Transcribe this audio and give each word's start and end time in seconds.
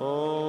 de 0.00 0.43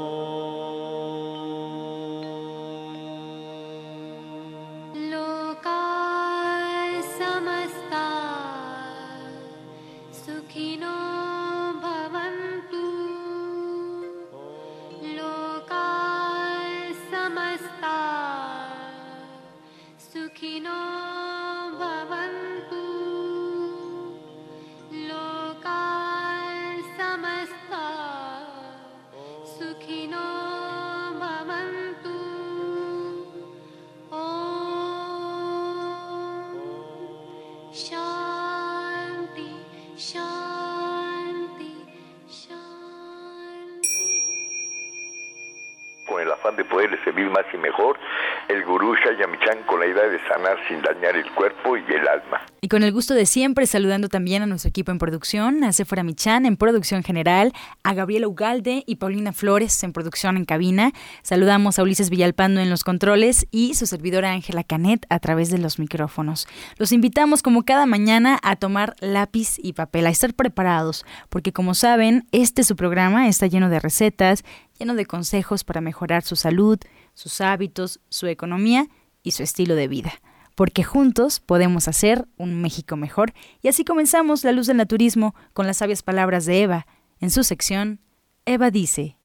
sin 50.67 50.81
dañar 50.81 51.16
el 51.16 51.30
cuerpo 51.34 51.77
y 51.77 51.81
el 51.81 52.08
alma. 52.08 52.41
Y 52.62 52.67
con 52.67 52.84
el 52.84 52.91
gusto 52.91 53.13
de 53.13 53.26
siempre, 53.26 53.66
saludando 53.67 54.09
también 54.09 54.41
a 54.41 54.45
nuestro 54.45 54.70
equipo 54.70 54.91
en 54.91 54.98
producción, 54.98 55.63
a 55.63 55.71
Sephora 55.71 56.04
Michan 56.04 56.45
en 56.45 56.58
producción 56.58 57.04
general, 57.04 57.54
a 57.84 57.94
Gabriela 57.94 58.27
Ugalde 58.27 58.84
y 58.87 58.96
Paulina 58.96 59.34
Flores 59.34 59.84
en 59.84 59.93
producción 59.93 60.37
en 60.37 60.46
cabina. 60.46 60.91
Saludamos 61.21 61.77
a 61.77 61.84
Ulises 61.84 62.10
Villalpando 62.10 62.62
en 62.62 62.70
los 62.70 62.84
controles 62.84 63.48
y 63.52 63.76
su 63.76 63.85
servidora 63.85 64.32
Ángela 64.32 64.64
Canet 64.64 65.06
a 65.10 65.20
través 65.20 65.52
de 65.52 65.58
los 65.58 65.80
micrófonos. 65.80 66.48
Los 66.78 66.92
invitamos 66.92 67.44
como 67.44 67.64
cada 67.64 67.86
mañana 67.86 68.40
a 68.42 68.56
tomar 68.56 68.96
lápiz 69.00 69.58
y 69.58 69.74
papel, 69.74 70.08
a 70.08 70.09
estar 70.09 70.34
preparados, 70.34 71.06
porque 71.30 71.54
como 71.54 71.76
saben, 71.76 72.28
este 72.32 72.64
su 72.64 72.76
programa 72.76 73.28
está 73.28 73.48
lleno 73.48 73.70
de 73.70 73.80
recetas, 73.80 74.44
lleno 74.80 74.96
de 74.96 75.06
consejos 75.06 75.64
para 75.64 75.82
mejorar 75.82 76.24
su 76.24 76.36
salud, 76.36 76.80
sus 77.14 77.42
hábitos, 77.42 78.00
su 78.09 78.28
economía 78.28 78.88
y 79.24 79.32
su 79.32 79.44
estilo 79.44 79.76
de 79.76 79.88
vida. 79.88 80.14
Porque 80.56 80.84
juntos 80.84 81.39
podemos 81.39 81.88
hacer 81.88 82.28
un 82.38 82.61
México 82.61 82.95
mejor. 82.95 83.34
Y 83.61 83.67
así 83.67 83.84
comenzamos 83.86 84.44
La 84.44 84.53
Luz 84.53 84.67
del 84.67 84.78
Naturismo 84.78 85.36
con 85.53 85.67
las 85.67 85.78
sabias 85.78 86.02
palabras 86.02 86.45
de 86.45 86.64
Eva. 86.64 86.88
En 87.20 87.30
su 87.30 87.44
sección, 87.44 88.00
Eva 88.45 88.72
dice. 88.72 89.17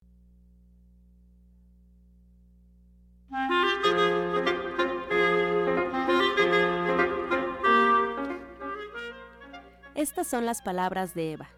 Estas 9.94 10.26
son 10.26 10.46
las 10.46 10.62
palabras 10.62 11.14
de 11.14 11.32
Eva. 11.32 11.50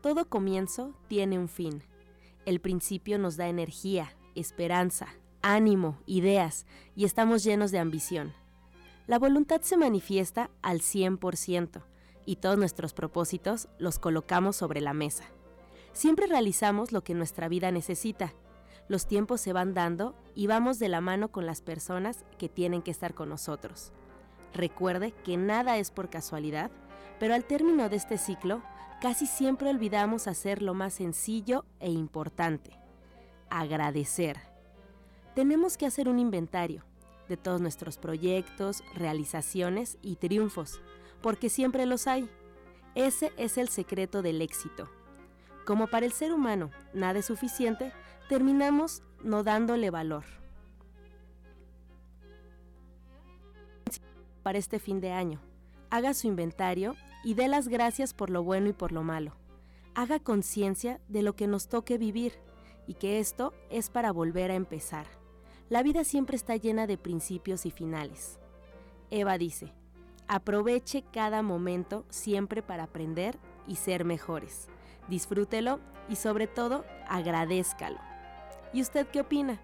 Todo 0.00 0.28
comienzo 0.28 0.94
tiene 1.06 1.38
un 1.38 1.48
fin. 1.48 1.82
El 2.46 2.60
principio 2.60 3.18
nos 3.18 3.36
da 3.36 3.46
energía, 3.46 4.16
esperanza, 4.34 5.08
ánimo, 5.42 5.98
ideas 6.06 6.66
y 6.96 7.04
estamos 7.04 7.44
llenos 7.44 7.70
de 7.70 7.78
ambición. 7.78 8.32
La 9.06 9.18
voluntad 9.18 9.60
se 9.60 9.76
manifiesta 9.76 10.50
al 10.62 10.80
100% 10.80 11.82
y 12.24 12.36
todos 12.36 12.56
nuestros 12.56 12.94
propósitos 12.94 13.68
los 13.78 13.98
colocamos 13.98 14.56
sobre 14.56 14.80
la 14.80 14.94
mesa. 14.94 15.24
Siempre 15.92 16.26
realizamos 16.26 16.90
lo 16.90 17.04
que 17.04 17.12
nuestra 17.12 17.48
vida 17.48 17.70
necesita. 17.70 18.32
Los 18.88 19.06
tiempos 19.06 19.42
se 19.42 19.52
van 19.52 19.74
dando 19.74 20.14
y 20.34 20.46
vamos 20.46 20.78
de 20.78 20.88
la 20.88 21.02
mano 21.02 21.30
con 21.30 21.44
las 21.44 21.60
personas 21.60 22.24
que 22.38 22.48
tienen 22.48 22.80
que 22.80 22.90
estar 22.90 23.12
con 23.12 23.28
nosotros. 23.28 23.92
Recuerde 24.54 25.12
que 25.12 25.36
nada 25.36 25.76
es 25.76 25.90
por 25.90 26.08
casualidad, 26.08 26.70
pero 27.20 27.34
al 27.34 27.44
término 27.44 27.90
de 27.90 27.96
este 27.96 28.16
ciclo 28.16 28.62
casi 29.02 29.26
siempre 29.26 29.68
olvidamos 29.68 30.28
hacer 30.28 30.62
lo 30.62 30.72
más 30.72 30.94
sencillo 30.94 31.66
e 31.78 31.90
importante, 31.90 32.78
agradecer. 33.50 34.38
Tenemos 35.34 35.76
que 35.76 35.84
hacer 35.84 36.08
un 36.08 36.18
inventario 36.18 36.84
de 37.28 37.36
todos 37.36 37.60
nuestros 37.60 37.98
proyectos, 37.98 38.82
realizaciones 38.94 39.98
y 40.02 40.16
triunfos, 40.16 40.80
porque 41.22 41.48
siempre 41.48 41.86
los 41.86 42.06
hay. 42.06 42.28
Ese 42.94 43.32
es 43.36 43.58
el 43.58 43.68
secreto 43.68 44.22
del 44.22 44.42
éxito. 44.42 44.88
Como 45.64 45.86
para 45.86 46.06
el 46.06 46.12
ser 46.12 46.32
humano 46.32 46.70
nada 46.92 47.20
es 47.20 47.26
suficiente, 47.26 47.92
terminamos 48.28 49.02
no 49.22 49.42
dándole 49.42 49.90
valor. 49.90 50.24
Para 54.42 54.58
este 54.58 54.78
fin 54.78 55.00
de 55.00 55.10
año, 55.10 55.40
haga 55.90 56.12
su 56.12 56.26
inventario 56.26 56.96
y 57.24 57.32
dé 57.32 57.48
las 57.48 57.68
gracias 57.68 58.12
por 58.12 58.28
lo 58.28 58.42
bueno 58.42 58.68
y 58.68 58.72
por 58.74 58.92
lo 58.92 59.02
malo. 59.02 59.32
Haga 59.94 60.20
conciencia 60.20 61.00
de 61.08 61.22
lo 61.22 61.34
que 61.34 61.46
nos 61.46 61.68
toque 61.68 61.96
vivir 61.96 62.34
y 62.86 62.94
que 62.94 63.18
esto 63.20 63.54
es 63.70 63.88
para 63.88 64.12
volver 64.12 64.50
a 64.50 64.54
empezar. 64.54 65.06
La 65.70 65.82
vida 65.82 66.04
siempre 66.04 66.36
está 66.36 66.56
llena 66.56 66.86
de 66.86 66.98
principios 66.98 67.64
y 67.64 67.70
finales. 67.70 68.38
Eva 69.10 69.38
dice, 69.38 69.72
aproveche 70.28 71.04
cada 71.12 71.42
momento 71.42 72.04
siempre 72.10 72.62
para 72.62 72.84
aprender 72.84 73.38
y 73.66 73.76
ser 73.76 74.04
mejores. 74.04 74.68
Disfrútelo 75.08 75.80
y 76.08 76.16
sobre 76.16 76.46
todo 76.46 76.84
agradézcalo. 77.08 77.98
¿Y 78.74 78.82
usted 78.82 79.06
qué 79.06 79.20
opina? 79.20 79.60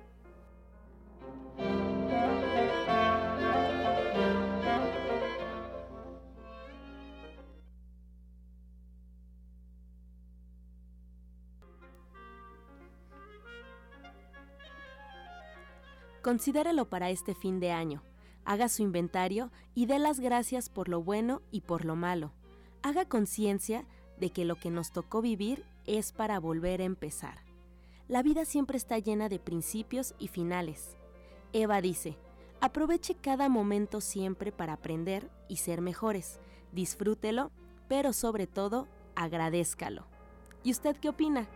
Considérelo 16.22 16.88
para 16.88 17.10
este 17.10 17.34
fin 17.34 17.60
de 17.60 17.72
año. 17.72 18.03
Haga 18.44 18.69
su 18.69 18.82
inventario 18.82 19.50
y 19.75 19.86
dé 19.86 19.98
las 19.98 20.20
gracias 20.20 20.69
por 20.69 20.88
lo 20.88 21.03
bueno 21.03 21.42
y 21.50 21.62
por 21.62 21.84
lo 21.84 21.97
malo. 21.97 22.32
Haga 22.82 23.04
conciencia 23.06 23.86
de 24.19 24.31
que 24.31 24.44
lo 24.44 24.56
que 24.56 24.70
nos 24.70 24.92
tocó 24.92 25.22
vivir 25.22 25.64
es 25.86 26.12
para 26.12 26.38
volver 26.38 26.81
a 26.81 26.84
empezar. 26.84 27.38
La 28.08 28.22
vida 28.22 28.44
siempre 28.44 28.76
está 28.76 28.98
llena 28.98 29.28
de 29.28 29.38
principios 29.38 30.14
y 30.19 30.28
finales. 30.28 30.97
Eva 31.53 31.81
dice, 31.81 32.16
aproveche 32.60 33.14
cada 33.14 33.48
momento 33.48 34.00
siempre 34.00 34.52
para 34.52 34.75
aprender 34.75 35.31
y 35.48 35.56
ser 35.56 35.81
mejores. 35.81 36.38
Disfrútelo, 36.72 37.50
pero 37.88 38.12
sobre 38.12 38.47
todo, 38.47 38.88
agradézcalo. 39.14 40.06
¿Y 40.62 40.72
usted 40.72 40.97
qué 40.97 41.08
opina? 41.08 41.48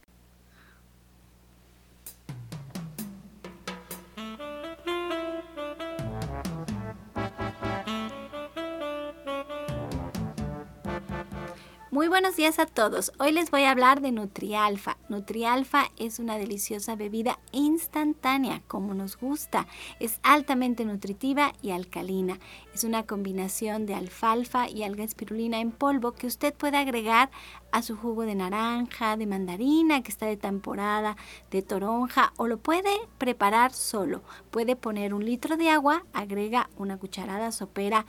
Muy 11.99 12.07
buenos 12.07 12.37
días 12.37 12.59
a 12.59 12.65
todos. 12.65 13.11
Hoy 13.19 13.33
les 13.33 13.51
voy 13.51 13.63
a 13.63 13.71
hablar 13.71 13.99
de 13.99 14.13
Nutrialfa. 14.13 14.95
Nutrialfa 15.09 15.91
es 15.97 16.19
una 16.19 16.37
deliciosa 16.37 16.95
bebida 16.95 17.39
instantánea, 17.51 18.61
como 18.69 18.93
nos 18.93 19.17
gusta. 19.17 19.67
Es 19.99 20.21
altamente 20.23 20.85
nutritiva 20.85 21.51
y 21.61 21.71
alcalina. 21.71 22.39
Es 22.73 22.85
una 22.85 23.03
combinación 23.03 23.85
de 23.85 23.95
alfalfa 23.95 24.69
y 24.69 24.83
alga 24.83 25.03
espirulina 25.03 25.59
en 25.59 25.71
polvo 25.71 26.13
que 26.13 26.27
usted 26.27 26.53
puede 26.53 26.77
agregar 26.77 27.31
a 27.73 27.81
su 27.81 27.97
jugo 27.97 28.21
de 28.21 28.35
naranja, 28.35 29.17
de 29.17 29.27
mandarina 29.27 30.01
que 30.01 30.11
está 30.11 30.25
de 30.25 30.37
temporada, 30.37 31.17
de 31.51 31.63
toronja 31.63 32.31
o 32.37 32.47
lo 32.47 32.59
puede 32.59 32.93
preparar 33.17 33.73
solo. 33.73 34.21
Puede 34.51 34.77
poner 34.77 35.13
un 35.13 35.25
litro 35.25 35.57
de 35.57 35.69
agua, 35.69 36.05
agrega 36.13 36.69
una 36.77 36.97
cucharada 36.97 37.51
sopera 37.51 38.05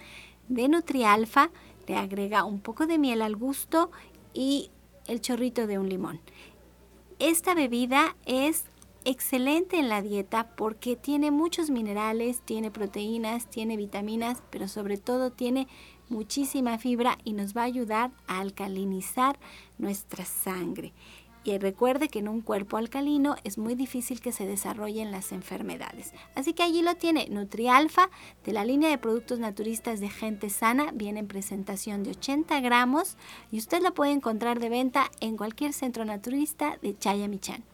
de 0.50 0.68
Nutrialfa 0.68 1.50
le 1.90 1.96
agrega 1.96 2.44
un 2.44 2.60
poco 2.60 2.86
de 2.86 2.98
miel 2.98 3.20
al 3.20 3.34
gusto 3.34 3.90
y 4.32 4.70
el 5.08 5.20
chorrito 5.20 5.66
de 5.66 5.78
un 5.78 5.88
limón. 5.88 6.20
Esta 7.18 7.52
bebida 7.52 8.14
es 8.26 8.64
excelente 9.04 9.76
en 9.78 9.88
la 9.88 10.00
dieta 10.00 10.54
porque 10.56 10.94
tiene 10.94 11.32
muchos 11.32 11.68
minerales, 11.68 12.42
tiene 12.42 12.70
proteínas, 12.70 13.50
tiene 13.50 13.76
vitaminas, 13.76 14.40
pero 14.50 14.68
sobre 14.68 14.98
todo 14.98 15.32
tiene 15.32 15.66
muchísima 16.08 16.78
fibra 16.78 17.18
y 17.24 17.32
nos 17.32 17.56
va 17.56 17.62
a 17.62 17.64
ayudar 17.64 18.12
a 18.28 18.38
alcalinizar 18.38 19.40
nuestra 19.78 20.24
sangre. 20.24 20.92
Y 21.42 21.56
recuerde 21.58 22.08
que 22.08 22.18
en 22.18 22.28
un 22.28 22.42
cuerpo 22.42 22.76
alcalino 22.76 23.36
es 23.44 23.56
muy 23.56 23.74
difícil 23.74 24.20
que 24.20 24.32
se 24.32 24.46
desarrollen 24.46 25.10
las 25.10 25.32
enfermedades. 25.32 26.12
Así 26.34 26.52
que 26.52 26.62
allí 26.62 26.82
lo 26.82 26.94
tiene, 26.96 27.28
Nutrialfa, 27.30 28.10
de 28.44 28.52
la 28.52 28.64
línea 28.64 28.90
de 28.90 28.98
productos 28.98 29.38
naturistas 29.38 30.00
de 30.00 30.10
gente 30.10 30.50
sana, 30.50 30.90
viene 30.92 31.20
en 31.20 31.28
presentación 31.28 32.02
de 32.02 32.10
80 32.10 32.60
gramos 32.60 33.16
y 33.50 33.58
usted 33.58 33.82
lo 33.82 33.94
puede 33.94 34.12
encontrar 34.12 34.60
de 34.60 34.68
venta 34.68 35.10
en 35.20 35.36
cualquier 35.36 35.72
centro 35.72 36.04
naturista 36.04 36.78
de 36.82 36.96
Chayamichán. 36.98 37.64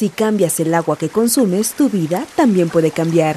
Si 0.00 0.08
cambias 0.08 0.58
el 0.60 0.72
agua 0.72 0.96
que 0.96 1.10
consumes, 1.10 1.74
tu 1.74 1.90
vida 1.90 2.24
también 2.34 2.70
puede 2.70 2.90
cambiar. 2.90 3.36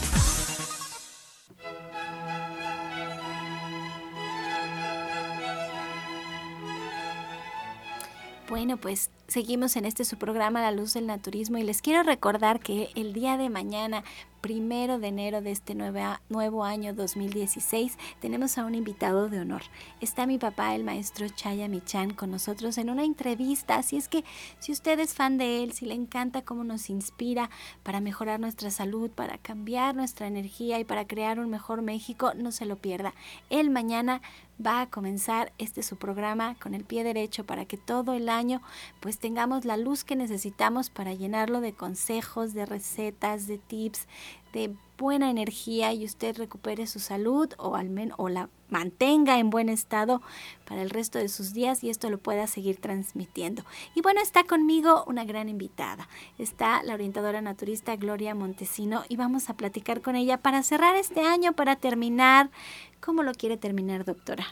Bueno, 8.61 8.77
pues 8.77 9.09
seguimos 9.27 9.75
en 9.75 9.85
este 9.85 10.05
su 10.05 10.17
programa 10.17 10.61
La 10.61 10.69
Luz 10.69 10.93
del 10.93 11.07
Naturismo 11.07 11.57
y 11.57 11.63
les 11.63 11.81
quiero 11.81 12.03
recordar 12.03 12.59
que 12.59 12.89
el 12.93 13.11
día 13.11 13.35
de 13.35 13.49
mañana 13.49 14.03
primero 14.41 14.99
de 14.99 15.07
enero 15.07 15.41
de 15.41 15.51
este 15.51 15.75
nuevo 15.75 16.63
año 16.63 16.93
2016, 16.93 17.97
tenemos 18.19 18.57
a 18.57 18.65
un 18.65 18.75
invitado 18.75 19.29
de 19.29 19.39
honor. 19.39 19.61
Está 20.01 20.25
mi 20.25 20.37
papá, 20.37 20.75
el 20.75 20.83
maestro 20.83 21.27
Chaya 21.29 21.67
Michan, 21.67 22.11
con 22.11 22.31
nosotros 22.31 22.77
en 22.77 22.89
una 22.89 23.03
entrevista. 23.03 23.75
Así 23.75 23.97
es 23.97 24.07
que 24.07 24.23
si 24.59 24.71
usted 24.71 24.99
es 24.99 25.13
fan 25.13 25.37
de 25.37 25.63
él, 25.63 25.73
si 25.73 25.85
le 25.85 25.93
encanta 25.93 26.41
cómo 26.41 26.63
nos 26.63 26.89
inspira 26.89 27.49
para 27.83 28.01
mejorar 28.01 28.39
nuestra 28.39 28.71
salud, 28.71 29.11
para 29.11 29.37
cambiar 29.37 29.95
nuestra 29.95 30.27
energía 30.27 30.79
y 30.79 30.83
para 30.83 31.07
crear 31.07 31.39
un 31.39 31.49
mejor 31.49 31.81
México, 31.83 32.33
no 32.35 32.51
se 32.51 32.65
lo 32.65 32.77
pierda. 32.77 33.13
Él 33.49 33.69
mañana 33.69 34.21
va 34.63 34.81
a 34.81 34.89
comenzar 34.89 35.51
este 35.57 35.83
su 35.83 35.97
programa 35.97 36.55
con 36.55 36.73
el 36.73 36.83
pie 36.83 37.03
derecho 37.03 37.45
para 37.45 37.65
que 37.65 37.77
todo 37.77 38.13
el 38.13 38.29
año 38.29 38.61
pues 38.99 39.17
tengamos 39.17 39.65
la 39.65 39.77
luz 39.77 40.03
que 40.03 40.15
necesitamos 40.15 40.89
para 40.89 41.13
llenarlo 41.13 41.61
de 41.61 41.73
consejos, 41.73 42.53
de 42.53 42.65
recetas, 42.65 43.47
de 43.47 43.57
tips, 43.57 44.07
de 44.53 44.75
buena 45.01 45.31
energía 45.31 45.91
y 45.93 46.05
usted 46.05 46.37
recupere 46.37 46.85
su 46.85 46.99
salud 46.99 47.49
o 47.57 47.75
al 47.75 47.89
menos 47.89 48.15
o 48.19 48.29
la 48.29 48.49
mantenga 48.69 49.39
en 49.39 49.49
buen 49.49 49.67
estado 49.67 50.21
para 50.67 50.83
el 50.83 50.91
resto 50.91 51.17
de 51.17 51.27
sus 51.27 51.53
días 51.53 51.83
y 51.83 51.89
esto 51.89 52.11
lo 52.11 52.19
pueda 52.19 52.45
seguir 52.45 52.77
transmitiendo. 52.77 53.63
Y 53.95 54.01
bueno, 54.01 54.21
está 54.21 54.43
conmigo 54.43 55.03
una 55.07 55.25
gran 55.25 55.49
invitada. 55.49 56.07
Está 56.37 56.83
la 56.83 56.93
orientadora 56.93 57.41
naturista 57.41 57.95
Gloria 57.95 58.35
Montesino 58.35 59.03
y 59.09 59.15
vamos 59.15 59.49
a 59.49 59.55
platicar 59.55 60.01
con 60.01 60.15
ella 60.15 60.37
para 60.37 60.61
cerrar 60.61 60.95
este 60.95 61.21
año, 61.21 61.53
para 61.53 61.77
terminar. 61.77 62.51
¿Cómo 62.99 63.23
lo 63.23 63.33
quiere 63.33 63.57
terminar, 63.57 64.05
doctora? 64.05 64.45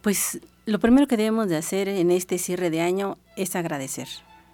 Pues 0.00 0.38
lo 0.64 0.78
primero 0.78 1.08
que 1.08 1.16
debemos 1.16 1.48
de 1.48 1.56
hacer 1.56 1.88
en 1.88 2.12
este 2.12 2.38
cierre 2.38 2.70
de 2.70 2.82
año 2.82 3.18
es 3.36 3.56
agradecer 3.56 4.06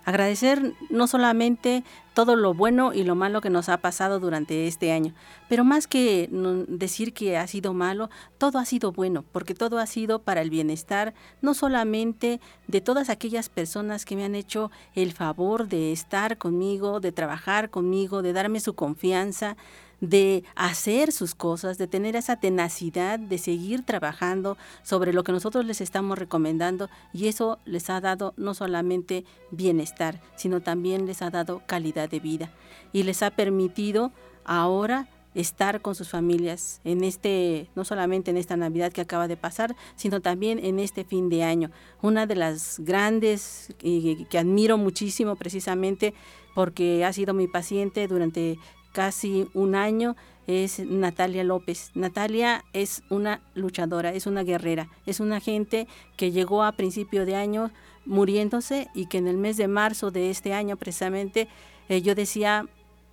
Agradecer 0.09 0.73
no 0.89 1.07
solamente 1.07 1.85
todo 2.15 2.35
lo 2.35 2.55
bueno 2.55 2.95
y 2.95 3.05
lo 3.05 3.15
malo 3.15 3.43
que 3.43 3.51
nos 3.51 3.69
ha 3.69 3.77
pasado 3.77 4.21
durante 4.21 4.67
este 4.67 4.91
año, 4.91 5.13
pero 5.51 5.65
más 5.65 5.87
que 5.87 6.31
decir 6.67 7.13
que 7.13 7.37
ha 7.37 7.47
sido 7.47 7.75
malo, 7.75 8.09
todo 8.39 8.59
ha 8.59 8.65
sido 8.65 8.91
bueno, 8.91 9.23
porque 9.33 9.53
todo 9.53 9.79
ha 9.79 9.87
sido 9.87 10.21
para 10.21 10.41
el 10.41 10.49
bienestar, 10.49 11.13
no 11.43 11.53
solamente 11.53 12.41
de 12.69 12.81
todas 12.81 13.11
aquellas 13.11 13.51
personas 13.51 14.07
que 14.07 14.17
me 14.17 14.25
han 14.25 14.35
hecho 14.35 14.71
el 14.95 15.13
favor 15.13 15.69
de 15.69 15.93
estar 15.93 16.39
conmigo, 16.39 17.01
de 17.01 17.13
trabajar 17.13 17.69
conmigo, 17.69 18.23
de 18.23 18.33
darme 18.33 18.61
su 18.61 18.73
confianza, 18.73 19.59
de 20.01 20.45
hacer 20.55 21.13
sus 21.13 21.35
cosas, 21.35 21.79
de 21.79 21.87
tener 21.87 22.17
esa 22.17 22.37
tenacidad 22.37 23.19
de 23.19 23.39
seguir 23.39 23.85
trabajando 23.85 24.57
sobre 24.83 25.13
lo 25.13 25.25
que 25.25 25.33
nosotros 25.33 25.65
les 25.65 25.81
estamos 25.81 26.19
recomendando 26.19 26.89
y 27.13 27.29
eso 27.29 27.59
les 27.65 27.91
ha 27.91 28.01
dado 28.01 28.35
no 28.37 28.55
solamente 28.55 29.25
bienestar, 29.51 30.21
sino 30.37 30.61
también 30.61 31.07
les 31.07 31.23
ha 31.23 31.31
dado 31.31 31.63
calidad 31.67 32.09
de 32.09 32.21
vida 32.21 32.53
y 32.93 33.03
les 33.03 33.23
ha 33.23 33.31
permitido 33.31 34.13
ahora 34.45 35.09
estar 35.35 35.83
con 35.83 35.95
sus 35.95 36.09
familias 36.09 36.81
en 36.85 37.05
este, 37.05 37.69
no 37.77 37.85
solamente 37.85 38.31
en 38.31 38.37
esta 38.37 38.57
Navidad 38.57 38.93
que 38.93 39.01
acaba 39.01 39.29
de 39.29 39.37
pasar, 39.37 39.77
sino 39.95 40.21
también 40.21 40.59
en 40.59 40.79
este 40.79 41.05
fin 41.05 41.29
de 41.29 41.45
año. 41.45 41.71
Una 42.03 42.27
de 42.27 42.35
las 42.35 42.81
grandes 42.81 43.73
eh, 43.83 44.27
que 44.29 44.39
admiro 44.39 44.79
muchísimo 44.79 45.37
precisamente 45.37 46.15
porque 46.55 47.05
ha 47.05 47.13
sido 47.13 47.35
mi 47.35 47.47
paciente 47.47 48.09
durante 48.09 48.59
casi 48.93 49.49
un 49.55 49.75
año 49.75 50.17
es 50.47 50.81
Natalia 50.81 51.45
López. 51.45 51.91
Natalia 51.95 52.65
es 52.73 53.03
una 53.11 53.41
luchadora, 53.55 54.13
es 54.13 54.27
una 54.27 54.43
guerrera, 54.43 54.89
es 55.05 55.21
una 55.21 55.41
gente 55.41 55.87
que 56.17 56.33
llegó 56.33 56.63
a 56.63 56.73
principio 56.73 57.27
de 57.27 57.37
año 57.37 57.71
muriéndose 58.07 58.89
y 58.95 59.07
que 59.07 59.19
en 59.19 59.29
el 59.29 59.37
mes 59.37 59.59
de 59.59 59.69
marzo 59.69 60.11
de 60.11 60.31
este 60.31 60.55
año 60.55 60.77
precisamente 60.77 61.49
eh, 61.91 62.01
yo 62.01 62.15
decía 62.15 62.67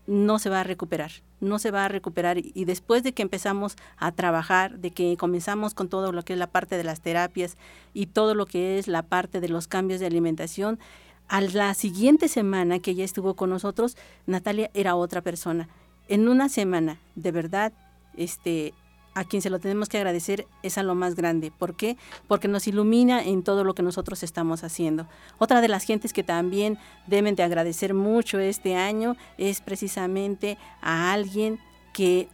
no 0.07 0.39
se 0.39 0.49
va 0.49 0.61
a 0.61 0.63
recuperar, 0.63 1.11
no 1.41 1.59
se 1.59 1.71
va 1.71 1.85
a 1.85 1.89
recuperar 1.89 2.37
y 2.37 2.65
después 2.65 3.03
de 3.03 3.13
que 3.13 3.23
empezamos 3.23 3.75
a 3.97 4.11
trabajar, 4.11 4.79
de 4.79 4.91
que 4.91 5.17
comenzamos 5.17 5.73
con 5.73 5.89
todo 5.89 6.11
lo 6.11 6.23
que 6.23 6.33
es 6.33 6.39
la 6.39 6.47
parte 6.47 6.77
de 6.77 6.83
las 6.83 7.01
terapias 7.01 7.57
y 7.93 8.05
todo 8.05 8.35
lo 8.35 8.45
que 8.45 8.77
es 8.77 8.87
la 8.87 9.01
parte 9.01 9.41
de 9.41 9.49
los 9.49 9.67
cambios 9.67 9.99
de 9.99 10.05
alimentación, 10.05 10.79
a 11.27 11.41
la 11.41 11.73
siguiente 11.73 12.27
semana 12.27 12.79
que 12.79 12.91
ella 12.91 13.03
estuvo 13.03 13.35
con 13.35 13.49
nosotros, 13.49 13.97
Natalia 14.25 14.69
era 14.73 14.95
otra 14.95 15.21
persona. 15.21 15.67
En 16.07 16.27
una 16.27 16.49
semana, 16.49 16.99
de 17.15 17.31
verdad, 17.31 17.73
este, 18.15 18.73
a 19.15 19.23
quien 19.23 19.41
se 19.41 19.49
lo 19.49 19.59
tenemos 19.59 19.89
que 19.89 19.97
agradecer 19.97 20.45
es 20.61 20.77
a 20.77 20.83
lo 20.83 20.93
más 20.93 21.15
grande. 21.15 21.51
¿Por 21.51 21.75
qué? 21.75 21.97
Porque 22.27 22.47
nos 22.47 22.67
ilumina 22.67 23.23
en 23.23 23.43
todo 23.43 23.63
lo 23.63 23.73
que 23.73 23.81
nosotros 23.81 24.21
estamos 24.21 24.63
haciendo. 24.63 25.07
Otra 25.39 25.61
de 25.61 25.69
las 25.69 25.83
gentes 25.83 26.13
que 26.13 26.23
también 26.23 26.77
deben 27.07 27.35
de 27.35 27.43
agradecer 27.43 27.93
mucho 27.93 28.39
este 28.39 28.75
año 28.75 29.15
es 29.37 29.61
precisamente 29.61 30.57
a 30.81 31.13
alguien 31.13 31.59
que 31.93 32.27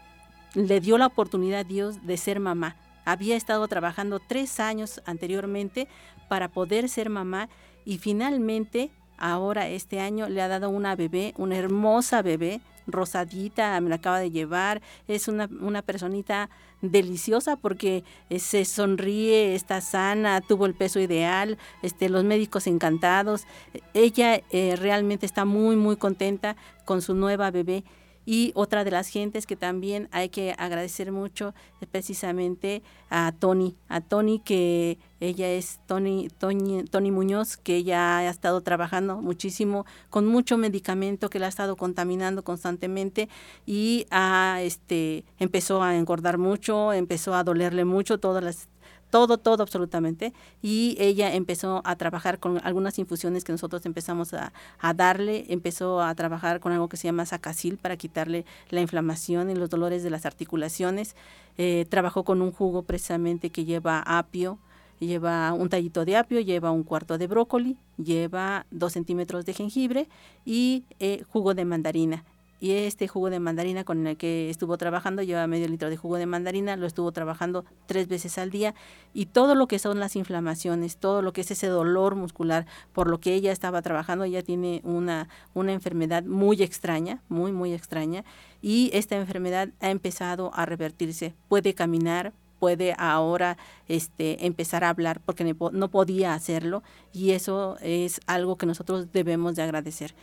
le 0.53 0.81
dio 0.81 0.97
la 0.97 1.05
oportunidad 1.05 1.61
a 1.61 1.63
Dios 1.63 2.05
de 2.05 2.17
ser 2.17 2.39
mamá. 2.39 2.75
Había 3.05 3.35
estado 3.35 3.67
trabajando 3.67 4.19
tres 4.19 4.59
años 4.59 5.01
anteriormente 5.05 5.87
para 6.27 6.49
poder 6.49 6.89
ser 6.89 7.09
mamá 7.09 7.47
y 7.85 7.97
finalmente 7.97 8.91
ahora 9.17 9.67
este 9.69 9.99
año 9.99 10.29
le 10.29 10.41
ha 10.41 10.47
dado 10.47 10.69
una 10.69 10.95
bebé, 10.95 11.33
una 11.37 11.57
hermosa 11.57 12.21
bebé, 12.21 12.61
rosadita, 12.87 13.79
me 13.79 13.89
la 13.89 13.95
acaba 13.95 14.19
de 14.19 14.31
llevar, 14.31 14.81
es 15.07 15.27
una, 15.27 15.47
una 15.61 15.81
personita 15.81 16.49
deliciosa 16.81 17.55
porque 17.55 18.03
eh, 18.29 18.39
se 18.39 18.65
sonríe, 18.65 19.53
está 19.53 19.81
sana, 19.81 20.41
tuvo 20.41 20.65
el 20.65 20.73
peso 20.73 20.99
ideal, 20.99 21.57
este, 21.83 22.09
los 22.09 22.23
médicos 22.23 22.65
encantados, 22.67 23.45
ella 23.93 24.41
eh, 24.49 24.75
realmente 24.75 25.25
está 25.25 25.45
muy 25.45 25.75
muy 25.75 25.95
contenta 25.95 26.55
con 26.85 27.01
su 27.01 27.13
nueva 27.13 27.51
bebé 27.51 27.83
y 28.25 28.51
otra 28.55 28.83
de 28.83 28.91
las 28.91 29.07
gentes 29.07 29.45
que 29.45 29.55
también 29.55 30.07
hay 30.11 30.29
que 30.29 30.53
agradecer 30.57 31.11
mucho 31.11 31.53
es 31.81 31.87
precisamente 31.87 32.83
a 33.09 33.33
Tony, 33.37 33.75
a 33.89 34.01
Tony 34.01 34.39
que 34.39 34.99
ella 35.19 35.49
es 35.49 35.79
Tony, 35.85 36.29
Tony, 36.37 36.83
Tony 36.83 37.11
Muñoz, 37.11 37.57
que 37.57 37.75
ella 37.75 38.19
ha 38.19 38.29
estado 38.29 38.61
trabajando 38.61 39.21
muchísimo 39.21 39.85
con 40.09 40.25
mucho 40.25 40.57
medicamento 40.57 41.29
que 41.29 41.39
la 41.39 41.47
ha 41.47 41.49
estado 41.49 41.75
contaminando 41.75 42.43
constantemente 42.43 43.29
y 43.65 44.07
a, 44.11 44.59
este, 44.61 45.25
empezó 45.39 45.83
a 45.83 45.95
engordar 45.95 46.37
mucho, 46.37 46.93
empezó 46.93 47.35
a 47.35 47.43
dolerle 47.43 47.85
mucho 47.85 48.19
todas 48.19 48.43
las 48.43 48.67
todo, 49.11 49.37
todo 49.37 49.61
absolutamente. 49.61 50.33
Y 50.63 50.95
ella 50.99 51.33
empezó 51.35 51.81
a 51.85 51.95
trabajar 51.95 52.39
con 52.39 52.59
algunas 52.63 52.97
infusiones 52.97 53.43
que 53.43 53.51
nosotros 53.51 53.85
empezamos 53.85 54.33
a, 54.33 54.51
darle, 54.95 55.45
empezó 55.49 56.01
a 56.01 56.15
trabajar 56.15 56.59
con 56.59 56.71
algo 56.71 56.89
que 56.89 56.97
se 56.97 57.07
llama 57.07 57.27
sacasil 57.27 57.77
para 57.77 57.97
quitarle 57.97 58.45
la 58.69 58.81
inflamación 58.81 59.51
y 59.51 59.55
los 59.55 59.69
dolores 59.69 60.01
de 60.01 60.09
las 60.09 60.25
articulaciones. 60.25 61.15
Eh, 61.57 61.85
trabajó 61.89 62.23
con 62.23 62.41
un 62.41 62.51
jugo 62.51 62.81
precisamente 62.83 63.51
que 63.51 63.65
lleva 63.65 63.99
apio, 63.99 64.57
lleva 64.99 65.53
un 65.53 65.69
tallito 65.69 66.05
de 66.05 66.15
apio, 66.17 66.39
lleva 66.39 66.71
un 66.71 66.83
cuarto 66.83 67.17
de 67.17 67.27
brócoli, 67.27 67.77
lleva 67.97 68.65
dos 68.71 68.93
centímetros 68.93 69.45
de 69.45 69.53
jengibre 69.53 70.07
y 70.45 70.85
eh, 70.99 71.23
jugo 71.29 71.53
de 71.53 71.65
mandarina 71.65 72.23
y 72.61 72.73
este 72.73 73.07
jugo 73.07 73.31
de 73.31 73.39
mandarina 73.39 73.83
con 73.83 74.05
el 74.05 74.15
que 74.15 74.49
estuvo 74.51 74.77
trabajando 74.77 75.23
lleva 75.23 75.47
medio 75.47 75.67
litro 75.67 75.89
de 75.89 75.97
jugo 75.97 76.17
de 76.17 76.27
mandarina, 76.27 76.77
lo 76.77 76.85
estuvo 76.85 77.11
trabajando 77.11 77.65
tres 77.87 78.07
veces 78.07 78.37
al 78.37 78.51
día 78.51 78.75
y 79.15 79.25
todo 79.25 79.55
lo 79.55 79.67
que 79.67 79.79
son 79.79 79.99
las 79.99 80.15
inflamaciones, 80.15 80.97
todo 80.97 81.23
lo 81.23 81.33
que 81.33 81.41
es 81.41 81.49
ese 81.49 81.67
dolor 81.67 82.15
muscular 82.15 82.67
por 82.93 83.09
lo 83.09 83.19
que 83.19 83.33
ella 83.33 83.51
estaba 83.51 83.81
trabajando, 83.81 84.25
ella 84.25 84.43
tiene 84.43 84.81
una, 84.83 85.27
una 85.55 85.73
enfermedad 85.73 86.23
muy 86.23 86.61
extraña, 86.61 87.23
muy, 87.29 87.51
muy 87.51 87.73
extraña 87.73 88.23
y 88.61 88.91
esta 88.93 89.15
enfermedad 89.15 89.69
ha 89.79 89.89
empezado 89.89 90.51
a 90.53 90.67
revertirse, 90.67 91.33
puede 91.49 91.73
caminar, 91.73 92.31
puede 92.59 92.93
ahora 92.99 93.57
este, 93.87 94.45
empezar 94.45 94.83
a 94.83 94.89
hablar 94.89 95.19
porque 95.25 95.55
no 95.55 95.87
podía 95.89 96.35
hacerlo 96.35 96.83
y 97.11 97.31
eso 97.31 97.77
es 97.81 98.21
algo 98.27 98.55
que 98.55 98.67
nosotros 98.67 99.11
debemos 99.11 99.55
de 99.55 99.63
agradecer. 99.63 100.13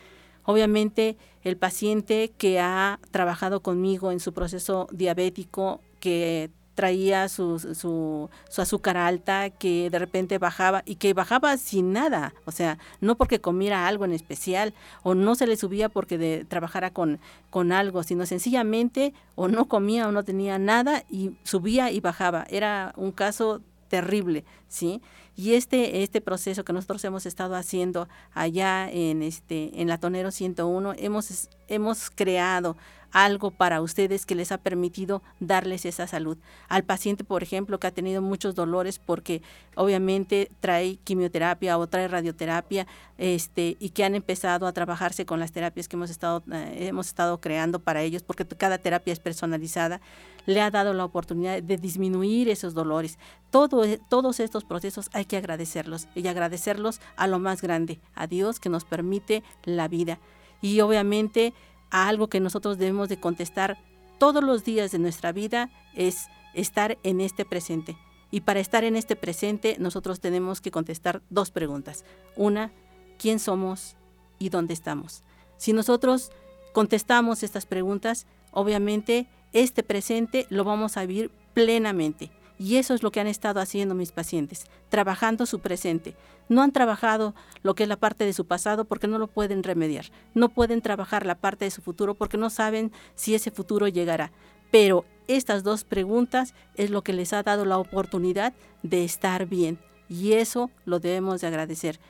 Obviamente 0.48 1.18
el 1.42 1.58
paciente 1.58 2.32
que 2.38 2.58
ha 2.58 3.00
trabajado 3.10 3.60
conmigo 3.60 4.12
en 4.12 4.18
su 4.18 4.32
proceso 4.32 4.88
diabético, 4.90 5.82
que 6.00 6.48
traía 6.74 7.28
su, 7.28 7.58
su, 7.58 8.30
azúcar 8.56 8.96
alta, 8.96 9.50
que 9.50 9.90
de 9.90 9.98
repente 9.98 10.38
bajaba 10.38 10.84
y 10.86 10.94
que 10.94 11.12
bajaba 11.12 11.58
sin 11.58 11.92
nada, 11.92 12.32
o 12.46 12.50
sea, 12.50 12.78
no 13.02 13.18
porque 13.18 13.42
comiera 13.42 13.86
algo 13.86 14.06
en 14.06 14.12
especial 14.12 14.72
o 15.02 15.14
no 15.14 15.34
se 15.34 15.46
le 15.46 15.58
subía 15.58 15.90
porque 15.90 16.16
de, 16.16 16.46
trabajara 16.46 16.94
con, 16.94 17.20
con 17.50 17.70
algo, 17.70 18.02
sino 18.02 18.24
sencillamente 18.24 19.12
o 19.34 19.48
no 19.48 19.68
comía 19.68 20.08
o 20.08 20.12
no 20.12 20.22
tenía 20.22 20.58
nada 20.58 21.04
y 21.10 21.32
subía 21.42 21.90
y 21.90 22.00
bajaba. 22.00 22.46
Era 22.48 22.94
un 22.96 23.12
caso 23.12 23.60
terrible, 23.88 24.44
¿sí? 24.68 25.02
Y 25.36 25.54
este, 25.54 26.02
este 26.02 26.20
proceso 26.20 26.64
que 26.64 26.72
nosotros 26.72 27.04
hemos 27.04 27.24
estado 27.24 27.54
haciendo 27.54 28.08
allá 28.34 28.90
en, 28.90 29.22
este, 29.22 29.80
en 29.80 29.88
la 29.88 29.98
Tonero 29.98 30.30
101, 30.30 30.94
hemos, 30.98 31.48
hemos 31.68 32.10
creado 32.10 32.76
algo 33.12 33.50
para 33.50 33.80
ustedes 33.80 34.26
que 34.26 34.34
les 34.34 34.52
ha 34.52 34.58
permitido 34.58 35.22
darles 35.40 35.86
esa 35.86 36.06
salud. 36.06 36.38
Al 36.68 36.84
paciente, 36.84 37.24
por 37.24 37.42
ejemplo, 37.42 37.78
que 37.78 37.86
ha 37.86 37.90
tenido 37.92 38.20
muchos 38.20 38.54
dolores 38.54 38.98
porque 38.98 39.42
obviamente 39.76 40.50
trae 40.60 40.96
quimioterapia 41.04 41.78
o 41.78 41.86
trae 41.86 42.08
radioterapia, 42.08 42.86
este, 43.16 43.76
y 43.80 43.90
que 43.90 44.04
han 44.04 44.14
empezado 44.14 44.66
a 44.66 44.72
trabajarse 44.72 45.24
con 45.24 45.40
las 45.40 45.52
terapias 45.52 45.88
que 45.88 45.96
hemos 45.96 46.10
estado, 46.10 46.42
eh, 46.52 46.88
hemos 46.88 47.08
estado 47.08 47.40
creando 47.40 47.78
para 47.78 48.02
ellos, 48.02 48.22
porque 48.22 48.46
cada 48.46 48.78
terapia 48.78 49.12
es 49.12 49.20
personalizada, 49.20 50.00
le 50.48 50.62
ha 50.62 50.70
dado 50.70 50.94
la 50.94 51.04
oportunidad 51.04 51.62
de 51.62 51.76
disminuir 51.76 52.48
esos 52.48 52.72
dolores. 52.72 53.18
Todo, 53.50 53.84
e, 53.84 54.00
todos 54.08 54.40
estos 54.40 54.64
procesos 54.64 55.10
hay 55.12 55.26
que 55.26 55.36
agradecerlos 55.36 56.08
y 56.14 56.26
agradecerlos 56.26 57.02
a 57.16 57.26
lo 57.26 57.38
más 57.38 57.60
grande, 57.60 58.00
a 58.14 58.26
Dios 58.26 58.58
que 58.58 58.70
nos 58.70 58.86
permite 58.86 59.42
la 59.64 59.88
vida. 59.88 60.18
Y 60.62 60.80
obviamente 60.80 61.52
a 61.90 62.08
algo 62.08 62.28
que 62.28 62.40
nosotros 62.40 62.78
debemos 62.78 63.10
de 63.10 63.20
contestar 63.20 63.76
todos 64.18 64.42
los 64.42 64.64
días 64.64 64.90
de 64.90 64.98
nuestra 64.98 65.32
vida 65.32 65.68
es 65.94 66.28
estar 66.54 66.96
en 67.02 67.20
este 67.20 67.44
presente. 67.44 67.98
Y 68.30 68.40
para 68.40 68.60
estar 68.60 68.84
en 68.84 68.96
este 68.96 69.16
presente 69.16 69.76
nosotros 69.78 70.18
tenemos 70.18 70.62
que 70.62 70.70
contestar 70.70 71.20
dos 71.28 71.50
preguntas. 71.50 72.06
Una, 72.36 72.72
¿quién 73.18 73.38
somos 73.38 73.96
y 74.38 74.48
dónde 74.48 74.72
estamos? 74.72 75.24
Si 75.58 75.74
nosotros 75.74 76.32
contestamos 76.72 77.42
estas 77.42 77.66
preguntas, 77.66 78.26
obviamente 78.50 79.28
este 79.52 79.82
presente 79.82 80.46
lo 80.50 80.64
vamos 80.64 80.96
a 80.96 81.06
vivir 81.06 81.30
plenamente. 81.54 82.30
Y 82.58 82.76
eso 82.76 82.92
es 82.92 83.04
lo 83.04 83.12
que 83.12 83.20
han 83.20 83.28
estado 83.28 83.60
haciendo 83.60 83.94
mis 83.94 84.10
pacientes, 84.10 84.66
trabajando 84.88 85.46
su 85.46 85.60
presente. 85.60 86.16
No 86.48 86.62
han 86.62 86.72
trabajado 86.72 87.34
lo 87.62 87.74
que 87.74 87.84
es 87.84 87.88
la 87.88 87.96
parte 87.96 88.24
de 88.24 88.32
su 88.32 88.46
pasado 88.46 88.84
porque 88.84 89.06
no 89.06 89.18
lo 89.18 89.28
pueden 89.28 89.62
remediar. 89.62 90.06
No 90.34 90.48
pueden 90.48 90.82
trabajar 90.82 91.24
la 91.24 91.36
parte 91.36 91.66
de 91.66 91.70
su 91.70 91.82
futuro 91.82 92.14
porque 92.14 92.36
no 92.36 92.50
saben 92.50 92.90
si 93.14 93.34
ese 93.34 93.52
futuro 93.52 93.86
llegará. 93.86 94.32
Pero 94.72 95.04
estas 95.28 95.62
dos 95.62 95.84
preguntas 95.84 96.52
es 96.74 96.90
lo 96.90 97.02
que 97.02 97.12
les 97.12 97.32
ha 97.32 97.42
dado 97.44 97.64
la 97.64 97.78
oportunidad 97.78 98.54
de 98.82 99.04
estar 99.04 99.46
bien. 99.46 99.78
Y 100.08 100.32
eso 100.32 100.70
lo 100.84 100.98
debemos 100.98 101.40
de 101.40 101.46
agradecer. 101.46 102.00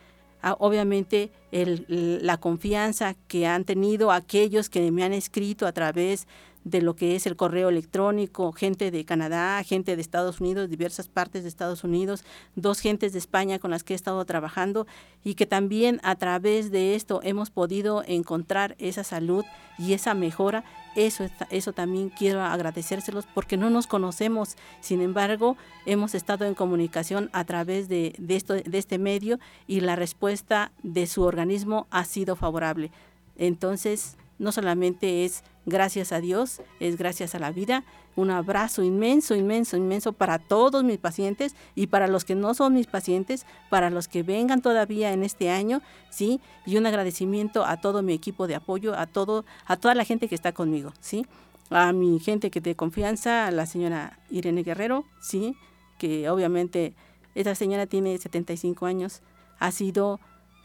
Ah, 0.41 0.57
obviamente 0.61 1.31
la 1.51 2.39
confianza 2.39 3.17
que 3.27 3.47
han 3.47 3.65
tenido 3.65 4.13
aquellos 4.13 4.71
que 4.71 4.91
me 4.93 5.03
han 5.03 5.13
escrito 5.13 5.67
a 5.67 5.73
través 5.73 6.29
de 6.71 6.83
lo 6.83 6.95
que 6.95 7.17
es 7.17 7.27
el 7.27 7.37
correo 7.37 7.69
electrónico, 7.69 8.53
gente 8.53 8.91
de 8.91 9.05
Canadá, 9.05 9.63
gente 9.65 9.97
de 9.97 10.03
Estados 10.03 10.41
Unidos, 10.41 10.69
diversas 10.69 11.09
partes 11.09 11.43
de 11.43 11.49
Estados 11.49 11.85
Unidos, 11.85 12.25
dos 12.57 12.81
gentes 12.81 13.13
de 13.13 13.19
España 13.19 13.59
con 13.59 13.71
las 13.71 13.85
que 13.85 13.95
he 13.95 13.97
estado 13.97 14.25
trabajando 14.25 14.87
y 15.25 15.35
que 15.35 15.47
también 15.47 16.01
a 16.03 16.17
través 16.17 16.71
de 16.71 16.95
esto 16.95 17.21
hemos 17.23 17.51
podido 17.51 18.03
encontrar 18.07 18.77
esa 18.79 19.05
salud 19.05 19.45
y 19.79 19.93
esa 19.93 20.15
mejora. 20.15 20.65
Eso, 20.97 21.27
eso 21.51 21.73
también 21.73 22.11
quiero 22.11 22.43
agradecérselos 22.43 23.27
porque 23.33 23.57
no 23.57 23.71
nos 23.71 23.87
conocemos, 23.87 24.57
sin 24.81 25.01
embargo, 25.01 25.57
hemos 25.87 26.15
estado 26.15 26.45
en 26.45 26.55
comunicación 26.55 27.31
a 27.33 27.45
través 27.45 27.89
de, 27.89 28.15
de, 28.19 28.37
esto, 28.37 28.55
de 28.55 28.79
este 28.79 28.99
medio 28.99 29.39
y 29.67 29.81
la 29.81 29.97
respuesta 29.97 30.73
de 30.83 31.07
su 31.07 31.23
organismo 31.23 31.87
ha 31.91 32.05
sido 32.05 32.35
favorable. 32.37 32.91
Entonces, 33.37 34.17
no 34.39 34.53
solamente 34.53 35.25
es 35.25 35.43
gracias 35.67 36.13
a 36.13 36.21
Dios, 36.21 36.63
es 36.81 36.97
gracias 36.97 37.35
a 37.35 37.39
la 37.39 37.53
vida. 37.53 37.85
Un 38.17 38.31
abrazo 38.31 38.83
inmenso, 38.83 39.35
inmenso, 39.35 39.77
inmenso 39.77 40.13
para 40.13 40.39
todos 40.39 40.83
mis 40.83 40.99
pacientes 40.99 41.55
y 41.75 41.89
para 41.89 42.09
los 42.09 42.25
que 42.25 42.35
no 42.35 42.55
son 42.55 42.75
mis 42.75 42.87
pacientes, 42.87 43.47
para 43.71 43.91
los 43.91 44.09
que 44.09 44.23
vengan 44.23 44.63
todavía 44.63 45.13
en 45.13 45.23
este 45.23 45.51
año, 45.51 45.83
¿sí? 46.11 46.41
Y 46.67 46.77
un 46.77 46.87
agradecimiento 46.87 47.65
a 47.65 47.77
todo 47.77 48.03
mi 48.03 48.13
equipo 48.13 48.47
de 48.47 48.57
apoyo, 48.57 48.95
a 48.99 49.07
todo 49.07 49.45
a 49.67 49.77
toda 49.77 49.95
la 49.95 50.05
gente 50.05 50.29
que 50.29 50.35
está 50.35 50.53
conmigo, 50.53 50.93
¿sí? 51.01 51.27
A 51.71 51.93
mi 51.93 52.19
gente 52.19 52.51
que 52.51 52.61
de 52.61 52.75
confianza, 52.75 53.47
a 53.47 53.51
la 53.51 53.67
señora 53.67 54.19
Irene 54.31 54.63
Guerrero, 54.63 55.05
¿sí? 55.21 55.55
Que 55.99 56.29
obviamente 56.31 56.95
esta 57.35 57.55
señora 57.55 57.87
tiene 57.87 58.19
75 58.19 58.87
años, 58.87 59.23
ha 59.61 59.71
sido 59.71 60.19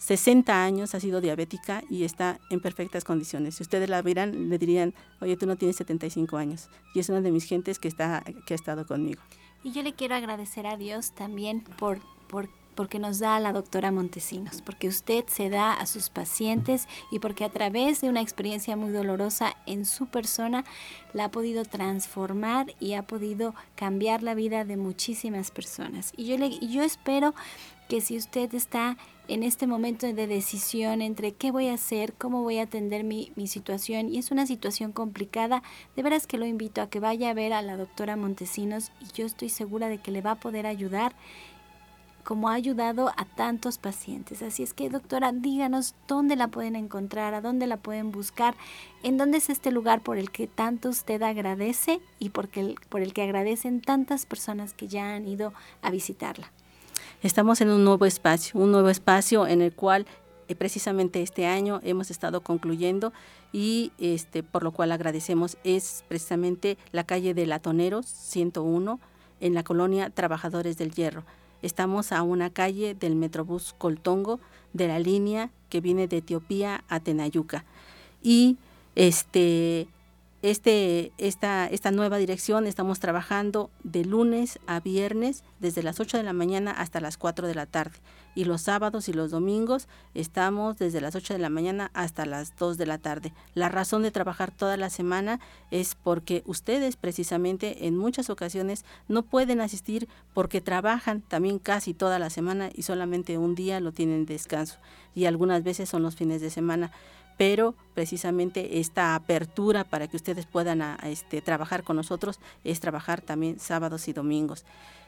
60 0.04 0.66
años, 0.66 0.96
ha 0.96 1.00
sido 1.00 1.22
diabética 1.22 1.82
y 1.90 2.04
está 2.04 2.38
en 2.50 2.60
perfectas 2.60 3.06
condiciones. 3.06 3.56
Si 3.56 3.64
ustedes 3.64 3.88
la 3.88 4.02
vieran, 4.02 4.50
le 4.50 4.58
dirían, 4.58 4.94
oye, 5.22 5.38
tú 5.38 5.46
no 5.46 5.56
tienes 5.56 5.78
75 5.78 6.36
años. 6.36 6.68
Y 6.94 7.00
es 7.00 7.08
una 7.08 7.22
de 7.22 7.32
mis 7.32 7.46
gentes 7.46 7.80
que, 7.80 7.88
está, 7.88 8.22
que 8.46 8.54
ha 8.54 8.56
estado 8.56 8.86
conmigo. 8.86 9.22
Y 9.64 9.72
yo 9.72 9.82
le 9.82 9.94
quiero 9.94 10.16
agradecer 10.16 10.68
a 10.68 10.76
Dios 10.76 11.14
también 11.16 11.62
por, 11.62 12.02
por 12.28 12.50
porque 12.76 13.00
nos 13.00 13.20
da 13.20 13.36
a 13.36 13.40
la 13.40 13.54
doctora 13.54 13.92
Montesinos, 13.92 14.62
porque 14.62 14.88
usted 14.88 15.26
se 15.28 15.50
da 15.50 15.74
a 15.74 15.86
sus 15.86 16.10
pacientes 16.10 16.88
y 17.12 17.20
porque 17.20 17.46
a 17.46 17.50
través 17.50 18.02
de 18.02 18.10
una 18.10 18.20
experiencia 18.20 18.76
muy 18.76 18.92
dolorosa 18.92 19.56
en 19.68 19.86
su 19.86 20.08
persona 20.08 20.66
la 21.14 21.26
ha 21.26 21.32
podido 21.32 21.66
transformar 21.66 22.74
y 22.80 22.94
ha 22.94 23.04
podido 23.04 23.54
cambiar 23.76 24.24
la 24.24 24.34
vida 24.34 24.66
de 24.66 24.76
muchísimas 24.76 25.52
personas. 25.52 26.14
Y 26.18 26.26
yo, 26.26 26.38
le, 26.38 26.60
yo 26.60 26.82
espero 26.82 27.36
que 27.90 28.02
si 28.02 28.18
usted 28.18 28.54
está 28.56 28.98
en 29.28 29.44
este 29.44 29.68
momento 29.68 30.12
de 30.12 30.28
decisión 30.28 31.02
entre 31.02 31.32
qué 31.32 31.52
voy 31.52 31.70
a 31.70 31.76
hacer, 31.76 32.14
cómo 32.14 32.44
voy 32.44 32.60
a 32.60 32.64
atender 32.64 33.04
mi, 33.04 33.32
situación 33.48 34.10
y 34.10 34.18
es 34.18 34.32
una 34.32 34.46
situación 34.46 34.92
complicada, 34.92 35.64
de 35.96 36.04
veras 36.04 36.28
que 36.28 36.38
lo 36.38 36.46
invito 36.46 36.82
a 36.82 36.90
que 36.90 37.00
vaya 37.00 37.30
a 37.30 37.34
ver 37.34 37.54
a 37.54 37.62
la 37.62 37.78
doctora 37.78 38.16
Montesinos 38.16 38.92
y 39.00 39.14
yo 39.14 39.26
estoy 39.26 39.50
segura 39.50 39.88
de 39.88 40.00
que 40.00 40.12
le 40.12 40.22
va 40.22 40.32
a 40.32 40.40
poder 40.40 40.66
ayudar 40.66 41.16
como 42.24 42.48
ha 42.48 42.54
ayudado 42.54 43.10
a 43.18 43.26
tantos 43.26 43.78
pacientes. 43.78 44.42
Así 44.42 44.64
es 44.64 44.74
que, 44.74 44.90
doctora, 44.90 45.34
díganos 45.34 45.94
dónde 46.08 46.38
la 46.38 46.48
pueden 46.48 46.78
encontrar, 46.78 47.34
a 47.34 47.42
dónde 47.42 47.68
la 47.68 47.76
pueden 47.76 48.14
buscar, 48.14 48.56
en 49.04 49.18
dónde 49.18 49.40
es 49.40 49.50
este 49.50 49.72
lugar 49.72 50.02
por 50.02 50.18
el 50.18 50.32
que 50.32 50.48
tanto 50.48 50.88
usted 50.88 51.22
agradece 51.22 52.00
y 52.20 52.30
por 52.30 52.50
el 52.56 53.14
que 53.14 53.24
agradecen 53.24 53.82
tantas 53.82 54.26
personas 54.26 54.74
que 54.74 54.88
ya 54.88 55.16
han 55.16 55.28
ido 55.28 55.54
a 55.82 55.92
visitarla. 55.92 56.50
Estamos 57.22 57.62
en 57.62 57.70
un 57.70 57.84
nuevo 57.84 58.06
espacio, 58.06 58.60
un 58.60 58.72
nuevo 58.72 58.90
espacio 58.90 59.48
en 59.48 59.62
el 59.62 59.74
cual 59.74 60.06
eh, 60.48 60.56
precisamente 60.56 61.22
este 61.22 61.46
año 61.46 61.80
hemos 61.84 62.12
estado 62.12 62.42
concluyendo 62.42 63.14
y 63.52 63.92
este 63.98 64.44
por 64.44 64.64
lo 64.64 64.72
cual 64.72 64.92
agradecemos 64.92 65.58
es 65.64 66.04
precisamente 66.08 66.78
la 66.92 67.04
calle 67.04 67.34
de 67.34 67.46
Latoneros 67.46 68.06
101 68.06 69.00
en 69.40 69.54
la 69.54 69.64
colonia 69.64 70.10
Trabajadores 70.10 70.78
del 70.78 70.94
Hierro. 70.94 71.24
Estamos 71.62 72.12
a 72.12 72.24
una 72.24 72.50
calle 72.50 72.94
del 72.94 73.16
Metrobús 73.16 73.74
Coltongo 73.78 74.40
de 74.74 74.88
la 74.88 75.00
línea 75.00 75.50
que 75.70 75.80
viene 75.80 76.08
de 76.08 76.18
Etiopía 76.18 76.84
a 76.90 77.00
Tenayuca. 77.00 77.64
Y 78.22 78.58
este 78.96 79.88
este, 80.44 81.14
esta, 81.18 81.68
esta 81.68 81.92
nueva 81.92 82.18
dirección 82.18 82.68
estamos 82.68 83.00
trabajando 83.00 83.72
de 83.84 84.04
lunes 84.04 84.60
a 84.68 84.82
viernes 84.82 85.46
desde 85.62 85.84
las 85.84 86.02
8 86.02 86.18
de 86.18 86.24
la 86.24 86.34
mañana 86.34 86.72
hasta 86.72 87.00
las 87.00 87.18
4 87.18 87.48
de 87.48 87.56
la 87.56 87.66
tarde. 87.66 87.98
Y 88.36 88.44
los 88.44 88.64
sábados 88.64 89.08
y 89.08 89.14
los 89.14 89.32
domingos 89.32 89.88
estamos 90.14 90.78
desde 90.78 91.00
las 91.00 91.16
8 91.16 91.36
de 91.36 91.40
la 91.40 91.50
mañana 91.50 91.92
hasta 91.94 92.26
las 92.26 92.58
2 92.58 92.78
de 92.78 92.86
la 92.86 92.98
tarde. 92.98 93.32
La 93.54 93.70
razón 93.70 94.04
de 94.04 94.12
trabajar 94.12 94.52
toda 94.52 94.76
la 94.76 94.90
semana 94.90 95.40
es 95.72 95.96
porque 95.96 96.44
ustedes 96.46 96.98
precisamente 96.98 97.88
en 97.88 97.98
muchas 97.98 98.30
ocasiones 98.30 98.84
no 99.08 99.24
pueden 99.24 99.62
asistir 99.62 100.10
porque 100.34 100.60
trabajan 100.60 101.22
también 101.22 101.58
casi 101.58 101.94
toda 101.94 102.20
la 102.20 102.30
semana 102.30 102.70
y 102.74 102.82
solamente 102.82 103.38
un 103.38 103.56
día 103.56 103.80
lo 103.80 103.94
tienen 103.94 104.26
descanso. 104.26 104.78
Y 105.16 105.24
algunas 105.24 105.64
veces 105.64 105.88
son 105.88 106.04
los 106.04 106.18
fines 106.18 106.42
de 106.42 106.50
semana 106.50 106.92
pero 107.38 107.76
precisamente 107.94 108.80
esta 108.80 109.16
apertura 109.16 109.84
para 109.84 110.08
que 110.08 110.18
ustedes 110.18 110.46
puedan 110.46 110.82
este, 111.04 111.42
trabajar 111.42 111.84
con 111.84 111.96
nosotros 111.96 112.40
es 112.64 112.80
trabajar 112.80 113.22
también 113.22 113.60
sábados 113.60 114.08
y 114.08 114.14
domingos. 114.14 114.66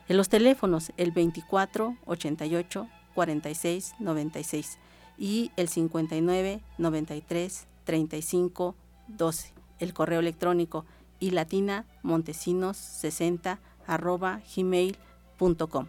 En 0.07 0.17
los 0.17 0.29
teléfonos, 0.29 0.91
el 0.97 1.11
24 1.11 1.95
88 2.05 2.87
46 3.13 3.95
96 3.99 4.77
y 5.17 5.51
el 5.55 5.67
59 5.67 6.61
93 6.77 7.67
35 7.85 8.75
12. 9.07 9.53
El 9.79 9.93
correo 9.93 10.19
electrónico 10.19 10.85
y 11.19 11.31
latina 11.31 11.85
montesinos 12.03 12.77
60 12.77 13.59
arroba 13.87 14.41
gmail.com. 14.55 15.87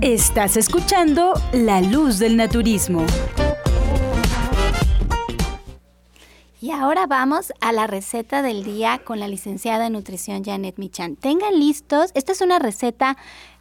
Estás 0.00 0.56
escuchando 0.56 1.34
La 1.52 1.80
Luz 1.80 2.18
del 2.18 2.36
Naturismo. 2.36 3.04
Y 6.62 6.72
ahora 6.72 7.06
vamos 7.06 7.54
a 7.62 7.72
la 7.72 7.86
receta 7.86 8.42
del 8.42 8.64
día 8.64 9.00
con 9.02 9.18
la 9.18 9.28
licenciada 9.28 9.86
en 9.86 9.94
nutrición 9.94 10.44
Janet 10.44 10.76
Michan. 10.76 11.16
Tengan 11.16 11.58
listos, 11.58 12.10
esta 12.12 12.32
es 12.32 12.42
una 12.42 12.58
receta 12.58 13.16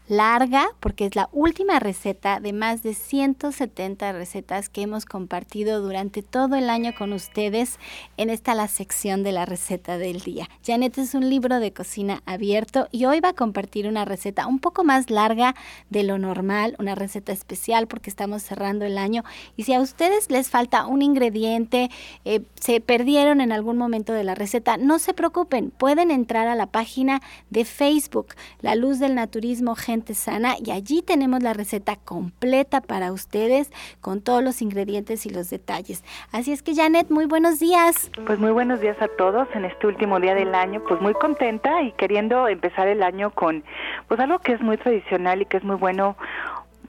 larga 0.09 0.69
porque 0.79 1.05
es 1.05 1.15
la 1.15 1.29
última 1.31 1.79
receta 1.79 2.39
de 2.39 2.51
más 2.51 2.81
de 2.81 2.95
170 2.95 4.11
recetas 4.11 4.67
que 4.67 4.81
hemos 4.81 5.05
compartido 5.05 5.81
durante 5.81 6.23
todo 6.23 6.55
el 6.55 6.69
año 6.71 6.93
con 6.97 7.13
ustedes 7.13 7.77
en 8.17 8.31
esta 8.31 8.55
la 8.55 8.67
sección 8.67 9.21
de 9.21 9.31
la 9.31 9.45
receta 9.45 9.99
del 9.99 10.21
día. 10.21 10.49
Janet 10.65 10.97
es 10.97 11.13
un 11.13 11.29
libro 11.29 11.59
de 11.59 11.73
cocina 11.73 12.23
abierto 12.25 12.87
y 12.91 13.05
hoy 13.05 13.19
va 13.19 13.29
a 13.29 13.33
compartir 13.33 13.87
una 13.87 14.03
receta 14.03 14.47
un 14.47 14.57
poco 14.57 14.83
más 14.83 15.11
larga 15.11 15.53
de 15.91 16.01
lo 16.01 16.17
normal, 16.17 16.75
una 16.79 16.95
receta 16.95 17.31
especial 17.31 17.87
porque 17.87 18.09
estamos 18.09 18.41
cerrando 18.41 18.85
el 18.85 18.97
año 18.97 19.23
y 19.57 19.63
si 19.63 19.73
a 19.73 19.79
ustedes 19.79 20.31
les 20.31 20.49
falta 20.49 20.87
un 20.87 21.03
ingrediente, 21.03 21.91
eh, 22.25 22.41
se 22.59 22.81
perdieron 22.81 23.41
en 23.41 23.51
algún 23.51 23.77
momento 23.77 24.13
de 24.13 24.23
la 24.23 24.33
receta, 24.33 24.77
no 24.77 24.97
se 24.97 25.13
preocupen, 25.13 25.69
pueden 25.69 26.09
entrar 26.09 26.47
a 26.47 26.55
la 26.55 26.65
página 26.65 27.21
de 27.51 27.63
Facebook, 27.63 28.29
La 28.61 28.73
Luz 28.73 28.97
del 28.97 29.13
Naturismo 29.13 29.75
Sana 30.13 30.55
y 30.63 30.71
allí 30.71 31.01
tenemos 31.01 31.43
la 31.43 31.53
receta 31.53 31.95
completa 31.95 32.81
para 32.81 33.11
ustedes 33.11 33.71
con 34.01 34.21
todos 34.21 34.43
los 34.43 34.61
ingredientes 34.61 35.25
y 35.25 35.29
los 35.29 35.49
detalles. 35.49 36.03
Así 36.31 36.51
es 36.51 36.63
que 36.63 36.75
Janet, 36.75 37.09
muy 37.09 37.25
buenos 37.25 37.59
días. 37.59 38.09
Pues 38.25 38.39
muy 38.39 38.51
buenos 38.51 38.81
días 38.81 39.01
a 39.01 39.07
todos 39.07 39.47
en 39.53 39.65
este 39.65 39.87
último 39.87 40.19
día 40.19 40.35
del 40.35 40.55
año, 40.55 40.81
pues 40.87 41.01
muy 41.01 41.13
contenta 41.13 41.81
y 41.81 41.91
queriendo 41.93 42.47
empezar 42.47 42.87
el 42.87 43.03
año 43.03 43.31
con 43.31 43.63
pues 44.07 44.19
algo 44.19 44.39
que 44.39 44.53
es 44.53 44.61
muy 44.61 44.77
tradicional 44.77 45.41
y 45.41 45.45
que 45.45 45.57
es 45.57 45.63
muy 45.63 45.75
bueno 45.75 46.15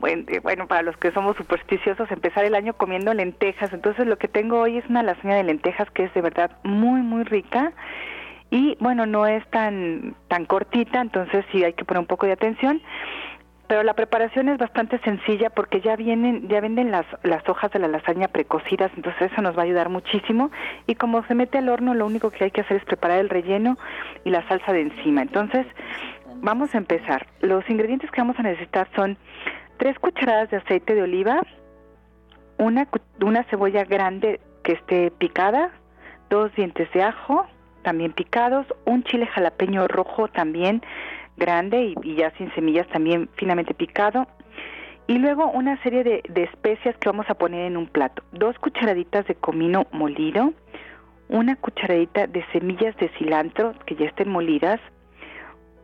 eh, 0.06 0.40
bueno, 0.42 0.66
para 0.66 0.82
los 0.82 0.96
que 0.96 1.12
somos 1.12 1.36
supersticiosos, 1.36 2.10
empezar 2.10 2.44
el 2.44 2.54
año 2.54 2.72
comiendo 2.74 3.12
lentejas. 3.12 3.72
Entonces 3.72 4.06
lo 4.06 4.16
que 4.16 4.28
tengo 4.28 4.60
hoy 4.60 4.78
es 4.78 4.86
una 4.88 5.02
lasaña 5.02 5.36
de 5.36 5.44
lentejas 5.44 5.90
que 5.90 6.04
es 6.04 6.14
de 6.14 6.22
verdad 6.22 6.50
muy, 6.62 7.02
muy 7.02 7.24
rica 7.24 7.72
y 8.50 8.76
bueno, 8.80 9.06
no 9.06 9.26
es 9.26 9.46
tan, 9.50 10.14
tan 10.28 10.44
cortita, 10.44 11.00
entonces 11.00 11.44
sí 11.52 11.62
hay 11.62 11.72
que 11.72 11.84
poner 11.84 12.00
un 12.00 12.06
poco 12.06 12.26
de 12.26 12.32
atención. 12.32 12.82
Pero 13.68 13.84
la 13.84 13.94
preparación 13.94 14.48
es 14.48 14.58
bastante 14.58 14.98
sencilla 14.98 15.48
porque 15.50 15.80
ya 15.80 15.94
vienen, 15.94 16.48
ya 16.48 16.60
venden 16.60 16.90
las, 16.90 17.06
las 17.22 17.48
hojas 17.48 17.70
de 17.70 17.78
la 17.78 17.86
lasaña 17.86 18.26
precocidas, 18.26 18.90
entonces 18.96 19.30
eso 19.30 19.42
nos 19.42 19.56
va 19.56 19.62
a 19.62 19.64
ayudar 19.64 19.88
muchísimo. 19.88 20.50
Y 20.88 20.96
como 20.96 21.24
se 21.26 21.36
mete 21.36 21.58
al 21.58 21.68
horno, 21.68 21.94
lo 21.94 22.04
único 22.04 22.30
que 22.30 22.42
hay 22.42 22.50
que 22.50 22.62
hacer 22.62 22.78
es 22.78 22.84
preparar 22.84 23.20
el 23.20 23.28
relleno 23.28 23.78
y 24.24 24.30
la 24.30 24.46
salsa 24.48 24.72
de 24.72 24.80
encima. 24.80 25.22
Entonces, 25.22 25.64
vamos 26.42 26.74
a 26.74 26.78
empezar. 26.78 27.28
Los 27.42 27.68
ingredientes 27.70 28.10
que 28.10 28.20
vamos 28.20 28.40
a 28.40 28.42
necesitar 28.42 28.88
son 28.96 29.16
tres 29.76 29.96
cucharadas 30.00 30.50
de 30.50 30.56
aceite 30.56 30.96
de 30.96 31.02
oliva, 31.02 31.40
una, 32.58 32.88
una 33.22 33.44
cebolla 33.44 33.84
grande 33.84 34.40
que 34.64 34.72
esté 34.72 35.12
picada, 35.12 35.70
dos 36.28 36.52
dientes 36.56 36.90
de 36.92 37.04
ajo, 37.04 37.46
también 37.82 38.12
picados, 38.12 38.66
un 38.84 39.02
chile 39.04 39.26
jalapeño 39.26 39.88
rojo 39.88 40.28
también 40.28 40.82
grande 41.36 41.94
y, 42.02 42.14
ya 42.14 42.30
sin 42.36 42.52
semillas 42.54 42.86
también 42.88 43.28
finamente 43.36 43.74
picado, 43.74 44.26
y 45.06 45.18
luego 45.18 45.50
una 45.50 45.82
serie 45.82 46.04
de, 46.04 46.22
especias 46.42 46.96
que 46.98 47.08
vamos 47.08 47.28
a 47.28 47.34
poner 47.34 47.66
en 47.66 47.76
un 47.76 47.88
plato. 47.88 48.22
Dos 48.30 48.56
cucharaditas 48.58 49.26
de 49.26 49.34
comino 49.34 49.86
molido, 49.90 50.52
una 51.28 51.56
cucharadita 51.56 52.26
de 52.26 52.44
semillas 52.52 52.96
de 52.98 53.08
cilantro 53.18 53.74
que 53.86 53.96
ya 53.96 54.06
estén 54.06 54.28
molidas, 54.28 54.80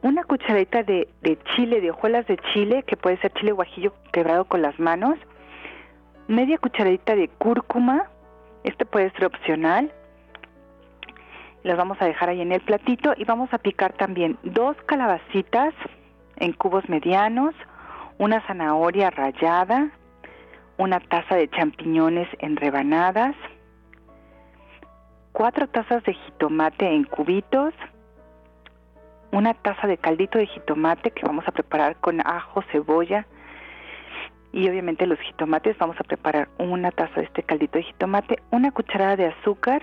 una 0.02 0.22
cucharadita 0.22 0.84
de, 0.84 1.08
de 1.22 1.38
chile, 1.54 1.80
de 1.80 1.90
hojuelas 1.90 2.26
de 2.26 2.36
chile, 2.52 2.84
que 2.86 2.96
puede 2.96 3.16
ser 3.16 3.32
chile 3.32 3.50
guajillo 3.50 3.92
quebrado 4.12 4.44
con 4.44 4.62
las 4.62 4.78
manos, 4.78 5.18
media 6.28 6.58
cucharadita 6.58 7.16
de 7.16 7.28
cúrcuma, 7.28 8.08
este 8.62 8.84
puede 8.84 9.10
ser 9.12 9.26
opcional, 9.26 9.92
las 11.66 11.76
vamos 11.76 12.00
a 12.00 12.04
dejar 12.04 12.28
ahí 12.28 12.40
en 12.40 12.52
el 12.52 12.60
platito 12.60 13.12
y 13.16 13.24
vamos 13.24 13.52
a 13.52 13.58
picar 13.58 13.92
también 13.94 14.38
dos 14.44 14.76
calabacitas 14.86 15.74
en 16.36 16.52
cubos 16.52 16.88
medianos, 16.88 17.54
una 18.18 18.40
zanahoria 18.46 19.10
rallada, 19.10 19.90
una 20.78 21.00
taza 21.00 21.34
de 21.34 21.48
champiñones 21.48 22.28
en 22.38 22.56
rebanadas, 22.56 23.34
cuatro 25.32 25.66
tazas 25.66 26.04
de 26.04 26.14
jitomate 26.14 26.86
en 26.86 27.02
cubitos, 27.02 27.74
una 29.32 29.52
taza 29.54 29.88
de 29.88 29.98
caldito 29.98 30.38
de 30.38 30.46
jitomate 30.46 31.10
que 31.10 31.26
vamos 31.26 31.48
a 31.48 31.52
preparar 31.52 31.96
con 31.96 32.20
ajo, 32.24 32.62
cebolla 32.70 33.26
y 34.52 34.68
obviamente 34.68 35.04
los 35.04 35.18
jitomates. 35.18 35.76
Vamos 35.78 35.96
a 35.98 36.04
preparar 36.04 36.48
una 36.58 36.92
taza 36.92 37.16
de 37.16 37.26
este 37.26 37.42
caldito 37.42 37.78
de 37.78 37.84
jitomate, 37.84 38.38
una 38.52 38.70
cucharada 38.70 39.16
de 39.16 39.26
azúcar, 39.26 39.82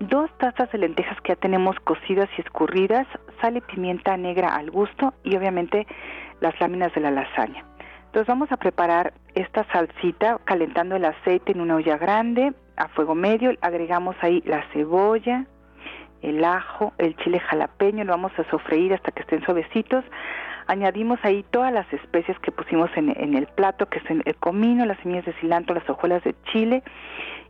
dos 0.00 0.30
tazas 0.38 0.70
de 0.72 0.78
lentejas 0.78 1.20
que 1.22 1.32
ya 1.32 1.36
tenemos 1.36 1.78
cocidas 1.80 2.28
y 2.36 2.40
escurridas, 2.40 3.06
sal 3.40 3.56
y 3.56 3.60
pimienta 3.60 4.16
negra 4.16 4.54
al 4.54 4.70
gusto 4.70 5.14
y 5.22 5.36
obviamente 5.36 5.86
las 6.40 6.58
láminas 6.60 6.92
de 6.94 7.00
la 7.00 7.10
lasaña. 7.10 7.64
Entonces 8.06 8.28
vamos 8.28 8.52
a 8.52 8.56
preparar 8.56 9.12
esta 9.34 9.64
salsita 9.72 10.38
calentando 10.44 10.96
el 10.96 11.04
aceite 11.04 11.52
en 11.52 11.60
una 11.60 11.76
olla 11.76 11.96
grande 11.96 12.52
a 12.76 12.88
fuego 12.88 13.14
medio, 13.14 13.52
agregamos 13.60 14.16
ahí 14.20 14.42
la 14.46 14.64
cebolla, 14.72 15.46
el 16.22 16.44
ajo, 16.44 16.92
el 16.98 17.16
chile 17.16 17.40
jalapeño, 17.40 18.04
lo 18.04 18.12
vamos 18.12 18.32
a 18.38 18.48
sofreír 18.50 18.94
hasta 18.94 19.12
que 19.12 19.22
estén 19.22 19.44
suavecitos. 19.44 20.04
Añadimos 20.66 21.18
ahí 21.22 21.44
todas 21.50 21.72
las 21.72 21.90
especias 21.92 22.38
que 22.40 22.52
pusimos 22.52 22.90
en, 22.96 23.10
en 23.20 23.34
el 23.34 23.46
plato, 23.46 23.86
que 23.86 23.98
es 23.98 24.04
el 24.10 24.36
comino, 24.36 24.86
las 24.86 24.98
semillas 25.00 25.24
de 25.24 25.32
cilantro, 25.34 25.74
las 25.74 25.88
hojuelas 25.88 26.22
de 26.24 26.34
chile 26.52 26.82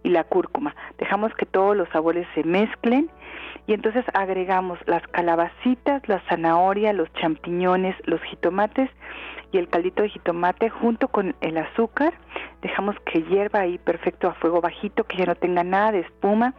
y 0.03 0.11
la 0.11 0.24
cúrcuma. 0.24 0.77
Dejamos 0.98 1.35
que 1.35 1.46
todos 1.46 1.77
los 1.77 1.88
sabores 1.88 2.27
se 2.35 2.44
mezclen 2.44 3.11
y 3.66 3.72
entonces 3.72 4.05
agregamos 4.12 4.79
las 4.87 5.03
calabacitas, 5.09 6.07
la 6.09 6.20
zanahoria, 6.29 6.92
los 6.92 7.12
champiñones, 7.14 7.96
los 8.05 8.22
jitomates 8.22 8.90
y 9.53 9.59
el 9.59 9.68
caldito 9.68 10.03
de 10.03 10.11
jitomate 10.11 10.68
junto 10.68 11.09
con 11.09 11.35
el 11.40 11.57
azúcar. 11.57 12.12
Dejamos 12.61 12.96
que 13.07 13.22
hierva 13.22 13.61
ahí 13.61 13.79
perfecto 13.79 14.29
a 14.29 14.35
fuego 14.35 14.61
bajito, 14.61 15.05
que 15.05 15.16
ya 15.16 15.27
no 15.27 15.35
tenga 15.35 15.64
nada 15.64 15.92
de 15.92 16.00
espuma 16.00 16.55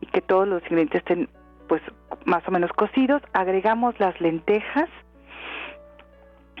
y 0.00 0.06
que 0.06 0.20
todos 0.20 0.46
los 0.46 0.62
ingredientes 0.64 1.00
estén 1.00 1.28
pues 1.68 1.82
más 2.24 2.46
o 2.46 2.52
menos 2.52 2.72
cocidos. 2.72 3.22
Agregamos 3.32 3.98
las 3.98 4.20
lentejas 4.20 4.88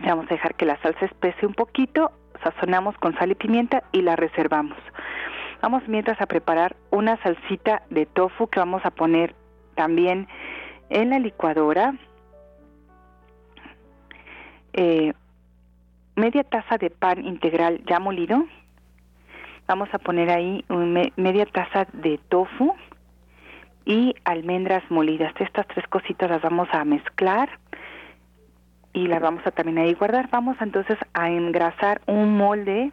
Vamos 0.02 0.26
a 0.26 0.34
dejar 0.34 0.54
que 0.54 0.66
la 0.66 0.80
salsa 0.82 1.06
espese 1.06 1.46
un 1.46 1.54
poquito, 1.54 2.12
sazonamos 2.42 2.96
con 2.98 3.16
sal 3.16 3.30
y 3.30 3.34
pimienta 3.34 3.82
y 3.92 4.02
la 4.02 4.16
reservamos. 4.16 4.78
Vamos 5.62 5.82
mientras 5.88 6.20
a 6.20 6.26
preparar 6.26 6.76
una 6.90 7.16
salsita 7.22 7.82
de 7.90 8.06
tofu 8.06 8.48
que 8.48 8.60
vamos 8.60 8.84
a 8.84 8.90
poner 8.90 9.34
también 9.74 10.28
en 10.90 11.10
la 11.10 11.18
licuadora. 11.18 11.94
Eh, 14.74 15.14
media 16.14 16.44
taza 16.44 16.76
de 16.76 16.90
pan 16.90 17.24
integral 17.24 17.82
ya 17.86 17.98
molido. 17.98 18.44
Vamos 19.66 19.88
a 19.92 19.98
poner 19.98 20.30
ahí 20.30 20.64
media 21.16 21.46
taza 21.46 21.86
de 21.92 22.18
tofu 22.28 22.74
y 23.84 24.14
almendras 24.24 24.82
molidas. 24.90 25.32
Estas 25.40 25.66
tres 25.68 25.86
cositas 25.88 26.30
las 26.30 26.42
vamos 26.42 26.68
a 26.72 26.84
mezclar 26.84 27.48
y 28.96 29.08
las 29.08 29.20
vamos 29.20 29.46
a 29.46 29.50
también 29.50 29.76
ahí 29.76 29.92
guardar. 29.92 30.30
Vamos 30.30 30.56
entonces 30.58 30.96
a 31.12 31.28
engrasar 31.28 32.00
un 32.06 32.34
molde 32.38 32.92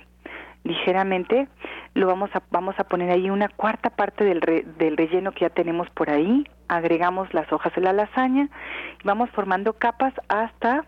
ligeramente. 0.66 1.48
Lo 1.94 2.08
vamos 2.08 2.30
a 2.34 2.44
vamos 2.52 2.76
a 2.78 2.84
poner 2.84 3.10
ahí 3.10 3.30
una 3.30 3.48
cuarta 3.48 3.90
parte 3.90 4.26
del, 4.26 4.42
del 4.78 4.98
relleno 4.98 5.32
que 5.32 5.46
ya 5.46 5.50
tenemos 5.50 5.90
por 5.92 6.10
ahí. 6.10 6.46
Agregamos 6.68 7.34
las 7.34 7.50
hojas 7.54 7.74
de 7.76 7.82
la 7.82 7.94
lasaña 7.94 8.50
y 9.02 9.08
vamos 9.08 9.30
formando 9.30 9.72
capas 9.72 10.14
hasta 10.28 10.84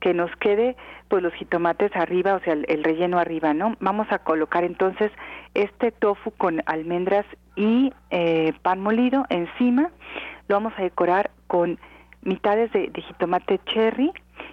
que 0.00 0.12
nos 0.12 0.34
quede 0.36 0.76
pues 1.06 1.22
los 1.22 1.32
jitomates 1.34 1.94
arriba, 1.94 2.34
o 2.34 2.40
sea, 2.40 2.54
el, 2.54 2.82
relleno 2.82 3.20
arriba, 3.20 3.54
¿no? 3.54 3.76
Vamos 3.78 4.08
a 4.10 4.18
colocar 4.18 4.64
entonces 4.64 5.12
este 5.54 5.92
tofu 5.92 6.32
con 6.32 6.62
almendras 6.66 7.26
y 7.54 7.92
eh, 8.10 8.52
pan 8.62 8.80
molido 8.80 9.24
encima. 9.28 9.92
Lo 10.48 10.56
vamos 10.56 10.72
a 10.76 10.82
decorar 10.82 11.30
con 11.46 11.78
mitades 12.22 12.72
de, 12.72 12.90
jitomate 12.94 13.60
cherry 13.66 14.12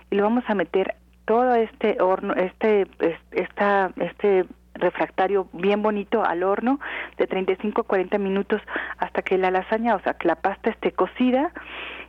y 0.09 0.15
lo 0.15 0.23
vamos 0.23 0.43
a 0.47 0.55
meter 0.55 0.95
todo 1.25 1.55
este 1.55 2.01
horno, 2.01 2.33
este, 2.35 2.87
esta, 3.31 3.91
este 3.97 4.45
refractario 4.75 5.47
bien 5.53 5.81
bonito 5.81 6.23
al 6.23 6.43
horno 6.43 6.79
de 7.17 7.27
35 7.27 7.81
a 7.81 7.83
40 7.85 8.17
minutos 8.17 8.61
hasta 8.97 9.21
que 9.21 9.37
la 9.37 9.51
lasaña, 9.51 9.95
o 9.95 9.99
sea, 10.01 10.13
que 10.13 10.27
la 10.27 10.35
pasta 10.35 10.69
esté 10.69 10.91
cocida 10.91 11.51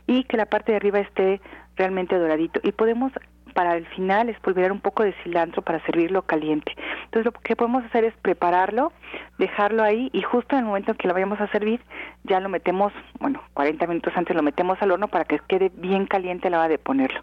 y 0.05 0.23
que 0.25 0.37
la 0.37 0.45
parte 0.45 0.71
de 0.71 0.77
arriba 0.77 0.99
esté 0.99 1.41
realmente 1.75 2.17
doradito. 2.17 2.59
Y 2.63 2.71
podemos 2.71 3.11
para 3.57 3.75
el 3.75 3.87
final 3.87 4.29
espolvorear 4.29 4.71
un 4.71 4.81
poco 4.81 5.01
de 5.01 5.15
cilantro 5.23 5.63
para 5.63 5.83
servirlo 5.83 6.21
caliente. 6.21 6.75
Entonces 7.05 7.25
lo 7.25 7.31
que 7.31 7.55
podemos 7.55 7.83
hacer 7.85 8.03
es 8.03 8.13
prepararlo, 8.21 8.93
dejarlo 9.39 9.81
ahí 9.81 10.11
y 10.13 10.21
justo 10.21 10.55
en 10.55 10.59
el 10.59 10.65
momento 10.65 10.91
en 10.91 10.97
que 10.97 11.07
lo 11.07 11.15
vayamos 11.15 11.41
a 11.41 11.47
servir 11.47 11.81
ya 12.23 12.39
lo 12.39 12.49
metemos, 12.49 12.93
bueno, 13.19 13.41
40 13.55 13.87
minutos 13.87 14.13
antes 14.15 14.35
lo 14.35 14.43
metemos 14.43 14.77
al 14.81 14.91
horno 14.91 15.07
para 15.07 15.25
que 15.25 15.39
quede 15.47 15.71
bien 15.73 16.05
caliente 16.05 16.49
a 16.49 16.51
la 16.51 16.59
hora 16.59 16.67
de 16.67 16.77
ponerlo. 16.77 17.21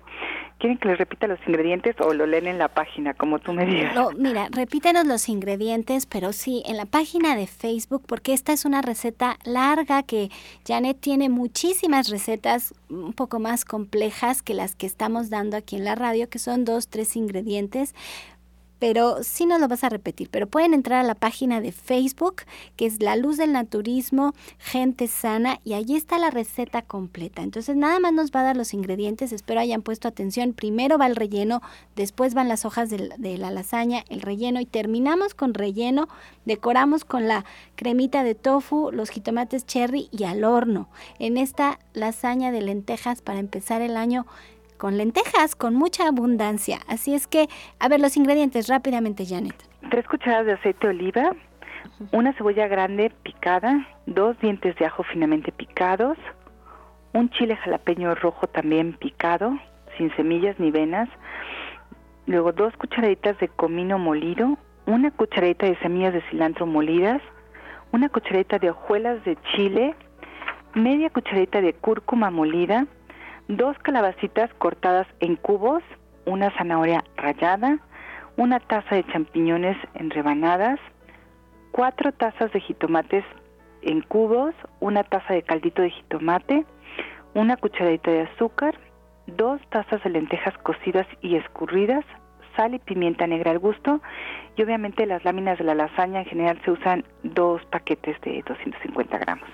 ¿Quieren 0.59 0.79
que 0.79 0.89
les 0.89 0.99
repita 0.99 1.27
los 1.27 1.39
ingredientes 1.47 1.95
o 2.01 2.15
lo 2.15 2.27
leen 2.27 2.47
en 2.47 2.59
la 2.59 2.69
página, 2.69 3.15
como 3.15 3.39
tú 3.39 3.53
me 3.53 3.67
digas? 3.67 3.95
No, 3.95 4.11
mira, 4.13 4.49
repítenos 4.51 5.05
los 5.05 5.29
ingredientes, 5.29 6.07
pero 6.07 6.33
sí, 6.33 6.63
en 6.67 6.79
la 6.79 6.87
página 6.87 7.37
de 7.37 7.47
Facebook, 7.47 8.03
porque 8.07 8.33
esta 8.33 8.53
es 8.53 8.65
una 8.65 8.81
receta 8.81 9.37
larga 9.45 10.03
que 10.03 10.31
Janet 10.67 10.99
tiene 11.01 11.29
muchísimas 11.29 12.09
recetas 12.09 12.73
un 12.95 13.13
poco 13.13 13.39
más 13.39 13.65
complejas 13.65 14.43
que 14.43 14.55
las 14.55 14.75
que 14.75 14.87
estamos 14.87 15.31
dando 15.31 15.57
aquí 15.57 15.77
en 15.77 15.85
la 15.85 15.95
radio, 15.95 16.29
que 16.29 16.39
son 16.39 16.65
dos, 16.65 16.89
tres 16.89 17.17
ingredientes 17.17 17.95
pero 18.79 19.23
sí 19.23 19.47
nos 19.47 19.61
lo 19.61 19.69
vas 19.69 19.85
a 19.85 19.89
repetir. 19.89 20.29
Pero 20.31 20.47
pueden 20.47 20.75
entrar 20.75 21.01
a 21.01 21.07
la 21.07 21.15
página 21.15 21.61
de 21.61 21.73
Facebook, 21.73 22.43
que 22.77 22.87
es 22.87 23.01
La 23.01 23.17
Luz 23.17 23.37
del 23.37 23.53
Naturismo, 23.53 24.35
Gente 24.59 25.09
Sana, 25.09 25.61
y 25.65 25.75
allí 25.75 25.97
está 25.97 26.19
la 26.19 26.31
receta 26.31 26.83
completa. 26.83 27.43
Entonces 27.43 27.77
nada 27.77 27.99
más 28.01 28.13
nos 28.13 28.31
va 28.31 28.41
a 28.41 28.45
dar 28.45 28.57
los 28.57 28.75
ingredientes, 28.75 29.33
espero 29.33 29.61
hayan 29.61 29.83
puesto 29.83 30.09
atención. 30.09 30.53
Primero 30.53 30.99
va 30.99 31.07
el 31.07 31.17
relleno, 31.17 31.63
después 31.97 32.35
van 32.35 32.49
las 32.49 32.65
hojas 32.65 32.91
de, 32.91 33.11
de 33.17 33.39
la 33.39 33.51
lasaña, 33.51 34.05
el 34.09 34.21
relleno, 34.21 34.61
y 34.61 34.67
terminamos 34.67 35.35
con 35.35 35.55
relleno, 35.55 36.09
decoramos 36.45 37.05
con 37.05 37.29
la 37.29 37.45
cremita 37.77 38.23
de 38.23 38.35
tofu, 38.35 38.91
los 38.93 39.11
jitomates 39.11 39.67
cherry 39.67 40.09
y 40.11 40.25
al 40.25 40.45
horno. 40.45 40.89
En 41.19 41.37
esta 41.37 41.79
lasaña 41.93 42.53
de 42.53 42.61
lentejas 42.61 43.23
para 43.23 43.39
empezar 43.39 43.83
el 43.83 43.97
año 43.97 44.27
con 44.85 44.99
lentejas, 44.99 45.57
con 45.57 45.75
mucha 45.75 46.07
abundancia. 46.09 46.81
Así 46.89 47.15
es 47.15 47.27
que, 47.27 47.49
a 47.81 47.89
ver 47.89 48.01
los 48.01 48.19
ingredientes 48.19 48.69
rápidamente, 48.69 49.25
Janet. 49.25 49.57
Tres 49.91 50.07
cucharadas 50.07 50.45
de 50.45 50.53
aceite 50.53 50.87
de 50.87 50.93
oliva, 50.93 51.31
una 52.13 52.35
cebolla 52.35 52.69
grande 52.69 53.11
picada, 53.23 53.89
dos 54.05 54.39
dientes 54.41 54.77
de 54.77 54.85
ajo 54.85 55.03
finamente 55.05 55.53
picados, 55.53 56.19
un 57.15 57.31
chile 57.31 57.57
jalapeño 57.57 58.15
rojo 58.15 58.47
también 58.47 58.93
picado, 58.93 59.59
sin 59.97 60.15
semillas 60.17 60.61
ni 60.61 60.71
venas, 60.71 61.09
luego 62.27 62.53
dos 62.53 62.77
cucharaditas 62.77 63.39
de 63.39 63.49
comino 63.49 63.99
molido, 63.99 64.59
una 64.85 65.11
cucharadita 65.13 65.65
de 65.65 65.79
semillas 65.79 66.13
de 66.13 66.21
cilantro 66.29 66.67
molidas, 66.67 67.23
una 67.93 68.11
cucharadita 68.11 68.59
de 68.59 68.69
hojuelas 68.69 69.25
de 69.25 69.39
chile, 69.57 69.95
media 70.75 71.09
cucharadita 71.09 71.63
de 71.63 71.73
cúrcuma 71.73 72.31
molida, 72.31 72.87
dos 73.49 73.79
calabacitas 73.79 74.53
cortadas 74.55 75.07
en 75.21 75.37
cubos, 75.37 75.83
una 76.25 76.51
zanahoria 76.57 77.05
rallada, 77.17 77.79
una 78.37 78.61
taza 78.61 78.97
de 78.97 79.05
champiñones 79.05 79.77
en 79.95 80.11
rebanadas, 80.11 80.81
cuatro 81.73 82.13
tazas 82.13 82.53
de 82.53 82.61
jitomates 82.61 83.25
en 83.83 84.01
cubos, 84.01 84.55
una 84.81 85.05
taza 85.05 85.35
de 85.35 85.43
caldito 85.43 85.83
de 85.83 85.91
jitomate, 85.91 86.65
una 87.35 87.57
cucharadita 87.57 88.11
de 88.11 88.23
azúcar, 88.23 88.75
dos 89.27 89.61
tazas 89.71 90.03
de 90.03 90.11
lentejas 90.11 90.57
cocidas 90.59 91.07
y 91.21 91.37
escurridas, 91.37 92.05
sal 92.57 92.75
y 92.75 92.79
pimienta 92.79 93.27
negra 93.27 93.51
al 93.51 93.59
gusto 93.59 94.01
y 94.57 94.63
obviamente 94.63 95.07
las 95.07 95.25
láminas 95.25 95.59
de 95.59 95.65
la 95.65 95.75
lasaña 95.75 96.21
en 96.21 96.27
general 96.27 96.61
se 96.65 96.71
usan 96.71 97.05
dos 97.23 97.65
paquetes 97.67 98.21
de 98.21 98.43
250 98.47 99.19
gramos. 99.19 99.49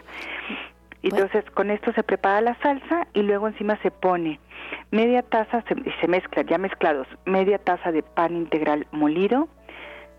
Entonces 1.03 1.45
con 1.53 1.71
esto 1.71 1.93
se 1.93 2.03
prepara 2.03 2.41
la 2.41 2.55
salsa 2.57 3.07
y 3.15 3.23
luego 3.23 3.49
encima 3.49 3.77
se 3.83 3.91
pone 3.91 4.39
media 4.91 5.23
taza, 5.23 5.63
se, 5.63 5.75
se 6.01 6.09
mezcla 6.09 6.43
ya 6.43 6.59
mezclados, 6.59 7.07
media 7.25 7.59
taza 7.59 7.91
de 7.93 8.03
pan 8.03 8.37
integral 8.37 8.87
molido, 8.91 9.49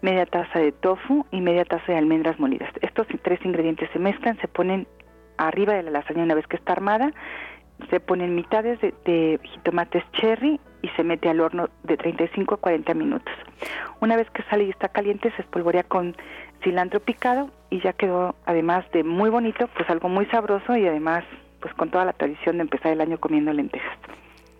media 0.02 0.26
taza 0.26 0.60
de 0.60 0.72
tofu 0.72 1.26
y 1.32 1.42
media 1.42 1.66
taza 1.66 1.92
de 1.92 1.98
almendras 1.98 2.40
molidas. 2.40 2.70
Estos 2.82 3.08
tres 3.22 3.40
ingredientes 3.46 3.90
se 3.94 4.00
mezclan, 4.00 4.40
se 4.40 4.48
ponen 4.48 4.88
arriba 5.38 5.74
de 5.74 5.84
la 5.84 5.92
lasaña 5.92 6.24
una 6.24 6.36
vez 6.36 6.48
que 6.48 6.58
está 6.58 6.74
armada, 6.74 7.12
se 7.90 8.00
ponen 8.00 8.36
mitades 8.36 8.80
de, 8.82 8.94
de 9.06 9.40
jitomates 9.44 10.04
cherry 10.14 10.60
y 10.82 10.88
se 10.90 11.04
mete 11.04 11.30
al 11.30 11.40
horno 11.40 11.70
de 11.84 11.98
35 11.98 12.56
a 12.56 12.58
40 12.58 12.94
minutos. 12.94 13.34
Una 14.00 14.16
vez 14.16 14.30
que 14.32 14.44
sale 14.44 14.66
y 14.66 14.70
está 14.70 14.90
caliente, 14.90 15.32
se 15.36 15.42
espolvorea 15.42 15.84
con 15.84 16.16
cilantro 16.64 17.00
picado 17.00 17.50
y 17.70 17.82
ya 17.82 17.94
quedó, 17.94 18.36
además 18.46 18.86
de 18.92 19.04
muy 19.04 19.30
bonito, 19.30 19.68
pues 19.76 19.90
algo 19.90 20.10
muy 20.10 20.26
sabroso 20.28 20.76
y 20.76 20.88
además, 20.88 21.24
pues 21.60 21.74
con 21.76 21.90
toda 21.90 22.06
la 22.06 22.14
tradición 22.14 22.58
de 22.58 22.64
empezar 22.64 22.92
el 22.92 23.02
año 23.02 23.20
comiendo 23.20 23.54
lentejas. 23.54 23.98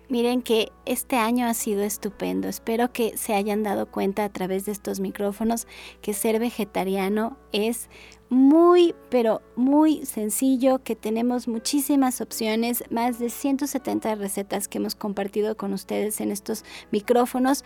Miren 0.08 0.42
que 0.42 0.70
este 0.84 1.16
año 1.16 1.46
ha 1.46 1.54
sido 1.54 1.82
estupendo. 1.82 2.46
Espero 2.46 2.92
que 2.92 3.16
se 3.16 3.34
hayan 3.34 3.62
dado 3.62 3.86
cuenta 3.86 4.24
a 4.24 4.28
través 4.28 4.66
de 4.66 4.72
estos 4.72 5.00
micrófonos 5.00 5.66
que 6.02 6.12
ser 6.12 6.38
vegetariano 6.38 7.38
es 7.50 7.88
muy, 8.28 8.94
pero 9.10 9.42
muy 9.56 10.06
sencillo, 10.06 10.82
que 10.82 10.96
tenemos 10.96 11.48
muchísimas 11.48 12.22
opciones, 12.22 12.82
más 12.90 13.18
de 13.18 13.28
170 13.28 14.14
recetas 14.14 14.68
que 14.68 14.78
hemos 14.78 14.94
compartido 14.94 15.56
con 15.56 15.74
ustedes 15.74 16.18
en 16.20 16.30
estos 16.30 16.64
micrófonos, 16.90 17.62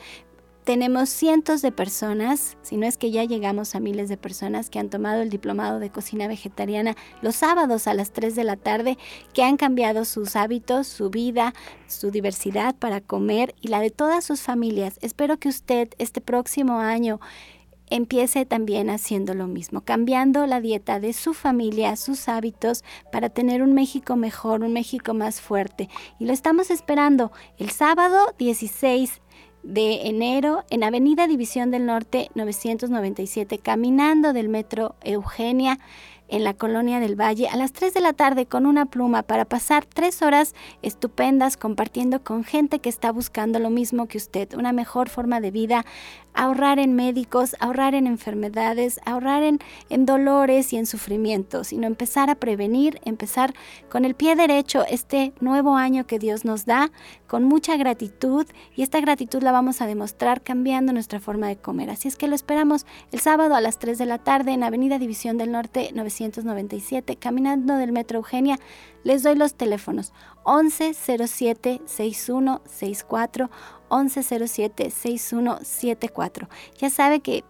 tenemos 0.67 1.09
cientos 1.11 1.63
de 1.63 1.71
personas, 1.71 2.59
si 2.63 2.77
no 2.77 2.87
es 2.87 2.99
que 2.99 3.13
ya 3.13 3.23
llegamos 3.23 3.77
a 3.77 3.81
miles 3.81 4.09
de 4.09 4.17
personas 4.17 4.69
que 4.69 4.81
han 4.81 4.91
tomado 4.91 5.23
el 5.23 5.31
diplomado 5.31 5.79
de 5.79 5.91
cocina 5.91 6.27
vegetariana 6.27 6.97
los 7.23 7.37
sábados 7.37 7.87
a 7.87 7.95
las 7.95 8.11
3 8.11 8.35
de 8.35 8.43
la 8.43 8.57
tarde, 8.57 8.99
que 9.33 9.45
han 9.45 9.59
cambiado 9.59 10.05
sus 10.05 10.35
hábitos, 10.35 10.89
su 10.89 11.09
vida, 11.09 11.55
su 11.87 12.11
diversidad 12.11 12.75
para 12.75 13.01
comer 13.01 13.55
y 13.61 13.69
la 13.69 13.79
de 13.79 13.91
todas 13.91 14.25
sus 14.25 14.41
familias. 14.41 14.99
Espero 15.03 15.39
que 15.39 15.49
usted 15.49 15.91
este 15.99 16.21
próximo 16.21 16.81
año 16.81 17.21
empiece 17.89 18.45
también 18.45 18.91
haciendo 18.91 19.35
lo 19.35 19.47
mismo, 19.47 19.83
cambiando 19.83 20.47
la 20.47 20.61
dieta 20.61 20.99
de 20.99 21.13
su 21.13 21.33
familia, 21.33 21.95
sus 21.95 22.29
hábitos, 22.29 22.83
para 23.13 23.29
tener 23.29 23.63
un 23.63 23.73
México 23.73 24.17
mejor, 24.17 24.63
un 24.63 24.73
México 24.73 25.15
más 25.15 25.41
fuerte. 25.41 25.89
Y 26.19 26.27
lo 26.27 26.33
estamos 26.33 26.73
esperando 26.73 27.31
el 27.57 27.71
sábado 27.71 28.35
16 28.39 29.21
de 29.67 30.07
enero 30.07 30.65
en 30.71 30.85
Avenida 30.85 31.27
División 31.27 31.73
del 31.73 31.87
Norte 31.87 32.31
997, 32.37 33.59
caminando 33.59 34.33
del 34.33 34.49
metro 34.49 34.95
Eugenia. 35.03 35.79
en 36.29 36.43
la 36.43 36.55
colonia 36.55 36.99
del 36.99 37.15
Valle 37.15 37.47
a 37.47 37.57
las 37.57 37.73
3 37.73 37.95
de 37.95 38.01
la 38.01 38.13
tarde 38.13 38.47
con 38.47 38.67
una 38.67 38.87
pluma 38.87 39.23
para 39.23 39.45
pasar 39.45 39.85
tres 39.85 40.23
horas 40.23 40.57
estupendas 40.83 41.57
compartiendo 41.57 42.25
con 42.25 42.43
gente 42.43 42.81
que 42.81 42.89
está 42.89 43.13
buscando 43.13 43.61
lo 43.61 43.71
mismo 43.71 44.09
que 44.09 44.19
usted, 44.19 44.53
una 44.55 44.73
mejor 44.73 45.09
forma 45.09 45.41
de 45.41 45.53
vida, 45.53 45.85
ahorrar 46.35 46.79
en 46.79 46.95
médicos, 46.95 47.57
ahorrar 47.61 47.95
en 47.95 48.07
enfermedades, 48.07 49.01
ahorrar 49.05 49.43
en, 49.43 49.59
en 49.89 50.05
dolores 50.05 50.73
y 50.73 50.77
en 50.77 50.87
sufrimiento, 50.87 51.65
sino 51.65 51.87
empezar 51.87 52.29
a 52.29 52.35
prevenir, 52.35 53.01
empezar 53.05 53.55
con 53.89 54.05
el 54.05 54.15
pie 54.15 54.37
derecho 54.37 54.85
este 54.89 55.33
nuevo 55.41 55.77
año 55.77 56.07
que 56.07 56.19
Dios 56.19 56.45
nos 56.45 56.67
da, 56.67 56.91
con 57.27 57.45
mucha 57.45 57.77
gratitud 57.77 58.47
y 58.75 58.83
esta 58.83 59.01
gratitud 59.01 59.43
la 59.43 59.53
vamos 59.53 59.81
a 59.81 59.87
demostrar 59.87 60.43
cambiando 60.43 60.93
nuestra 60.93 61.21
forma 61.21 61.49
de 61.49 61.57
comer. 61.57 61.91
Así 61.91 62.09
es 62.09 62.17
que 62.17 62.29
lo 62.29 62.35
esperamos 62.35 62.87
el 63.12 63.21
sábado 63.21 63.55
a 63.55 63.61
las 63.61 63.79
3 63.79 63.99
de 63.99 64.07
la 64.07 64.19
tarde 64.19 64.53
en 64.53 64.62
Avenida 64.62 64.99
División 64.99 65.39
del 65.39 65.53
Norte 65.53 65.91
997, 65.95 67.17
caminando 67.17 67.77
del 67.77 67.93
Metro 67.93 68.19
Eugenia. 68.19 68.57
Les 69.05 69.23
doy 69.23 69.37
los 69.37 69.55
teléfonos 69.55 70.12
1107 70.47 71.83
6164 71.85 73.51
1107 73.91 74.91
6174. 74.91 76.49
Ya 76.79 76.91
sabe 76.91 77.21
que 77.21 77.45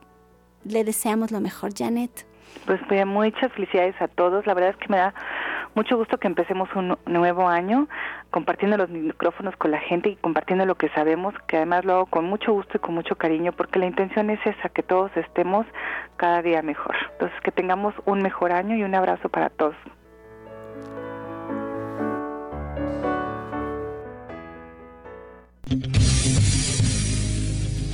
le 0.65 0.85
deseamos 0.85 1.31
lo 1.31 1.41
mejor, 1.41 1.73
Janet. 1.77 2.27
Pues 2.65 2.81
muchas 3.07 3.53
felicidades 3.53 3.95
a 4.01 4.09
todos. 4.09 4.47
La 4.47 4.55
verdad 4.55 4.71
es 4.71 4.77
que 4.77 4.89
me 4.89 4.97
da 4.97 5.15
mucho 5.75 5.97
gusto 5.97 6.19
que 6.19 6.27
empecemos 6.27 6.69
un 6.75 6.97
nuevo 7.07 7.49
año 7.49 7.87
compartiendo 8.37 8.77
los 8.77 8.91
micrófonos 8.91 9.57
con 9.57 9.71
la 9.71 9.81
gente 9.81 10.11
y 10.11 10.17
compartiendo 10.17 10.67
lo 10.67 10.75
que 10.75 10.91
sabemos, 10.91 11.33
que 11.49 11.57
además 11.57 11.87
lo 11.87 11.95
hago 11.95 12.05
con 12.05 12.27
mucho 12.27 12.53
gusto 12.53 12.77
y 12.77 12.81
con 12.81 12.95
mucho 12.95 13.17
cariño, 13.17 13.53
porque 13.53 13.79
la 13.79 13.87
intención 13.87 14.29
es 14.29 14.39
esa, 14.45 14.69
que 14.69 14.83
todos 14.83 15.11
estemos 15.17 15.65
cada 16.19 16.43
día 16.43 16.61
mejor. 16.61 16.95
Entonces, 17.13 17.41
que 17.41 17.51
tengamos 17.51 17.95
un 18.05 18.21
mejor 18.21 18.53
año 18.53 18.77
y 18.77 18.83
un 18.83 18.95
abrazo 18.95 19.31
para 19.31 19.49
todos. 19.49 19.75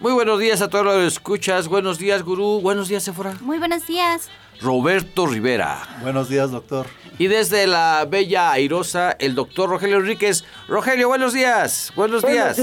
Muy 0.00 0.12
buenos 0.12 0.40
días 0.40 0.62
a 0.62 0.70
todos 0.70 0.86
los 0.86 0.94
que 0.94 1.06
escuchas. 1.06 1.68
Buenos 1.68 1.98
días, 1.98 2.22
gurú. 2.22 2.62
Buenos 2.62 2.88
días, 2.88 3.02
Sephora. 3.02 3.36
Muy 3.42 3.58
buenos 3.58 3.86
días. 3.86 4.30
Roberto 4.60 5.26
Rivera. 5.26 5.82
Buenos 6.02 6.28
días, 6.28 6.50
doctor. 6.50 6.86
Y 7.18 7.28
desde 7.28 7.66
la 7.66 8.06
bella 8.08 8.52
airosa, 8.52 9.12
el 9.12 9.34
doctor 9.34 9.70
Rogelio 9.70 9.98
Enríquez. 9.98 10.44
Rogelio, 10.68 11.08
buenos 11.08 11.32
días. 11.32 11.92
Buenos, 11.94 12.22
días. 12.22 12.60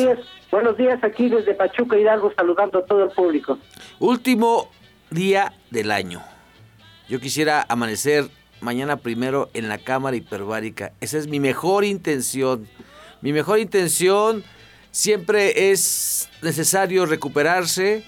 Buenos 0.52 0.78
días 0.78 1.04
aquí 1.04 1.30
desde 1.30 1.54
Pachuca 1.54 1.98
Hidalgo, 1.98 2.32
saludando 2.36 2.80
a 2.80 2.86
todo 2.86 3.04
el 3.04 3.10
público. 3.12 3.60
Último 4.00 4.70
día 5.10 5.54
del 5.72 5.92
año. 5.92 6.22
Yo 7.08 7.20
quisiera 7.20 7.66
amanecer 7.70 8.30
mañana 8.62 8.98
primero 8.98 9.50
en 9.54 9.70
la 9.70 9.78
cámara 9.78 10.18
hiperbárica. 10.18 10.92
Esa 11.02 11.18
es 11.18 11.28
mi 11.28 11.40
mejor 11.40 11.86
intención. 11.86 12.68
Mi 13.22 13.32
mejor 13.32 13.60
intención 13.60 14.44
siempre 14.92 15.72
es 15.72 16.30
necesario 16.42 17.06
recuperarse 17.06 18.04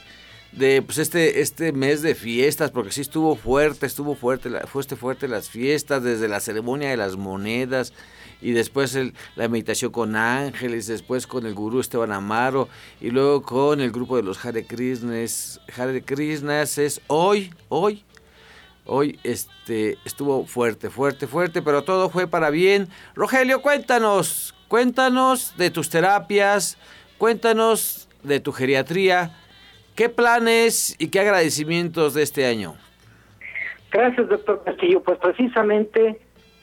de 0.52 0.82
pues 0.82 0.98
este 0.98 1.42
este 1.42 1.72
mes 1.72 2.02
de 2.02 2.16
fiestas 2.16 2.72
porque 2.72 2.92
sí 2.92 3.02
estuvo 3.02 3.36
fuerte 3.36 3.86
estuvo 3.86 4.16
fuerte 4.16 4.50
fue 4.66 4.82
este 4.82 4.96
fuerte 4.96 5.28
las 5.28 5.50
fiestas 5.50 6.04
desde 6.04 6.28
la 6.28 6.40
ceremonia 6.40 6.90
de 6.90 6.98
las 6.98 7.18
monedas 7.18 7.94
y 8.42 8.52
después 8.52 8.98
la 9.36 9.48
meditación 9.48 9.92
con 9.92 10.16
ángeles 10.16 10.88
después 10.88 11.28
con 11.28 11.46
el 11.46 11.54
gurú 11.54 11.80
Esteban 11.80 12.12
Amaro 12.12 12.70
y 13.02 13.10
luego 13.10 13.42
con 13.42 13.82
el 13.82 13.92
grupo 13.92 14.16
de 14.16 14.24
los 14.24 14.44
Hare 14.44 14.66
Krishnas. 14.66 15.60
Hare 15.76 16.04
Krishnas 16.04 16.78
es 16.78 17.02
hoy 17.08 17.54
hoy 17.70 18.04
hoy 18.86 19.20
este 19.24 19.98
estuvo 20.06 20.46
fuerte 20.46 20.90
fuerte 20.90 21.28
fuerte 21.28 21.62
pero 21.62 21.84
todo 21.84 22.10
fue 22.10 22.28
para 22.28 22.50
bien. 22.50 22.90
Rogelio 23.16 23.62
cuéntanos 23.62 24.54
cuéntanos 24.68 25.56
de 25.58 25.72
tus 25.72 25.90
terapias 25.90 26.78
cuéntanos 27.18 28.08
de 28.24 28.40
tu 28.40 28.52
geriatría 28.52 29.36
¿Qué 29.98 30.10
planes 30.10 30.96
y 31.00 31.08
qué 31.08 31.22
agradecimientos 31.22 32.14
de 32.14 32.22
este 32.22 32.46
año? 32.46 32.76
Gracias, 33.92 34.30
doctor 34.30 34.62
Castillo. 34.64 35.02
Pues 35.02 35.18
precisamente, 35.18 36.20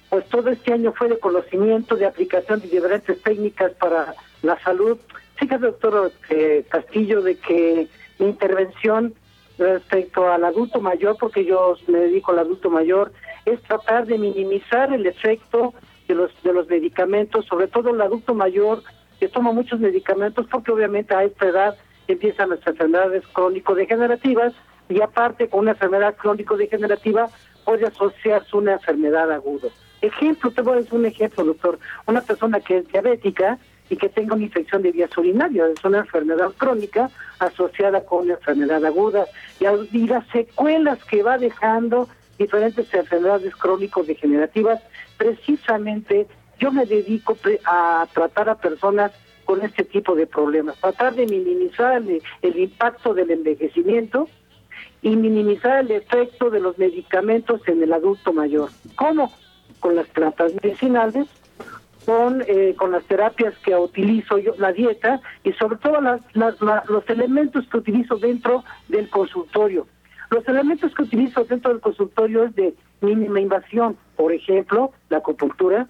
pues 0.08 0.24
todo 0.28 0.50
este 0.50 0.72
año 0.72 0.92
fue 0.92 1.08
de 1.08 1.18
conocimiento, 1.18 1.96
de 1.96 2.06
aplicación 2.06 2.60
de 2.60 2.68
diferentes 2.68 3.20
técnicas 3.22 3.72
para 3.72 4.14
la 4.42 4.56
salud. 4.60 4.98
Fíjate, 5.34 5.66
doctor 5.66 6.12
eh, 6.30 6.64
Castillo, 6.68 7.22
de 7.22 7.36
que 7.36 7.88
mi 8.20 8.26
intervención 8.26 9.14
respecto 9.58 10.30
al 10.30 10.44
adulto 10.44 10.80
mayor, 10.80 11.16
porque 11.18 11.44
yo 11.44 11.76
me 11.88 11.98
dedico 11.98 12.30
al 12.30 12.38
adulto 12.38 12.70
mayor, 12.70 13.12
es 13.46 13.60
tratar 13.62 14.06
de 14.06 14.16
minimizar 14.16 14.92
el 14.92 15.06
efecto 15.06 15.74
de 16.06 16.14
los 16.14 16.30
de 16.44 16.52
los 16.52 16.68
medicamentos, 16.68 17.46
sobre 17.46 17.66
todo 17.66 17.90
el 17.90 18.00
adulto 18.00 18.32
mayor 18.32 18.84
que 19.18 19.26
toma 19.26 19.50
muchos 19.50 19.80
medicamentos, 19.80 20.46
porque 20.48 20.70
obviamente 20.70 21.16
a 21.16 21.24
esta 21.24 21.46
edad 21.46 21.76
empiezan 22.08 22.50
las 22.50 22.66
enfermedades 22.66 23.26
crónico-degenerativas 23.32 24.52
y 24.88 25.00
aparte 25.00 25.48
con 25.48 25.60
una 25.60 25.72
enfermedad 25.72 26.16
crónico-degenerativa 26.16 27.28
puede 27.64 27.86
asociarse 27.86 28.56
una 28.56 28.74
enfermedad 28.74 29.30
aguda. 29.32 29.68
Ejemplo, 30.02 30.50
te 30.50 30.60
voy 30.60 30.74
a 30.74 30.80
decir 30.80 30.94
un 30.94 31.06
ejemplo, 31.06 31.44
doctor. 31.44 31.78
Una 32.06 32.20
persona 32.20 32.60
que 32.60 32.78
es 32.78 32.88
diabética 32.88 33.58
y 33.88 33.96
que 33.96 34.08
tenga 34.08 34.34
una 34.34 34.44
infección 34.44 34.82
de 34.82 34.92
vías 34.92 35.16
urinarias, 35.16 35.70
es 35.70 35.84
una 35.84 35.98
enfermedad 35.98 36.52
crónica 36.56 37.10
asociada 37.38 38.04
con 38.04 38.24
una 38.24 38.34
enfermedad 38.34 38.84
aguda 38.84 39.26
y, 39.60 39.64
y 39.96 40.06
las 40.06 40.26
secuelas 40.28 41.02
que 41.04 41.22
va 41.22 41.38
dejando 41.38 42.08
diferentes 42.38 42.92
enfermedades 42.92 43.54
crónico-degenerativas, 43.56 44.80
precisamente 45.16 46.26
yo 46.58 46.72
me 46.72 46.86
dedico 46.86 47.36
a 47.64 48.06
tratar 48.12 48.48
a 48.48 48.56
personas 48.56 49.12
con 49.44 49.62
este 49.62 49.84
tipo 49.84 50.14
de 50.14 50.26
problemas, 50.26 50.76
tratar 50.80 51.14
de 51.14 51.26
minimizar 51.26 52.02
el, 52.42 52.58
impacto 52.58 53.14
del 53.14 53.30
envejecimiento 53.30 54.28
y 55.02 55.16
minimizar 55.16 55.80
el 55.80 55.90
efecto 55.90 56.50
de 56.50 56.60
los 56.60 56.78
medicamentos 56.78 57.60
en 57.68 57.82
el 57.82 57.92
adulto 57.92 58.32
mayor. 58.32 58.70
¿Cómo? 58.96 59.32
Con 59.80 59.96
las 59.96 60.06
plantas 60.08 60.52
medicinales 60.62 61.26
con, 62.04 62.42
eh, 62.46 62.74
con 62.76 62.92
las 62.92 63.04
terapias 63.04 63.54
que 63.58 63.74
utilizo 63.74 64.38
yo, 64.38 64.54
la 64.58 64.72
dieta 64.72 65.20
y 65.42 65.52
sobre 65.52 65.78
todo 65.78 66.00
las, 66.00 66.20
los 66.34 67.08
elementos 67.08 67.66
que 67.68 67.78
utilizo 67.78 68.16
dentro 68.16 68.64
del 68.88 69.08
consultorio. 69.08 69.86
Los 70.30 70.46
elementos 70.48 70.94
que 70.94 71.02
utilizo 71.02 71.44
dentro 71.44 71.72
del 71.72 71.80
consultorio 71.80 72.44
es 72.44 72.54
de 72.54 72.74
mínima 73.00 73.40
invasión, 73.40 73.96
por 74.16 74.32
ejemplo, 74.32 74.92
la 75.08 75.18
acupuntura, 75.18 75.86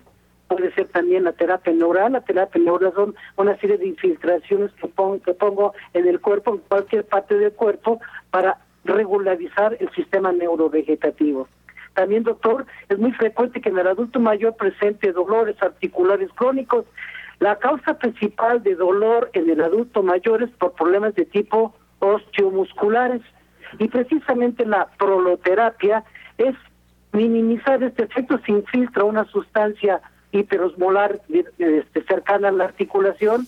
puede 0.48 0.72
ser 0.74 0.88
también 0.88 1.24
la 1.24 1.32
terapia 1.32 1.72
neural, 1.72 2.12
la 2.12 2.20
terapia 2.20 2.60
neural 2.62 2.92
son 2.94 3.14
una 3.36 3.56
serie 3.58 3.78
de 3.78 3.88
infiltraciones 3.88 4.70
que 4.72 4.88
pongo, 4.88 5.20
que 5.22 5.34
pongo 5.34 5.74
en 5.92 6.06
el 6.06 6.20
cuerpo, 6.20 6.54
en 6.54 6.58
cualquier 6.58 7.04
parte 7.04 7.36
del 7.36 7.52
cuerpo, 7.52 8.00
para 8.30 8.58
regularizar 8.84 9.76
el 9.80 9.90
sistema 9.92 10.32
neurovegetativo. 10.32 11.48
También, 11.94 12.24
doctor, 12.24 12.66
es 12.88 12.98
muy 12.98 13.12
frecuente 13.12 13.60
que 13.60 13.68
en 13.68 13.78
el 13.78 13.86
adulto 13.86 14.20
mayor 14.20 14.56
presente 14.56 15.12
dolores 15.12 15.56
articulares 15.62 16.28
crónicos. 16.34 16.84
La 17.38 17.56
causa 17.58 17.98
principal 17.98 18.62
de 18.62 18.74
dolor 18.74 19.30
en 19.32 19.48
el 19.48 19.60
adulto 19.60 20.02
mayor 20.02 20.42
es 20.42 20.50
por 20.50 20.72
problemas 20.72 21.14
de 21.14 21.24
tipo 21.24 21.74
osteomusculares. 22.00 23.22
Y 23.78 23.88
precisamente 23.88 24.66
la 24.66 24.88
proloterapia 24.98 26.04
es 26.38 26.54
minimizar 27.12 27.82
este 27.82 28.04
efecto, 28.04 28.38
se 28.44 28.52
infiltra 28.52 29.04
una 29.04 29.24
sustancia 29.26 30.00
hiperosmolar 30.38 31.20
este, 31.28 32.02
cercana 32.04 32.48
a 32.48 32.52
la 32.52 32.64
articulación, 32.64 33.46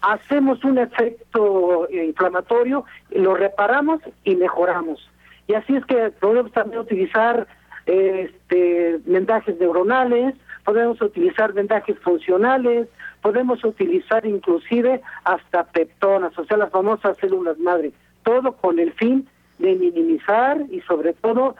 hacemos 0.00 0.64
un 0.64 0.78
efecto 0.78 1.88
inflamatorio, 1.90 2.84
lo 3.10 3.34
reparamos 3.34 4.00
y 4.22 4.36
mejoramos. 4.36 5.08
Y 5.46 5.54
así 5.54 5.76
es 5.76 5.84
que 5.86 6.10
podemos 6.20 6.52
también 6.52 6.80
utilizar 6.80 7.46
este, 7.86 8.98
vendajes 9.04 9.58
neuronales, 9.58 10.34
podemos 10.64 11.00
utilizar 11.02 11.52
vendajes 11.52 11.98
funcionales, 12.00 12.88
podemos 13.22 13.64
utilizar 13.64 14.26
inclusive 14.26 15.00
hasta 15.24 15.64
peptonas, 15.64 16.36
o 16.38 16.44
sea, 16.44 16.56
las 16.56 16.70
famosas 16.70 17.16
células 17.18 17.58
madre, 17.58 17.92
todo 18.22 18.52
con 18.52 18.78
el 18.78 18.92
fin 18.92 19.26
de 19.58 19.74
minimizar 19.74 20.62
y 20.70 20.80
sobre 20.82 21.12
todo 21.14 21.56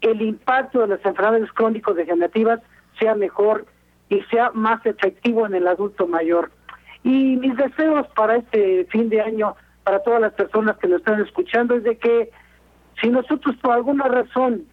el 0.00 0.22
impacto 0.22 0.80
de 0.80 0.88
las 0.88 1.04
enfermedades 1.04 1.50
crónicos 1.52 1.96
degenerativas 1.96 2.60
sea 2.98 3.14
mejor 3.14 3.66
y 4.08 4.20
sea 4.22 4.50
más 4.52 4.84
efectivo 4.86 5.46
en 5.46 5.54
el 5.54 5.66
adulto 5.66 6.06
mayor. 6.06 6.50
Y 7.02 7.36
mis 7.36 7.56
deseos 7.56 8.06
para 8.16 8.36
este 8.36 8.84
fin 8.86 9.08
de 9.08 9.20
año, 9.20 9.54
para 9.84 10.02
todas 10.02 10.20
las 10.20 10.32
personas 10.32 10.76
que 10.78 10.88
nos 10.88 10.98
están 10.98 11.20
escuchando, 11.20 11.76
es 11.76 11.84
de 11.84 11.96
que 11.98 12.30
si 13.00 13.08
nosotros 13.08 13.56
por 13.56 13.72
alguna 13.72 14.04
razón 14.04 14.66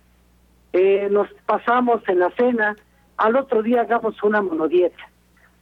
eh, 0.71 1.07
nos 1.11 1.27
pasamos 1.45 2.01
en 2.07 2.19
la 2.19 2.31
cena, 2.31 2.75
al 3.17 3.35
otro 3.35 3.61
día 3.61 3.81
hagamos 3.81 4.21
una 4.23 4.41
monodieta. 4.41 5.09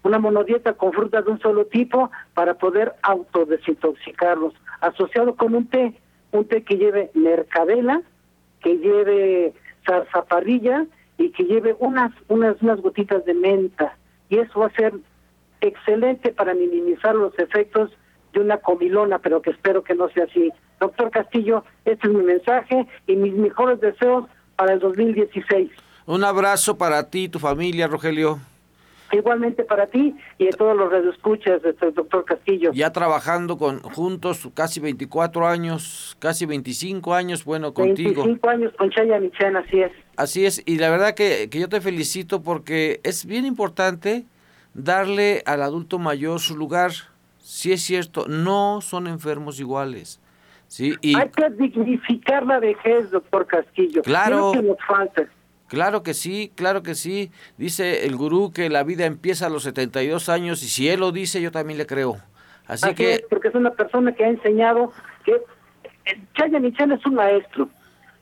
Una 0.03 0.17
monodieta 0.17 0.73
con 0.73 0.93
frutas 0.93 1.25
de 1.25 1.31
un 1.31 1.39
solo 1.39 1.65
tipo 1.65 2.09
para 2.33 2.55
poder 2.55 2.93
autodesintoxicarlos, 3.03 4.53
asociado 4.79 5.35
con 5.35 5.53
un 5.53 5.67
té, 5.67 5.93
un 6.31 6.45
té 6.45 6.63
que 6.63 6.77
lleve 6.77 7.11
mercadela, 7.13 8.01
que 8.61 8.77
lleve 8.77 9.53
zarzaparrilla 9.85 10.85
y 11.21 11.31
que 11.31 11.43
lleve 11.43 11.75
unas, 11.79 12.11
unas, 12.27 12.61
unas 12.61 12.81
gotitas 12.81 13.23
de 13.25 13.33
menta. 13.33 13.95
Y 14.29 14.37
eso 14.37 14.59
va 14.59 14.67
a 14.67 14.75
ser 14.75 14.93
excelente 15.61 16.31
para 16.31 16.53
minimizar 16.53 17.15
los 17.15 17.37
efectos 17.37 17.91
de 18.33 18.39
una 18.39 18.57
comilona, 18.57 19.19
pero 19.19 19.41
que 19.41 19.51
espero 19.51 19.83
que 19.83 19.93
no 19.93 20.09
sea 20.09 20.25
así. 20.25 20.51
Doctor 20.79 21.11
Castillo, 21.11 21.63
este 21.85 22.07
es 22.07 22.13
mi 22.13 22.23
mensaje 22.23 22.87
y 23.07 23.15
mis 23.15 23.33
mejores 23.33 23.79
deseos 23.79 24.25
para 24.55 24.73
el 24.73 24.79
2016. 24.79 25.69
Un 26.05 26.23
abrazo 26.23 26.77
para 26.77 27.09
ti 27.09 27.25
y 27.25 27.29
tu 27.29 27.39
familia, 27.39 27.87
Rogelio. 27.87 28.39
Igualmente 29.11 29.63
para 29.63 29.87
ti 29.87 30.15
y 30.37 30.47
a 30.47 30.51
todos 30.51 30.75
los 30.75 30.91
radioescuchas, 30.91 31.63
este, 31.63 31.91
doctor 31.91 32.25
Castillo. 32.25 32.71
Ya 32.73 32.91
trabajando 32.91 33.57
con 33.57 33.81
juntos 33.81 34.49
casi 34.53 34.79
24 34.79 35.47
años, 35.47 36.15
casi 36.19 36.45
25 36.45 37.13
años, 37.13 37.43
bueno, 37.43 37.73
contigo. 37.73 38.23
25 38.23 38.49
años 38.49 38.73
con 38.77 38.89
Chaya 38.89 39.19
Michan, 39.19 39.55
así 39.55 39.81
es. 39.81 39.91
Así 40.15 40.45
es, 40.45 40.63
y 40.65 40.77
la 40.77 40.89
verdad 40.89 41.13
que, 41.13 41.49
que 41.49 41.59
yo 41.59 41.67
te 41.67 41.81
felicito 41.81 42.41
porque 42.41 42.99
es 43.03 43.25
bien 43.25 43.45
importante 43.45 44.25
darle 44.73 45.43
al 45.45 45.61
adulto 45.61 45.99
mayor 45.99 46.39
su 46.39 46.55
lugar. 46.55 46.91
Si 47.39 47.71
es 47.71 47.81
cierto, 47.81 48.27
no 48.27 48.81
son 48.81 49.07
enfermos 49.07 49.59
iguales. 49.59 50.21
Sí, 50.67 50.93
y... 51.01 51.17
Hay 51.17 51.29
que 51.29 51.49
dignificar 51.49 52.45
la 52.45 52.59
vejez, 52.59 53.11
doctor 53.11 53.45
Castillo. 53.45 54.01
Claro. 54.03 54.53
Que 54.53 54.61
nos 54.61 54.77
falta. 54.87 55.27
Claro 55.71 56.03
que 56.03 56.13
sí, 56.13 56.51
claro 56.53 56.83
que 56.83 56.95
sí. 56.95 57.31
Dice 57.57 58.05
el 58.05 58.17
gurú 58.17 58.51
que 58.51 58.69
la 58.69 58.83
vida 58.83 59.05
empieza 59.05 59.45
a 59.45 59.49
los 59.49 59.63
72 59.63 60.27
años 60.27 60.61
y 60.63 60.67
si 60.67 60.89
él 60.89 60.99
lo 60.99 61.13
dice, 61.13 61.41
yo 61.41 61.49
también 61.49 61.77
le 61.77 61.85
creo. 61.85 62.17
Así, 62.67 62.93
que... 62.93 63.13
Es, 63.13 63.21
porque 63.29 63.47
es 63.47 63.55
una 63.55 63.71
persona 63.71 64.11
que 64.11 64.25
ha 64.25 64.27
enseñado 64.27 64.91
que 65.23 65.41
Chaya 66.33 66.59
Michel 66.59 66.91
es 66.91 67.05
un 67.05 67.13
maestro. 67.13 67.69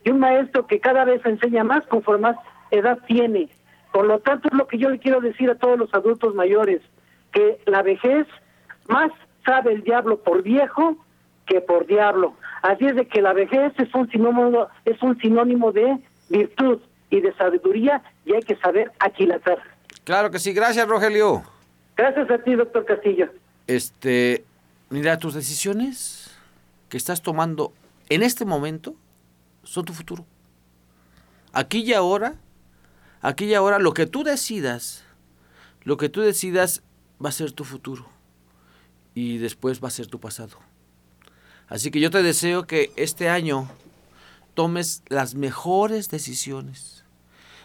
Y 0.04 0.12
un 0.12 0.20
maestro 0.20 0.68
que 0.68 0.80
cada 0.80 1.06
vez 1.06 1.26
enseña 1.26 1.64
más 1.64 1.84
conforme 1.88 2.22
más 2.22 2.36
edad 2.70 3.00
tiene. 3.08 3.50
Por 3.92 4.06
lo 4.06 4.20
tanto, 4.20 4.48
es 4.50 4.54
lo 4.54 4.68
que 4.68 4.78
yo 4.78 4.92
le 4.92 5.00
quiero 5.00 5.20
decir 5.20 5.50
a 5.50 5.56
todos 5.56 5.80
los 5.80 5.92
adultos 5.96 6.36
mayores, 6.36 6.84
que 7.32 7.60
la 7.66 7.82
vejez 7.82 8.28
más 8.88 9.12
sabe 9.44 9.74
el 9.74 9.82
diablo 9.82 10.20
por 10.20 10.44
viejo 10.44 11.04
que 11.48 11.62
por 11.62 11.88
diablo. 11.88 12.36
Así 12.62 12.86
es 12.86 12.96
de 12.96 13.08
que 13.08 13.24
la 13.24 13.34
vejez 13.34 13.74
es 13.80 13.92
un 13.96 14.08
sinónimo, 14.12 14.68
es 14.86 15.02
un 15.02 15.18
sinónimo 15.18 15.72
de 15.72 15.98
virtud 16.30 16.80
y 17.10 17.22
de 17.22 17.34
sabiduría 17.36 18.02
y 18.26 18.34
hay 18.34 18.42
que 18.42 18.56
saber 18.58 18.92
aquilatar. 19.00 19.60
Claro 20.04 20.32
que 20.32 20.40
sí, 20.40 20.54
gracias 20.54 20.88
Rogelio. 20.88 21.44
Gracias 21.96 22.30
a 22.32 22.38
ti, 22.40 22.56
doctor 22.56 22.86
Castillo. 22.86 23.30
Este, 23.68 24.46
mira, 24.90 25.18
tus 25.18 25.34
decisiones 25.34 26.38
que 26.88 26.98
estás 26.98 27.22
tomando 27.22 27.74
en 28.10 28.24
este 28.24 28.46
momento 28.46 28.96
son 29.64 29.86
tu 29.86 29.94
futuro. 29.94 30.26
Aquí 31.54 31.80
y 31.80 31.94
ahora, 31.94 32.36
aquí 33.22 33.46
y 33.46 33.54
ahora, 33.54 33.80
lo 33.80 33.94
que 33.94 34.06
tú 34.06 34.24
decidas, 34.24 35.06
lo 35.84 35.98
que 35.98 36.10
tú 36.10 36.22
decidas 36.22 36.84
va 37.24 37.30
a 37.30 37.34
ser 37.34 37.52
tu 37.52 37.64
futuro 37.64 38.08
y 39.14 39.38
después 39.38 39.84
va 39.84 39.90
a 39.90 39.92
ser 39.92 40.08
tu 40.08 40.20
pasado. 40.20 40.58
Así 41.68 41.92
que 41.92 42.00
yo 42.00 42.10
te 42.10 42.24
deseo 42.24 42.66
que 42.66 42.92
este 42.96 43.30
año 43.30 43.70
tomes 44.54 45.04
las 45.08 45.36
mejores 45.36 46.10
decisiones. 46.10 46.99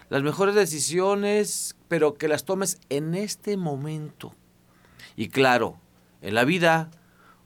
Las 0.09 0.23
mejores 0.23 0.55
decisiones, 0.55 1.75
pero 1.87 2.15
que 2.15 2.27
las 2.27 2.45
tomes 2.45 2.79
en 2.89 3.15
este 3.15 3.57
momento. 3.57 4.33
Y 5.15 5.29
claro, 5.29 5.79
en 6.21 6.35
la 6.35 6.43
vida, 6.43 6.91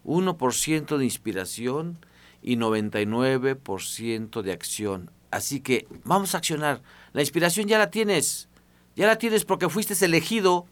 1% 0.05 0.97
de 0.97 1.05
inspiración 1.05 1.99
y 2.41 2.57
99% 2.57 4.41
de 4.41 4.51
acción. 4.51 5.11
Así 5.31 5.59
que 5.59 5.87
vamos 6.03 6.33
a 6.33 6.39
accionar. 6.39 6.81
La 7.13 7.21
inspiración 7.21 7.67
ya 7.67 7.77
la 7.77 7.91
tienes. 7.91 8.49
Ya 8.95 9.07
la 9.07 9.17
tienes 9.17 9.45
porque 9.45 9.69
fuiste 9.69 9.93
elegido 10.03 10.65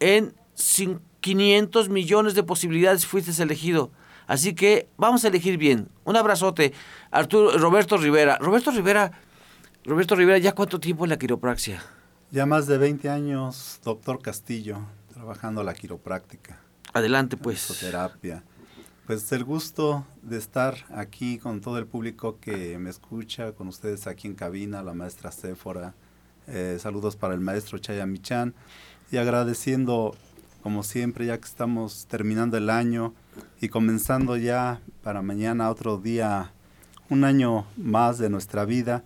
en 0.00 0.34
500 1.20 1.88
millones 1.88 2.34
de 2.34 2.42
posibilidades, 2.42 3.06
fuiste 3.06 3.42
elegido. 3.42 3.90
Así 4.26 4.54
que 4.54 4.88
vamos 4.96 5.24
a 5.24 5.28
elegir 5.28 5.56
bien. 5.58 5.88
Un 6.04 6.16
abrazote. 6.16 6.72
Arturo, 7.10 7.56
Roberto 7.58 7.96
Rivera. 7.96 8.38
Roberto 8.38 8.70
Rivera, 8.70 9.12
Roberto 9.86 10.16
Rivera, 10.16 10.38
¿ya 10.38 10.52
cuánto 10.52 10.80
tiempo 10.80 11.04
en 11.04 11.10
la 11.10 11.16
quiropraxia? 11.16 11.80
Ya 12.32 12.44
más 12.44 12.66
de 12.66 12.76
20 12.76 13.08
años, 13.08 13.78
doctor 13.84 14.20
Castillo, 14.20 14.78
trabajando 15.14 15.62
la 15.62 15.74
quiropráctica. 15.74 16.58
Adelante, 16.92 17.36
pues. 17.36 17.68
Terapia. 17.78 18.42
Pues 19.06 19.30
el 19.30 19.44
gusto 19.44 20.04
de 20.22 20.38
estar 20.38 20.74
aquí 20.90 21.38
con 21.38 21.60
todo 21.60 21.78
el 21.78 21.86
público 21.86 22.40
que 22.40 22.76
me 22.78 22.90
escucha, 22.90 23.52
con 23.52 23.68
ustedes 23.68 24.08
aquí 24.08 24.26
en 24.26 24.34
cabina, 24.34 24.82
la 24.82 24.92
maestra 24.92 25.30
Céfora. 25.30 25.94
Eh, 26.48 26.78
saludos 26.80 27.14
para 27.14 27.34
el 27.34 27.40
maestro 27.40 27.78
Chayamichan. 27.78 28.54
Y 29.12 29.18
agradeciendo, 29.18 30.16
como 30.64 30.82
siempre, 30.82 31.26
ya 31.26 31.38
que 31.38 31.46
estamos 31.46 32.06
terminando 32.08 32.56
el 32.56 32.70
año, 32.70 33.14
y 33.60 33.68
comenzando 33.68 34.36
ya 34.36 34.80
para 35.04 35.22
mañana 35.22 35.70
otro 35.70 35.96
día, 35.96 36.50
un 37.08 37.22
año 37.22 37.66
más 37.76 38.18
de 38.18 38.30
nuestra 38.30 38.64
vida, 38.64 39.04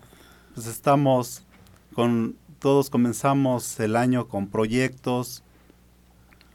pues 0.61 0.75
estamos 0.75 1.43
con, 1.95 2.37
todos 2.59 2.91
comenzamos 2.91 3.81
el 3.81 3.97
año 3.97 4.29
con 4.29 4.47
proyectos, 4.47 5.43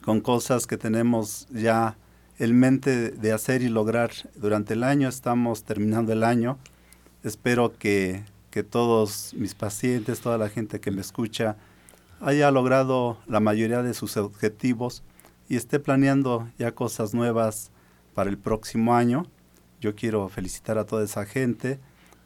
con 0.04 0.22
cosas 0.22 0.68
que 0.68 0.78
tenemos 0.78 1.48
ya 1.50 1.98
en 2.38 2.60
mente 2.60 3.10
de 3.10 3.32
hacer 3.32 3.64
y 3.64 3.68
lograr 3.68 4.12
durante 4.36 4.76
el 4.76 4.84
año, 4.84 5.10
estamos 5.10 5.64
terminando 5.64 6.14
el 6.14 6.24
año, 6.24 6.60
espero 7.24 7.80
que, 7.80 8.24
que 8.52 8.62
todos 8.62 9.34
mis 9.34 9.56
pacientes, 9.56 10.22
toda 10.22 10.38
la 10.38 10.50
gente 10.50 10.80
que 10.80 10.92
me 10.92 11.02
escucha, 11.02 11.58
haya 12.22 12.52
logrado 12.52 13.18
la 13.26 13.40
mayoría 13.40 13.82
de 13.82 13.96
sus 13.96 14.18
objetivos 14.18 15.02
y 15.50 15.56
esté 15.56 15.80
planeando 15.80 16.48
ya 16.60 16.76
cosas 16.76 17.16
nuevas 17.16 17.72
para 18.14 18.30
el 18.30 18.38
próximo 18.38 18.94
año. 18.94 19.26
Yo 19.82 19.96
quiero 19.96 20.30
felicitar 20.30 20.78
a 20.78 20.86
toda 20.86 21.04
esa 21.04 21.26
gente. 21.26 21.80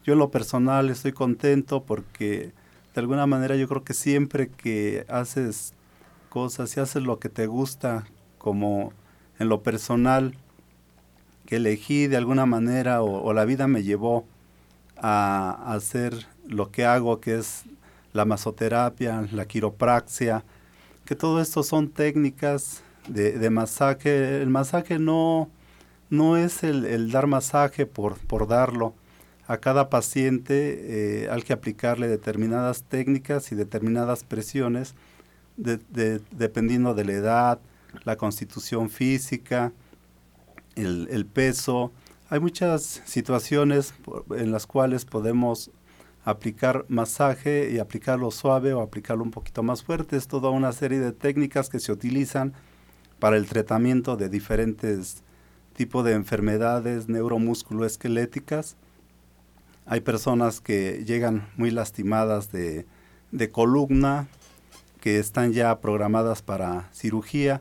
Yo 0.04 0.14
en 0.14 0.18
lo 0.18 0.30
personal 0.30 0.90
estoy 0.90 1.12
contento 1.12 1.84
porque 1.84 2.52
de 2.94 3.00
alguna 3.00 3.26
manera 3.26 3.56
yo 3.56 3.68
creo 3.68 3.84
que 3.84 3.94
siempre 3.94 4.48
que 4.48 5.04
haces 5.08 5.74
cosas, 6.28 6.70
si 6.70 6.80
haces 6.80 7.02
lo 7.02 7.18
que 7.18 7.28
te 7.28 7.46
gusta, 7.46 8.06
como 8.38 8.92
en 9.38 9.48
lo 9.48 9.62
personal, 9.62 10.34
que 11.46 11.56
elegí 11.56 12.06
de 12.06 12.16
alguna 12.16 12.46
manera 12.46 13.02
o, 13.02 13.32
la 13.32 13.44
vida 13.44 13.66
me 13.66 13.82
llevó 13.82 14.24
a, 14.96 15.72
hacer 15.74 16.26
lo 16.46 16.70
que 16.70 16.84
hago, 16.84 17.20
que 17.20 17.38
es 17.38 17.64
la 18.12 18.24
masoterapia, 18.24 19.28
la 19.32 19.46
quiropraxia, 19.46 20.44
que 21.04 21.16
todo 21.16 21.40
esto 21.40 21.62
son 21.62 21.88
técnicas 21.88 22.82
de, 23.08 23.50
masaje. 23.50 24.40
El 24.42 24.48
masaje 24.48 24.98
no, 24.98 25.50
no 26.08 26.36
es 26.36 26.62
el, 26.62 27.10
dar 27.10 27.26
masaje 27.26 27.86
por, 27.86 28.16
por 28.18 28.46
darlo. 28.46 28.94
A 29.50 29.58
cada 29.58 29.90
paciente 29.90 31.24
eh, 31.24 31.28
hay 31.28 31.42
que 31.42 31.52
aplicarle 31.52 32.06
determinadas 32.06 32.84
técnicas 32.84 33.50
y 33.50 33.56
determinadas 33.56 34.22
presiones 34.22 34.94
dependiendo 35.56 36.94
de 36.94 37.04
la 37.04 37.12
edad, 37.14 37.60
la 38.04 38.14
constitución 38.14 38.90
física, 38.90 39.72
el, 40.76 41.26
peso. 41.26 41.90
Hay 42.28 42.38
muchas 42.38 43.02
situaciones 43.06 43.92
en 44.36 44.52
las 44.52 44.68
cuales 44.68 45.04
podemos 45.04 45.72
aplicar 46.24 46.84
masaje 46.86 47.72
y 47.72 47.80
aplicarlo 47.80 48.30
suave 48.30 48.72
o 48.72 48.82
aplicarlo 48.82 49.24
un 49.24 49.32
poquito 49.32 49.64
más 49.64 49.82
fuerte. 49.82 50.16
Es 50.16 50.28
toda 50.28 50.50
una 50.50 50.70
serie 50.70 51.00
de 51.00 51.10
técnicas 51.10 51.70
que 51.70 51.80
se 51.80 51.90
utilizan 51.90 52.52
para 53.18 53.36
el 53.36 53.46
tratamiento 53.46 54.16
de 54.16 54.28
diferentes 54.28 55.24
tipos 55.74 56.04
de 56.04 56.12
enfermedades 56.12 57.08
neuromusculoesqueléticas. 57.08 58.76
Hay 59.90 60.02
personas 60.02 60.60
que 60.60 61.02
llegan 61.04 61.48
muy 61.56 61.72
lastimadas 61.72 62.52
de, 62.52 62.86
de 63.32 63.50
columna, 63.50 64.28
que 65.00 65.18
están 65.18 65.52
ya 65.52 65.80
programadas 65.80 66.42
para 66.42 66.88
cirugía 66.92 67.60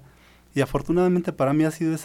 y 0.53 0.61
afortunadamente 0.61 1.33
para 1.33 1.53
mí 1.53 1.63
ha 1.63 1.71
sido 1.71 1.97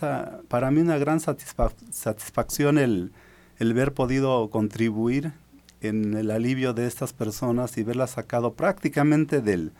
para 0.48 0.70
mí 0.70 0.80
una 0.80 0.96
gran 0.96 1.20
satisfacción 1.20 2.78
el, 2.78 3.12
el 3.58 3.74
ver 3.74 3.92
podido 3.92 4.48
contribuir 4.48 5.34
en 5.82 6.14
el 6.14 6.30
alivio 6.30 6.72
de 6.72 6.86
estas 6.86 7.12
personas 7.12 7.76
y 7.76 7.82
verlas 7.82 8.12
sacado 8.12 8.54
prácticamente 8.54 9.42
del, 9.42 9.72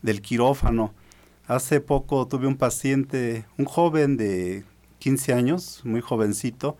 del 0.00 0.22
quirófano. 0.22 0.94
Hace 1.46 1.82
poco 1.82 2.26
tuve 2.26 2.46
un 2.46 2.56
paciente, 2.56 3.44
un 3.58 3.66
joven 3.66 4.16
de 4.16 4.64
15 4.98 5.34
años, 5.34 5.82
muy 5.84 6.00
jovencito, 6.00 6.78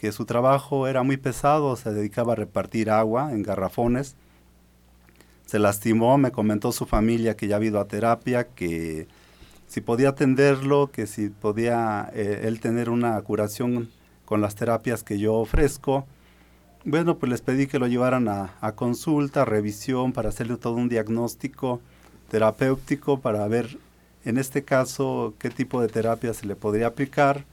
que 0.00 0.12
su 0.12 0.24
trabajo 0.24 0.86
era 0.88 1.02
muy 1.02 1.16
pesado, 1.16 1.76
se 1.76 1.92
dedicaba 1.92 2.32
a 2.32 2.36
repartir 2.36 2.90
agua 2.90 3.32
en 3.32 3.42
garrafones. 3.42 4.16
Se 5.46 5.58
lastimó, 5.58 6.18
me 6.18 6.32
comentó 6.32 6.72
su 6.72 6.86
familia 6.86 7.36
que 7.36 7.46
ya 7.48 7.56
ha 7.56 7.64
ido 7.64 7.80
a 7.80 7.86
terapia, 7.86 8.48
que 8.48 9.06
si 9.66 9.80
podía 9.80 10.10
atenderlo, 10.10 10.90
que 10.92 11.06
si 11.06 11.28
podía 11.28 12.10
eh, 12.14 12.42
él 12.44 12.60
tener 12.60 12.90
una 12.90 13.20
curación 13.22 13.90
con 14.24 14.40
las 14.40 14.54
terapias 14.54 15.02
que 15.02 15.18
yo 15.18 15.34
ofrezco. 15.34 16.06
Bueno, 16.84 17.18
pues 17.18 17.30
les 17.30 17.40
pedí 17.40 17.66
que 17.66 17.78
lo 17.78 17.86
llevaran 17.86 18.28
a, 18.28 18.72
consulta, 18.74 19.44
revisión, 19.44 20.12
para 20.12 20.28
hacerle 20.28 20.56
todo 20.58 20.74
un 20.74 20.88
diagnóstico 20.88 21.80
terapéutico, 22.30 23.20
para 23.20 23.46
ver 23.48 23.78
en 24.24 24.38
este 24.38 24.64
caso 24.64 25.34
qué 25.38 25.50
tipo 25.50 25.80
de 25.80 25.88
terapia 25.88 26.34
se 26.34 26.46
le 26.46 26.56
podría 26.56 26.88
aplicar. 26.88 27.44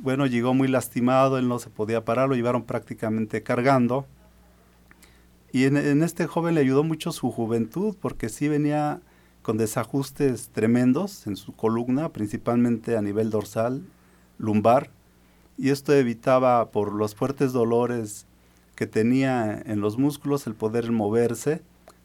Bueno, 0.00 0.26
llegó 0.26 0.54
muy 0.54 0.68
lastimado, 0.68 1.38
él 1.38 1.48
no 1.48 1.58
se 1.58 1.70
podía 1.70 2.04
parar, 2.04 2.28
lo 2.28 2.34
llevaron 2.34 2.64
prácticamente 2.64 3.42
cargando. 3.42 4.06
Y 5.52 5.64
en, 5.64 5.76
en 5.76 6.02
este 6.02 6.26
joven 6.26 6.54
le 6.54 6.60
ayudó 6.60 6.82
mucho 6.82 7.12
su 7.12 7.30
juventud, 7.30 7.96
porque 8.00 8.28
sí 8.28 8.48
venía 8.48 9.00
con 9.42 9.56
desajustes 9.56 10.48
tremendos 10.48 11.26
en 11.26 11.36
su 11.36 11.54
columna, 11.54 12.10
principalmente 12.10 12.96
a 12.96 13.02
nivel 13.02 13.30
dorsal, 13.30 13.82
lumbar, 14.38 14.90
y 15.56 15.70
esto 15.70 15.92
evitaba 15.92 16.70
por 16.70 16.92
los 16.92 17.14
fuertes 17.14 17.52
dolores 17.52 18.26
que 18.74 18.86
tenía 18.86 19.62
en 19.66 19.80
los 19.80 19.98
músculos 19.98 20.46
el 20.46 20.54
poder 20.54 20.90
moverse, 20.90 21.62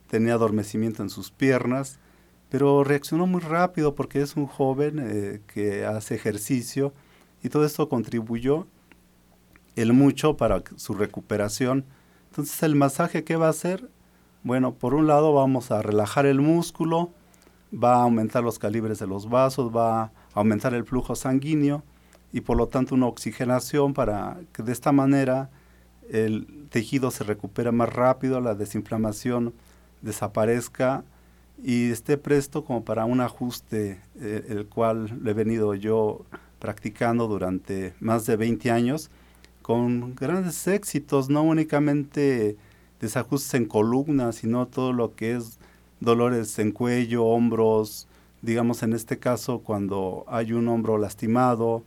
tenía 0.08 0.34
adormecimiento 0.34 1.02
en 1.02 1.10
sus 1.10 1.32
piernas, 1.32 2.00
pero 2.50 2.84
reaccionó 2.84 3.28
muy 3.28 3.42
rápido 3.42 3.96
porque 3.96 4.22
es 4.22 4.36
un 4.36 4.46
joven 4.46 5.00
eh, 5.00 5.42
que 5.48 5.86
hace 5.86 6.16
ejercicio 6.16 6.94
y 7.44 7.50
todo 7.50 7.66
esto 7.66 7.90
contribuyó 7.90 8.68
el 9.76 9.94
mucho 9.94 10.38
para 10.38 10.62
su 10.76 10.94
recuperación. 10.94 11.86
Entonces 12.30 12.62
el 12.64 12.76
masaje, 12.76 13.24
¿qué 13.24 13.36
va 13.36 13.48
a 13.48 13.52
hacer? 13.52 13.90
Bueno, 14.44 14.74
por 14.74 14.94
un 14.94 15.08
lado 15.08 15.34
vamos 15.34 15.72
a 15.72 15.82
relajar 15.82 16.26
el 16.26 16.42
músculo, 16.42 17.12
va 17.72 17.96
a 17.96 18.04
aumentar 18.04 18.44
los 18.44 18.60
calibres 18.60 19.00
de 19.00 19.08
los 19.08 19.30
vasos, 19.30 19.76
va 19.76 20.04
a 20.04 20.12
aumentar 20.34 20.74
el 20.74 20.86
flujo 20.86 21.16
sanguíneo 21.16 21.84
y 22.32 22.42
por 22.42 22.58
lo 22.58 22.68
tanto 22.68 22.96
una 22.96 23.08
oxigenación 23.08 23.94
para 23.94 24.38
que 24.54 24.64
de 24.64 24.72
esta 24.72 24.92
manera 24.92 25.50
el 26.10 26.68
tejido 26.70 27.12
se 27.12 27.24
recupere 27.24 27.72
más 27.72 27.90
rápido, 27.90 28.42
la 28.42 28.56
desinflamación 28.56 29.54
desaparezca 30.02 31.04
y 31.64 31.92
esté 31.92 32.18
presto 32.18 32.64
como 32.64 32.84
para 32.86 33.06
un 33.06 33.22
ajuste 33.22 34.02
eh, 34.20 34.46
el 34.50 34.68
cual 34.68 35.20
he 35.26 35.34
venido 35.34 35.76
yo 35.76 36.26
practicando 36.60 37.28
durante 37.28 37.94
más 38.00 38.26
de 38.26 38.36
20 38.36 38.72
años 38.72 39.10
con 39.62 40.16
grandes 40.16 40.68
éxitos, 40.68 41.30
no 41.30 41.44
únicamente 41.44 42.58
desajustes 43.00 43.54
en 43.54 43.66
columna, 43.66 44.32
sino 44.32 44.68
todo 44.68 44.94
lo 44.94 45.16
que 45.16 45.36
es 45.36 45.60
dolores 46.00 46.58
en 46.60 46.72
cuello, 46.72 47.26
hombros, 47.26 48.08
digamos 48.42 48.84
en 48.84 48.94
este 48.94 49.20
caso 49.20 49.60
cuando 49.60 50.26
hay 50.28 50.54
un 50.54 50.68
hombro 50.68 50.98
lastimado, 50.98 51.84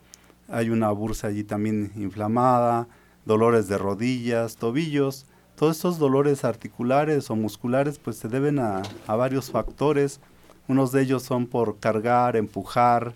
hay 0.49 0.70
una 0.70 0.91
bursa 0.91 1.29
allí 1.29 1.45
también 1.45 1.93
inflamada, 1.97 2.89
dolores 3.25 3.68
de 3.68 3.79
rodillas, 3.79 4.57
tobillos, 4.57 5.27
todos 5.57 5.77
estos 5.77 5.99
dolores 5.99 6.45
articulares 6.45 7.31
o 7.31 7.37
musculares 7.37 7.99
pues 7.99 8.16
se 8.16 8.29
deben 8.29 8.59
a, 8.59 8.83
a 9.07 9.16
varios 9.16 9.51
factores, 9.51 10.20
unos 10.68 10.93
de 10.93 11.03
ellos 11.03 11.23
son 11.23 11.47
por 11.47 11.79
cargar, 11.79 12.37
empujar, 12.37 13.14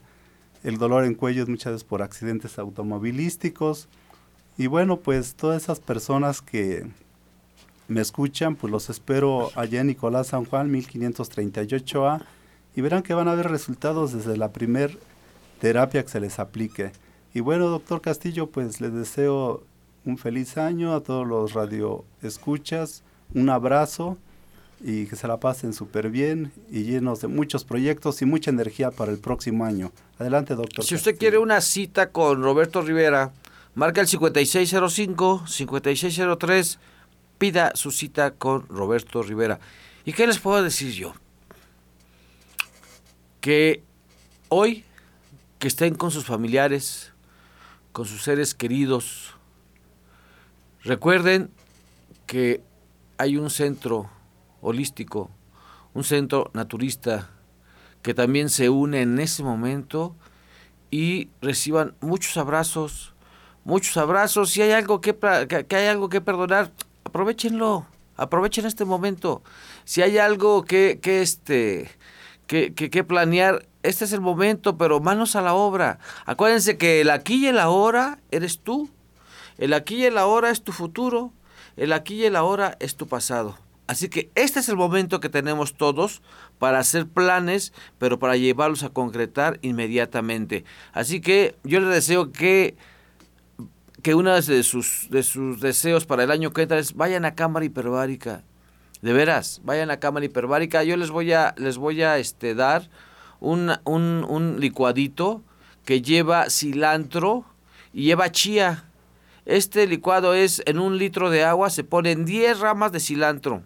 el 0.62 0.78
dolor 0.78 1.04
en 1.04 1.14
cuello 1.14 1.42
es 1.42 1.48
muchas 1.48 1.72
veces 1.72 1.84
por 1.84 2.02
accidentes 2.02 2.58
automovilísticos. 2.58 3.88
Y 4.58 4.66
bueno 4.66 5.00
pues 5.00 5.34
todas 5.34 5.62
esas 5.62 5.80
personas 5.80 6.42
que 6.42 6.86
me 7.88 8.00
escuchan, 8.00 8.56
pues 8.56 8.70
los 8.70 8.90
espero 8.90 9.50
allá 9.54 9.80
en 9.80 9.88
Nicolás 9.88 10.28
San 10.28 10.44
Juan, 10.44 10.72
1538A, 10.72 12.22
y 12.74 12.80
verán 12.80 13.02
que 13.02 13.14
van 13.14 13.28
a 13.28 13.32
haber 13.32 13.48
resultados 13.48 14.12
desde 14.12 14.36
la 14.36 14.52
primer 14.52 14.98
terapia 15.60 16.02
que 16.02 16.08
se 16.08 16.20
les 16.20 16.38
aplique. 16.38 16.92
Y 17.32 17.40
bueno, 17.40 17.68
doctor 17.68 18.00
Castillo, 18.00 18.50
pues 18.50 18.80
les 18.80 18.92
deseo 18.92 19.62
un 20.04 20.18
feliz 20.18 20.56
año 20.56 20.94
a 20.94 21.02
todos 21.02 21.26
los 21.26 21.52
radioescuchas, 21.52 23.02
un 23.34 23.50
abrazo 23.50 24.18
y 24.80 25.06
que 25.06 25.16
se 25.16 25.26
la 25.26 25.38
pasen 25.38 25.72
súper 25.72 26.10
bien 26.10 26.52
y 26.70 26.84
llenos 26.84 27.20
de 27.20 27.28
muchos 27.28 27.64
proyectos 27.64 28.20
y 28.22 28.26
mucha 28.26 28.50
energía 28.50 28.90
para 28.90 29.12
el 29.12 29.18
próximo 29.18 29.64
año. 29.64 29.92
Adelante, 30.18 30.54
doctor. 30.54 30.84
Si 30.84 30.94
usted 30.94 31.16
quiere 31.16 31.38
una 31.38 31.60
cita 31.60 32.10
con 32.10 32.42
Roberto 32.42 32.82
Rivera, 32.82 33.32
marca 33.74 34.00
el 34.00 34.08
5605, 34.08 35.44
5603 35.46 36.78
pida 37.38 37.72
su 37.74 37.90
cita 37.90 38.32
con 38.32 38.66
Roberto 38.68 39.22
Rivera. 39.22 39.60
¿Y 40.04 40.12
qué 40.12 40.26
les 40.26 40.38
puedo 40.38 40.62
decir 40.62 40.92
yo? 40.92 41.14
Que 43.40 43.82
hoy 44.48 44.84
que 45.58 45.68
estén 45.68 45.94
con 45.94 46.10
sus 46.10 46.24
familiares, 46.24 47.12
con 47.92 48.04
sus 48.04 48.22
seres 48.22 48.54
queridos, 48.54 49.34
recuerden 50.82 51.50
que 52.26 52.62
hay 53.18 53.36
un 53.36 53.50
centro 53.50 54.10
holístico, 54.66 55.30
un 55.94 56.02
centro 56.02 56.50
naturista 56.52 57.30
que 58.02 58.14
también 58.14 58.50
se 58.50 58.68
une 58.68 59.02
en 59.02 59.18
ese 59.20 59.44
momento 59.44 60.16
y 60.90 61.28
reciban 61.40 61.94
muchos 62.00 62.36
abrazos, 62.36 63.14
muchos 63.64 63.96
abrazos. 63.96 64.50
Si 64.50 64.62
hay 64.62 64.72
algo 64.72 65.00
que, 65.00 65.16
que 65.68 65.76
hay 65.76 65.86
algo 65.86 66.08
que 66.08 66.20
perdonar, 66.20 66.72
aprovechenlo, 67.04 67.86
aprovechen 68.16 68.66
este 68.66 68.84
momento. 68.84 69.42
Si 69.84 70.02
hay 70.02 70.18
algo 70.18 70.64
que, 70.64 70.98
que 71.00 71.22
este, 71.22 71.88
que, 72.48 72.74
que, 72.74 73.04
planear, 73.04 73.66
este 73.84 74.04
es 74.04 74.12
el 74.12 74.20
momento, 74.20 74.76
pero 74.76 74.98
manos 74.98 75.36
a 75.36 75.42
la 75.42 75.54
obra. 75.54 76.00
Acuérdense 76.24 76.76
que 76.76 77.02
el 77.02 77.10
aquí 77.10 77.44
y 77.44 77.46
el 77.46 77.58
ahora 77.60 78.18
eres 78.32 78.58
tú. 78.58 78.90
El 79.58 79.72
aquí 79.72 79.96
y 79.96 80.04
el 80.06 80.18
ahora 80.18 80.50
es 80.50 80.62
tu 80.62 80.72
futuro. 80.72 81.32
El 81.76 81.92
aquí 81.92 82.14
y 82.14 82.24
el 82.24 82.34
ahora 82.34 82.76
es 82.80 82.96
tu 82.96 83.06
pasado. 83.06 83.56
Así 83.86 84.08
que 84.08 84.30
este 84.34 84.60
es 84.60 84.68
el 84.68 84.76
momento 84.76 85.20
que 85.20 85.28
tenemos 85.28 85.74
todos 85.74 86.22
para 86.58 86.78
hacer 86.78 87.06
planes, 87.06 87.72
pero 87.98 88.18
para 88.18 88.36
llevarlos 88.36 88.82
a 88.82 88.88
concretar 88.88 89.58
inmediatamente. 89.62 90.64
Así 90.92 91.20
que 91.20 91.54
yo 91.62 91.80
les 91.80 91.90
deseo 91.90 92.32
que 92.32 92.76
que 94.06 94.14
uno 94.14 94.32
de 94.40 94.62
sus, 94.62 95.08
de 95.10 95.24
sus 95.24 95.60
deseos 95.60 96.06
para 96.06 96.22
el 96.22 96.30
año 96.30 96.52
que 96.52 96.62
entra 96.62 96.78
es 96.78 96.94
vayan 96.94 97.24
a 97.24 97.34
cámara 97.34 97.64
hiperbárica. 97.64 98.44
De 99.02 99.12
veras, 99.12 99.60
vayan 99.64 99.90
a 99.90 99.98
cámara 99.98 100.26
hiperbárica. 100.26 100.84
Yo 100.84 100.96
les 100.96 101.10
voy 101.10 101.32
a, 101.32 101.56
les 101.58 101.76
voy 101.76 102.02
a 102.02 102.16
este, 102.18 102.54
dar 102.54 102.88
un, 103.40 103.72
un 103.84 104.60
licuadito 104.60 105.42
que 105.84 106.02
lleva 106.02 106.50
cilantro 106.50 107.46
y 107.92 108.04
lleva 108.04 108.30
chía. 108.30 108.84
Este 109.44 109.88
licuado 109.88 110.34
es 110.34 110.62
en 110.66 110.78
un 110.78 110.98
litro 110.98 111.28
de 111.28 111.42
agua, 111.42 111.68
se 111.70 111.82
ponen 111.82 112.24
10 112.24 112.60
ramas 112.60 112.92
de 112.92 113.00
cilantro. 113.00 113.64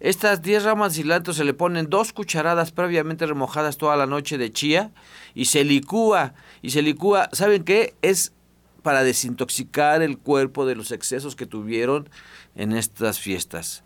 Estas 0.00 0.42
10 0.42 0.64
ramas 0.64 0.92
de 0.92 1.02
cilantro 1.02 1.32
se 1.32 1.44
le 1.44 1.54
ponen 1.54 1.88
dos 1.88 2.12
cucharadas 2.12 2.72
previamente 2.72 3.26
remojadas 3.26 3.76
toda 3.76 3.96
la 3.96 4.06
noche 4.06 4.38
de 4.38 4.52
chía 4.52 4.90
y 5.34 5.44
se 5.46 5.64
licúa. 5.64 6.34
Y 6.62 6.70
se 6.70 6.82
licúa, 6.82 7.28
¿saben 7.32 7.64
qué? 7.64 7.94
Es 8.02 8.32
para 8.82 9.02
desintoxicar 9.02 10.02
el 10.02 10.18
cuerpo 10.18 10.66
de 10.66 10.74
los 10.74 10.90
excesos 10.90 11.36
que 11.36 11.46
tuvieron 11.46 12.10
en 12.54 12.72
estas 12.72 13.18
fiestas. 13.18 13.82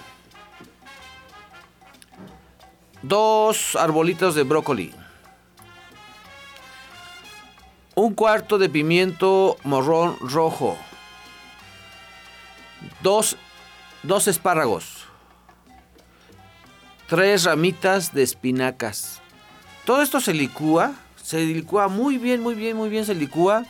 Dos 3.01 3.75
arbolitos 3.75 4.35
de 4.35 4.43
brócoli. 4.43 4.93
Un 7.95 8.13
cuarto 8.13 8.57
de 8.57 8.69
pimiento 8.69 9.57
morrón 9.63 10.17
rojo. 10.21 10.77
Dos, 13.01 13.37
dos 14.03 14.27
espárragos. 14.27 15.05
Tres 17.07 17.43
ramitas 17.43 18.13
de 18.13 18.23
espinacas. 18.23 19.21
Todo 19.85 20.01
esto 20.01 20.19
se 20.19 20.33
licúa 20.33 20.93
se 21.29 21.45
licúa 21.45 21.89
muy 21.89 22.17
bien, 22.17 22.41
muy 22.41 22.55
bien, 22.55 22.75
muy 22.75 22.89
bien, 22.89 23.05
se 23.05 23.13
licúa. 23.13 23.63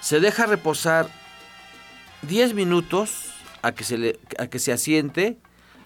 Se 0.00 0.20
deja 0.20 0.46
reposar 0.46 1.06
10 2.22 2.54
minutos 2.54 3.26
a 3.60 3.72
que 3.72 3.84
se, 3.84 3.98
le, 3.98 4.18
a 4.38 4.46
que 4.46 4.58
se 4.58 4.72
asiente, 4.72 5.36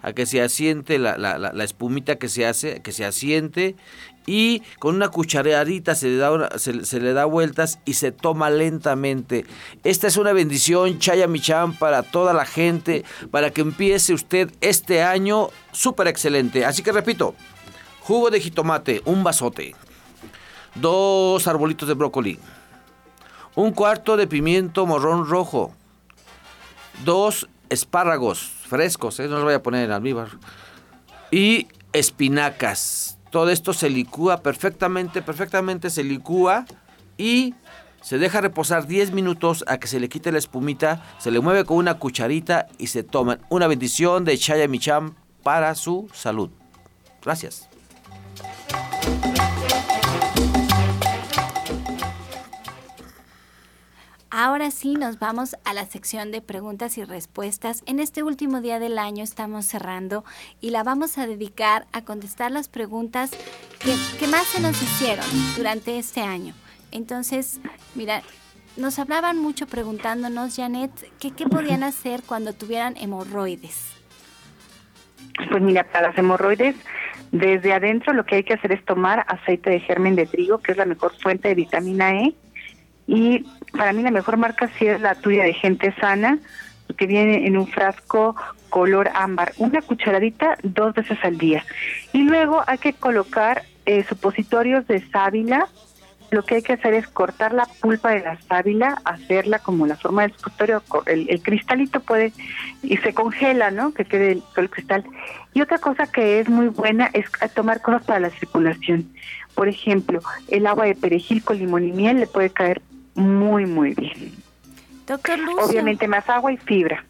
a 0.02 0.12
que 0.12 0.26
se 0.26 0.42
asiente 0.42 0.98
la, 0.98 1.16
la, 1.18 1.64
espumita 1.64 2.16
que 2.16 2.28
se 2.28 2.46
hace, 2.46 2.80
que 2.82 2.92
se 2.92 3.04
asiente 3.04 3.76
y 4.26 4.62
con 4.78 4.94
una 4.94 5.08
cucharadita 5.08 5.94
se 5.94 6.08
le, 6.08 6.16
da 6.16 6.58
se, 6.58 7.00
le 7.00 7.12
da 7.12 7.24
vueltas 7.24 7.78
y 7.84 7.94
se 7.94 8.12
toma 8.12 8.50
lentamente. 8.50 9.44
Esta 9.84 10.06
es 10.06 10.16
una 10.16 10.32
bendición, 10.32 10.98
Chaya 10.98 11.26
Michan, 11.26 11.74
para 11.74 12.02
toda 12.02 12.32
la 12.32 12.44
gente, 12.44 13.04
para 13.30 13.50
que 13.50 13.62
empiece 13.62 14.12
usted 14.14 14.50
este 14.60 15.02
año 15.02 15.48
súper 15.72 16.08
excelente. 16.08 16.64
Así 16.64 16.82
que 16.82 16.92
repito, 16.92 17.34
jugo 18.00 18.30
de 18.30 18.40
jitomate, 18.40 19.02
un 19.04 19.24
vasote 19.24 19.74
dos 20.80 21.46
arbolitos 21.46 21.88
de 21.88 21.94
brócoli, 21.94 22.38
un 23.54 23.72
cuarto 23.72 24.16
de 24.16 24.26
pimiento 24.26 24.86
morrón 24.86 25.26
rojo, 25.26 25.72
dos 27.04 27.48
espárragos 27.68 28.52
frescos, 28.68 29.18
¿eh? 29.20 29.28
no 29.28 29.36
los 29.36 29.44
voy 29.44 29.54
a 29.54 29.62
poner 29.62 29.84
en 29.84 29.92
almíbar, 29.92 30.28
y 31.30 31.68
espinacas. 31.92 33.18
Todo 33.30 33.50
esto 33.50 33.72
se 33.72 33.90
licúa 33.90 34.42
perfectamente, 34.42 35.20
perfectamente 35.22 35.90
se 35.90 36.02
licúa 36.04 36.64
y 37.18 37.54
se 38.00 38.18
deja 38.18 38.40
reposar 38.40 38.86
10 38.86 39.12
minutos 39.12 39.64
a 39.66 39.78
que 39.78 39.86
se 39.86 40.00
le 40.00 40.08
quite 40.08 40.32
la 40.32 40.38
espumita, 40.38 41.02
se 41.18 41.30
le 41.30 41.40
mueve 41.40 41.64
con 41.64 41.76
una 41.76 41.94
cucharita 41.94 42.68
y 42.78 42.86
se 42.86 43.02
toman 43.02 43.40
una 43.50 43.66
bendición 43.66 44.24
de 44.24 44.38
Chaya 44.38 44.68
Micham 44.68 45.14
para 45.42 45.74
su 45.74 46.08
salud. 46.14 46.50
Gracias. 47.22 47.68
Ahora 54.30 54.70
sí 54.70 54.92
nos 54.92 55.18
vamos 55.18 55.56
a 55.64 55.72
la 55.72 55.86
sección 55.86 56.30
de 56.30 56.42
preguntas 56.42 56.98
y 56.98 57.04
respuestas. 57.04 57.82
En 57.86 57.98
este 57.98 58.22
último 58.22 58.60
día 58.60 58.78
del 58.78 58.98
año 58.98 59.24
estamos 59.24 59.64
cerrando 59.64 60.22
y 60.60 60.68
la 60.68 60.82
vamos 60.82 61.16
a 61.16 61.26
dedicar 61.26 61.86
a 61.92 62.02
contestar 62.02 62.50
las 62.50 62.68
preguntas 62.68 63.30
que, 63.80 64.26
más 64.26 64.44
se 64.44 64.60
nos 64.60 64.82
hicieron 64.82 65.24
durante 65.56 65.98
este 65.98 66.20
año. 66.20 66.52
Entonces, 66.92 67.58
mira, 67.94 68.20
nos 68.76 68.98
hablaban 68.98 69.38
mucho 69.38 69.66
preguntándonos, 69.66 70.56
Janet, 70.56 70.90
qué 71.18 71.46
podían 71.46 71.82
hacer 71.82 72.22
cuando 72.22 72.52
tuvieran 72.52 72.98
hemorroides. 72.98 73.94
Pues 75.50 75.62
mira, 75.62 75.84
para 75.84 76.08
las 76.08 76.18
hemorroides, 76.18 76.76
desde 77.32 77.72
adentro 77.72 78.12
lo 78.12 78.26
que 78.26 78.36
hay 78.36 78.44
que 78.44 78.52
hacer 78.52 78.72
es 78.72 78.84
tomar 78.84 79.24
aceite 79.26 79.70
de 79.70 79.80
germen 79.80 80.16
de 80.16 80.26
trigo, 80.26 80.58
que 80.58 80.72
es 80.72 80.78
la 80.78 80.84
mejor 80.84 81.18
fuente 81.18 81.48
de 81.48 81.54
vitamina 81.54 82.12
E 82.12 82.34
y 83.06 83.46
para 83.72 83.92
mí 83.92 84.02
la 84.02 84.10
mejor 84.10 84.36
marca 84.36 84.68
sí 84.78 84.86
es 84.86 85.00
la 85.00 85.14
tuya 85.14 85.44
de 85.44 85.54
gente 85.54 85.94
sana, 86.00 86.38
que 86.96 87.06
viene 87.06 87.46
en 87.46 87.56
un 87.56 87.66
frasco 87.66 88.34
color 88.68 89.10
ámbar, 89.14 89.52
una 89.58 89.82
cucharadita 89.82 90.56
dos 90.62 90.94
veces 90.94 91.18
al 91.22 91.38
día. 91.38 91.64
Y 92.12 92.22
luego 92.22 92.62
hay 92.66 92.78
que 92.78 92.92
colocar 92.92 93.62
eh, 93.86 94.04
supositorios 94.08 94.86
de 94.86 95.00
sábila. 95.10 95.68
Lo 96.30 96.44
que 96.44 96.56
hay 96.56 96.62
que 96.62 96.74
hacer 96.74 96.92
es 96.92 97.08
cortar 97.08 97.54
la 97.54 97.66
pulpa 97.80 98.10
de 98.10 98.20
la 98.20 98.38
sábila, 98.42 99.00
hacerla 99.04 99.60
como 99.60 99.86
la 99.86 99.96
forma 99.96 100.22
del 100.22 100.32
supositorio, 100.32 100.82
el, 101.06 101.42
cristalito 101.42 102.00
puede, 102.00 102.34
y 102.82 102.98
se 102.98 103.14
congela, 103.14 103.70
¿no? 103.70 103.94
Que 103.94 104.04
quede 104.04 104.32
el, 104.32 104.42
el 104.56 104.68
cristal. 104.68 105.04
Y 105.54 105.62
otra 105.62 105.78
cosa 105.78 106.06
que 106.06 106.40
es 106.40 106.48
muy 106.50 106.68
buena 106.68 107.08
es 107.14 107.24
tomar 107.54 107.80
cosas 107.80 108.04
para 108.04 108.20
la 108.20 108.30
circulación. 108.30 109.10
Por 109.54 109.68
ejemplo, 109.68 110.20
el 110.48 110.66
agua 110.66 110.84
de 110.84 110.94
perejil 110.94 111.42
con 111.42 111.58
limón 111.58 111.88
y 111.88 111.92
miel 111.92 112.20
le 112.20 112.26
puede 112.26 112.50
caer 112.50 112.82
muy, 113.18 113.66
muy 113.66 113.94
bien. 113.94 114.32
Doctor 115.06 115.38
Lucio. 115.38 115.64
Obviamente 115.64 116.06
más 116.06 116.28
agua 116.28 116.52
y 116.52 116.56
fibra. 116.56 117.04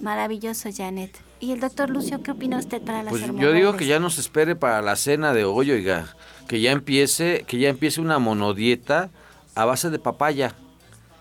Maravilloso, 0.00 0.70
Janet. 0.74 1.18
¿Y 1.40 1.52
el 1.52 1.60
doctor 1.60 1.88
Lucio 1.90 2.22
qué 2.22 2.30
opina 2.30 2.58
usted 2.58 2.82
para 2.82 3.02
las 3.02 3.10
Pues 3.10 3.26
yo 3.26 3.52
digo 3.52 3.76
que 3.76 3.86
ya 3.86 3.98
nos 3.98 4.18
espere 4.18 4.56
para 4.56 4.82
la 4.82 4.96
cena 4.96 5.32
de 5.32 5.44
hoy, 5.44 5.70
oiga, 5.70 6.14
que 6.48 6.60
ya 6.60 6.70
empiece, 6.70 7.44
que 7.46 7.58
ya 7.58 7.70
empiece 7.70 8.00
una 8.00 8.18
monodieta 8.18 9.10
a 9.54 9.64
base 9.64 9.88
de 9.88 9.98
papaya 9.98 10.54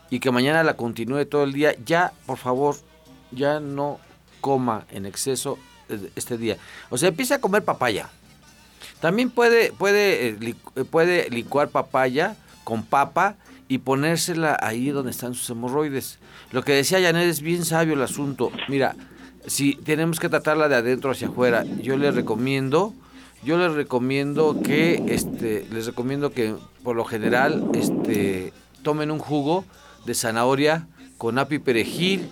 y 0.09 0.19
que 0.19 0.31
mañana 0.31 0.63
la 0.63 0.75
continúe 0.75 1.25
todo 1.25 1.43
el 1.43 1.53
día. 1.53 1.73
Ya, 1.85 2.11
por 2.25 2.37
favor, 2.37 2.75
ya 3.31 3.59
no 3.59 3.99
coma 4.41 4.85
en 4.91 5.05
exceso 5.05 5.57
eh, 5.87 6.09
este 6.15 6.37
día. 6.37 6.57
O 6.89 6.97
sea, 6.97 7.09
empiece 7.09 7.33
a 7.33 7.41
comer 7.41 7.63
papaya. 7.63 8.09
También 8.99 9.29
puede, 9.29 9.71
puede, 9.71 10.29
eh, 10.29 10.55
puede 10.89 11.29
licuar 11.29 11.69
papaya 11.69 12.35
con 12.65 12.83
papa 12.83 13.37
y 13.69 13.77
ponérsela 13.77 14.57
ahí 14.59 14.89
donde 14.89 15.11
están 15.11 15.35
sus 15.35 15.49
hemorroides. 15.51 16.17
Lo 16.51 16.63
que 16.63 16.73
decía 16.73 16.99
Janet 16.99 17.29
es 17.29 17.41
bien 17.41 17.63
sabio 17.63 17.93
el 17.93 18.01
asunto. 18.01 18.51
Mira, 18.67 18.95
si 19.45 19.75
tenemos 19.75 20.19
que 20.19 20.27
tratarla 20.27 20.67
de 20.67 20.75
adentro 20.75 21.11
hacia 21.11 21.27
afuera, 21.27 21.63
yo 21.63 21.95
les 21.95 22.15
recomiendo, 22.15 22.95
yo 23.43 23.59
les 23.59 23.71
recomiendo 23.73 24.59
que, 24.63 25.03
este, 25.07 25.67
les 25.71 25.85
recomiendo 25.85 26.31
que 26.31 26.55
por 26.83 26.95
lo 26.95 27.05
general, 27.05 27.69
este, 27.75 28.53
tomen 28.81 29.11
un 29.11 29.19
jugo 29.19 29.65
de 30.05 30.15
zanahoria 30.15 30.87
con 31.19 31.37
api 31.37 31.59
perejil 31.59 32.27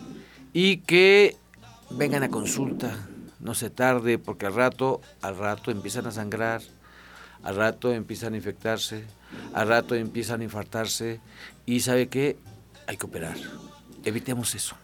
y 0.54 0.78
que 0.78 1.36
vengan 1.92 2.24
a 2.24 2.30
consulta. 2.30 2.96
No 3.40 3.54
se 3.54 3.70
tarde 3.70 4.18
porque 4.18 4.48
al 4.48 4.56
rato, 4.56 5.02
al 5.22 5.38
rato 5.38 5.70
empiezan 5.70 6.08
a 6.08 6.12
sangrar, 6.12 6.62
al 7.44 7.56
rato 7.56 7.94
empiezan 7.94 8.34
a 8.34 8.38
infectarse 8.38 9.06
al 9.54 9.68
rato 9.68 9.96
empiezan 9.96 10.42
a 10.42 10.44
infartarse 10.44 11.20
y 11.66 11.80
sabe 11.82 12.08
que 12.08 12.38
hay 12.88 12.98
que 12.98 13.06
operar. 13.06 13.38
Evitemos 14.04 14.56
eso. 14.56 14.76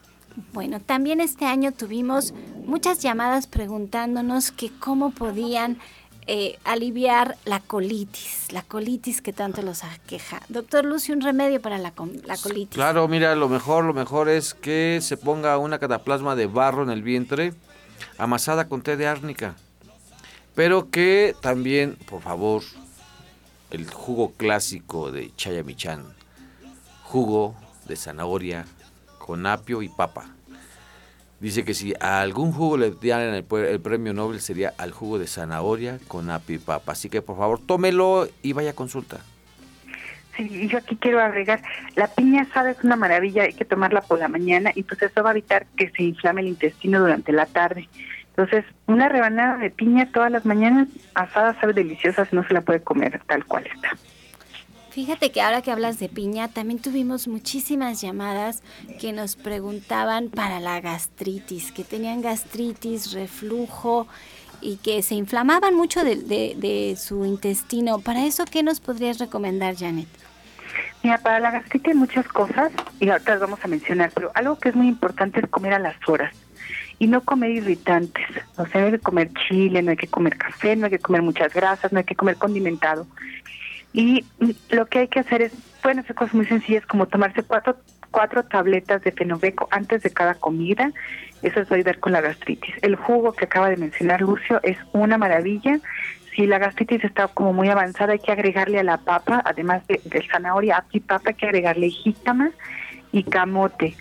Bueno, 0.51 0.79
también 0.79 1.21
este 1.21 1.45
año 1.45 1.71
tuvimos 1.71 2.33
muchas 2.65 2.99
llamadas 3.01 3.47
preguntándonos 3.47 4.51
que 4.51 4.71
cómo 4.79 5.11
podían 5.11 5.77
eh, 6.25 6.57
aliviar 6.63 7.37
la 7.43 7.59
colitis, 7.59 8.47
la 8.51 8.61
colitis 8.61 9.21
que 9.21 9.33
tanto 9.33 9.61
los 9.61 9.83
aqueja. 9.83 10.41
Doctor 10.47 10.85
Lucio, 10.85 11.13
un 11.13 11.21
remedio 11.21 11.61
para 11.61 11.77
la, 11.77 11.93
la, 12.25 12.37
colitis. 12.37 12.73
Claro, 12.73 13.07
mira, 13.07 13.35
lo 13.35 13.49
mejor, 13.49 13.83
lo 13.83 13.93
mejor 13.93 14.29
es 14.29 14.53
que 14.53 14.99
se 15.01 15.17
ponga 15.17 15.57
una 15.57 15.79
cataplasma 15.79 16.35
de 16.35 16.47
barro 16.47 16.83
en 16.83 16.89
el 16.89 17.03
vientre, 17.03 17.53
amasada 18.17 18.69
con 18.69 18.81
té 18.81 18.95
de 18.95 19.05
árnica. 19.05 19.55
Pero 20.55 20.89
que 20.89 21.35
también, 21.41 21.97
por 22.07 22.21
favor, 22.21 22.63
el 23.73 23.89
jugo 23.91 24.31
clásico 24.31 25.11
de 25.11 25.35
Chayamichan, 25.35 26.05
jugo 27.03 27.55
de 27.85 27.97
zanahoria 27.97 28.65
con 29.19 29.45
apio 29.45 29.81
y 29.81 29.89
papa 29.89 30.33
Dice 31.43 31.65
que 31.65 31.73
si 31.73 31.93
a 31.99 32.21
algún 32.21 32.53
jugo 32.53 32.77
le 32.77 32.91
dieran 32.91 33.33
el, 33.33 33.45
el, 33.65 33.81
premio 33.81 34.13
Nobel 34.13 34.39
sería 34.39 34.73
al 34.77 34.91
jugo 34.91 35.19
de 35.19 35.27
zanahoria 35.27 35.99
con 36.07 36.29
api 36.29 36.57
papa. 36.57 36.93
Así 36.93 37.09
que 37.09 37.21
por 37.21 37.35
favor 37.35 37.59
tómelo 37.59 38.29
y 38.41 38.53
vaya 38.53 38.69
a 38.69 38.73
consulta. 38.73 39.17
Sí, 40.37 40.69
yo 40.69 40.77
aquí 40.77 40.95
quiero 40.95 41.19
agregar, 41.19 41.61
la 41.95 42.07
piña 42.07 42.43
asada 42.43 42.71
es 42.71 42.81
una 42.85 42.95
maravilla, 42.95 43.43
hay 43.43 43.51
que 43.51 43.65
tomarla 43.65 43.99
por 43.99 44.19
la 44.19 44.29
mañana 44.29 44.71
y 44.73 44.83
pues 44.83 45.01
eso 45.01 45.21
va 45.21 45.31
a 45.31 45.33
evitar 45.33 45.65
que 45.75 45.89
se 45.89 46.03
inflame 46.03 46.39
el 46.39 46.47
intestino 46.47 47.01
durante 47.01 47.33
la 47.33 47.45
tarde. 47.45 47.89
Entonces, 48.35 48.65
una 48.87 49.09
rebanada 49.09 49.57
de 49.57 49.69
piña 49.69 50.09
todas 50.11 50.31
las 50.31 50.43
mañanas 50.43 50.87
asada 51.13 51.59
sabe 51.61 51.73
deliciosa, 51.73 52.27
no 52.31 52.45
se 52.47 52.53
la 52.53 52.61
puede 52.61 52.81
comer 52.81 53.21
tal 53.27 53.45
cual 53.45 53.67
está. 53.67 53.89
Fíjate 54.89 55.31
que 55.31 55.41
ahora 55.41 55.61
que 55.61 55.71
hablas 55.71 55.99
de 55.99 56.09
piña, 56.09 56.47
también 56.47 56.79
tuvimos 56.79 57.27
muchísimas 57.27 58.01
llamadas 58.01 58.63
que 58.99 59.11
nos 59.11 59.35
preguntaban 59.35 60.29
para 60.29 60.59
la 60.59 60.81
gastritis, 60.81 61.71
que 61.71 61.83
tenían 61.83 62.21
gastritis, 62.21 63.11
reflujo 63.11 64.07
y 64.61 64.77
que 64.77 65.01
se 65.03 65.15
inflamaban 65.15 65.75
mucho 65.75 66.03
de, 66.03 66.95
su 66.97 67.25
intestino. 67.25 67.99
Para 67.99 68.25
eso, 68.25 68.45
¿qué 68.45 68.63
nos 68.63 68.79
podrías 68.79 69.19
recomendar, 69.19 69.75
Janet? 69.75 70.07
Mira, 71.03 71.17
para 71.19 71.39
la 71.39 71.51
gastritis 71.51 71.89
hay 71.89 71.99
muchas 71.99 72.27
cosas 72.27 72.71
y 72.99 73.09
ahorita 73.09 73.31
las 73.31 73.41
vamos 73.41 73.59
a 73.63 73.67
mencionar, 73.67 74.11
pero 74.13 74.31
algo 74.33 74.57
que 74.57 74.69
es 74.69 74.75
muy 74.75 74.87
importante 74.87 75.39
es 75.39 75.49
comer 75.49 75.73
a 75.73 75.79
las 75.79 75.95
horas 76.07 76.33
y 76.99 77.07
no 77.07 77.21
comer 77.21 77.51
irritantes. 77.51 78.25
O 78.57 78.65
sea, 78.65 78.81
no 78.81 78.87
hay 78.87 78.93
que 78.93 78.99
comer 78.99 79.29
chile, 79.47 79.81
no 79.81 79.91
hay 79.91 79.97
que 79.97 80.07
comer 80.07 80.37
café, 80.37 80.75
no 80.75 80.85
hay 80.85 80.91
que 80.91 80.99
comer 80.99 81.21
muchas 81.21 81.53
grasas, 81.53 81.91
no 81.91 81.99
hay 81.99 82.05
que 82.05 82.15
comer 82.15 82.35
condimentado. 82.37 83.07
Y 83.93 84.25
lo 84.69 84.87
que 84.87 84.99
hay 84.99 85.07
que 85.07 85.19
hacer 85.19 85.41
es, 85.43 85.53
pueden 85.81 85.99
hacer 85.99 86.15
cosas 86.15 86.33
muy 86.33 86.45
sencillas 86.45 86.85
como 86.85 87.07
tomarse 87.07 87.43
cuatro, 87.43 87.77
cuatro 88.09 88.43
tabletas 88.43 89.03
de 89.03 89.11
fenoveco 89.11 89.67
antes 89.71 90.01
de 90.01 90.09
cada 90.09 90.35
comida. 90.35 90.91
Eso 91.43 91.59
es 91.59 91.71
ayudar 91.71 91.99
con 91.99 92.13
la 92.13 92.21
gastritis. 92.21 92.73
El 92.81 92.95
jugo 92.95 93.33
que 93.33 93.45
acaba 93.45 93.69
de 93.69 93.77
mencionar 93.77 94.21
Lucio 94.21 94.59
es 94.63 94.77
una 94.93 95.17
maravilla. 95.17 95.79
Si 96.35 96.47
la 96.47 96.57
gastritis 96.57 97.03
está 97.03 97.27
como 97.27 97.53
muy 97.53 97.69
avanzada, 97.69 98.13
hay 98.13 98.19
que 98.19 98.31
agregarle 98.31 98.79
a 98.79 98.83
la 98.83 98.97
papa, 98.97 99.41
además 99.45 99.85
de, 99.87 100.01
zanahoria, 100.31 100.77
aquí 100.77 100.99
papa, 100.99 101.29
hay 101.29 101.35
que 101.35 101.45
agregarle 101.45 101.89
jícama 101.89 102.49
y 103.11 103.23
camote. 103.23 103.95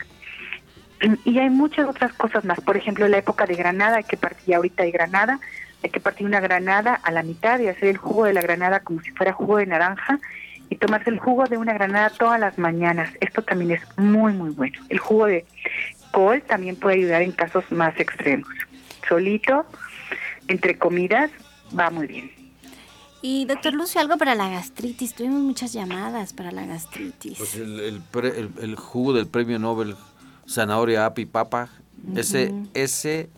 Y 1.25 1.39
hay 1.39 1.51
muchas 1.51 1.89
otras 1.89 2.13
cosas 2.13 2.45
más. 2.45 2.61
Por 2.61 2.77
ejemplo, 2.77 3.05
en 3.05 3.13
la 3.13 3.19
época 3.19 3.47
de 3.47 3.55
granada, 3.55 3.97
hay 3.97 4.05
que 4.05 4.17
partir 4.17 4.55
ahorita 4.55 4.85
de 4.85 4.91
granada, 4.91 5.41
hay 5.83 5.91
que 5.91 6.01
partir 6.01 6.27
una 6.27 6.41
granada 6.41 6.95
a 6.95 7.11
la 7.11 7.23
mitad 7.23 7.59
y 7.59 7.69
hacer 7.69 7.89
el 7.89 7.97
jugo 7.97 8.25
de 8.25 8.33
la 8.33 8.41
granada 8.41 8.81
como 8.81 9.01
si 9.01 9.11
fuera 9.11 9.33
jugo 9.33 9.57
de 9.57 9.67
naranja 9.67 10.21
y 10.71 10.77
tomarse 10.77 11.11
el 11.11 11.19
jugo 11.19 11.45
de 11.45 11.59
una 11.59 11.75
granada 11.75 12.11
todas 12.11 12.39
las 12.39 12.57
mañanas. 12.57 13.11
Esto 13.21 13.43
también 13.43 13.73
es 13.73 13.99
muy, 13.99 14.33
muy 14.33 14.51
bueno. 14.51 14.79
El 14.89 14.99
jugo 14.99 15.27
de 15.27 15.45
col 16.13 16.41
también 16.43 16.77
puede 16.77 16.97
ayudar 16.97 17.23
en 17.23 17.33
casos 17.33 17.65
más 17.71 17.99
extremos. 17.99 18.49
Solito, 19.09 19.67
entre 20.49 20.79
comidas, 20.79 21.31
va 21.79 21.91
muy 21.91 22.07
bien. 22.07 22.43
Y 23.25 23.45
doctor 23.45 23.73
Lucio, 23.73 24.01
algo 24.01 24.17
para 24.17 24.35
la 24.35 24.49
gastritis. 24.49 25.15
Tuvimos 25.15 25.41
muchas 25.41 25.73
llamadas 25.73 26.33
para 26.33 26.51
la 26.51 26.67
gastritis. 26.67 27.39
Pues 27.39 27.55
el, 27.55 28.75
jugo 28.77 29.13
del 29.13 29.29
premio 29.29 29.61
Nobel, 29.61 29.95
zanahoria, 30.49 31.07
api, 31.07 31.27
papa, 31.27 31.69
ese, 32.17 32.53
ese 32.75 33.31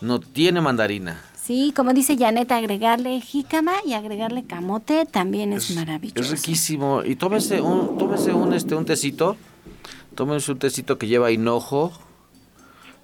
no 0.00 0.20
tiene 0.20 0.60
mandarina. 0.60 1.22
Sí, 1.48 1.72
como 1.74 1.94
dice 1.94 2.16
Janet, 2.18 2.52
agregarle 2.52 3.22
jícama 3.22 3.72
y 3.86 3.94
agregarle 3.94 4.44
camote 4.44 5.06
también 5.06 5.54
es, 5.54 5.74
maravilloso. 5.74 6.20
Es 6.20 6.30
riquísimo. 6.30 7.02
Y 7.04 7.16
tómese 7.16 7.62
un, 7.62 7.96
tómese 7.96 8.34
un, 8.34 8.52
este, 8.52 8.74
un 8.74 8.84
tecito. 8.84 9.34
Tómese 10.14 10.52
un 10.52 10.58
tecito 10.58 10.98
que 10.98 11.06
lleva 11.06 11.30
hinojo. 11.30 11.90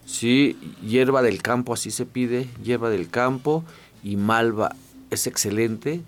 Sí, 0.05 0.59
hierba 0.87 1.23
del 1.23 1.41
campo, 1.41 1.73
así 1.73 1.91
se 1.91 2.05
pide. 2.05 2.51
Hierba 2.63 2.91
del 2.91 3.09
campo 3.09 3.65
y 4.03 4.17
malva. 4.17 4.77
Es 5.11 5.27
excelente 5.27 6.03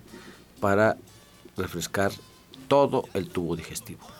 para 0.59 0.95
refrescar 1.55 2.11
todo 2.67 3.05
el 3.15 3.29
tubo 3.29 3.55
digestivo. 3.55 4.16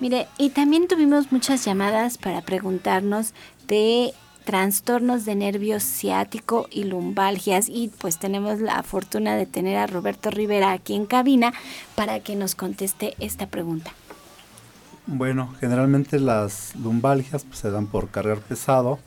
Mire, 0.00 0.28
y 0.38 0.50
también 0.50 0.86
tuvimos 0.86 1.32
muchas 1.32 1.64
llamadas 1.64 2.18
para 2.18 2.42
preguntarnos 2.42 3.34
de 3.66 4.14
trastornos 4.44 5.24
de 5.24 5.34
nervio 5.34 5.80
ciático 5.80 6.68
y 6.70 6.84
lumbalgias 6.84 7.68
y 7.68 7.90
pues 7.98 8.18
tenemos 8.18 8.60
la 8.60 8.82
fortuna 8.84 9.34
de 9.34 9.44
tener 9.44 9.76
a 9.76 9.88
Roberto 9.88 10.30
Rivera 10.30 10.70
aquí 10.72 10.94
en 10.94 11.04
cabina 11.04 11.52
para 11.96 12.20
que 12.20 12.36
nos 12.36 12.54
conteste 12.54 13.14
esta 13.18 13.48
pregunta. 13.48 13.90
Bueno, 15.06 15.52
generalmente 15.58 16.20
las 16.20 16.76
lumbalgias 16.76 17.44
pues, 17.44 17.58
se 17.58 17.70
dan 17.70 17.88
por 17.88 18.08
cargar 18.08 18.38
pesado. 18.38 19.00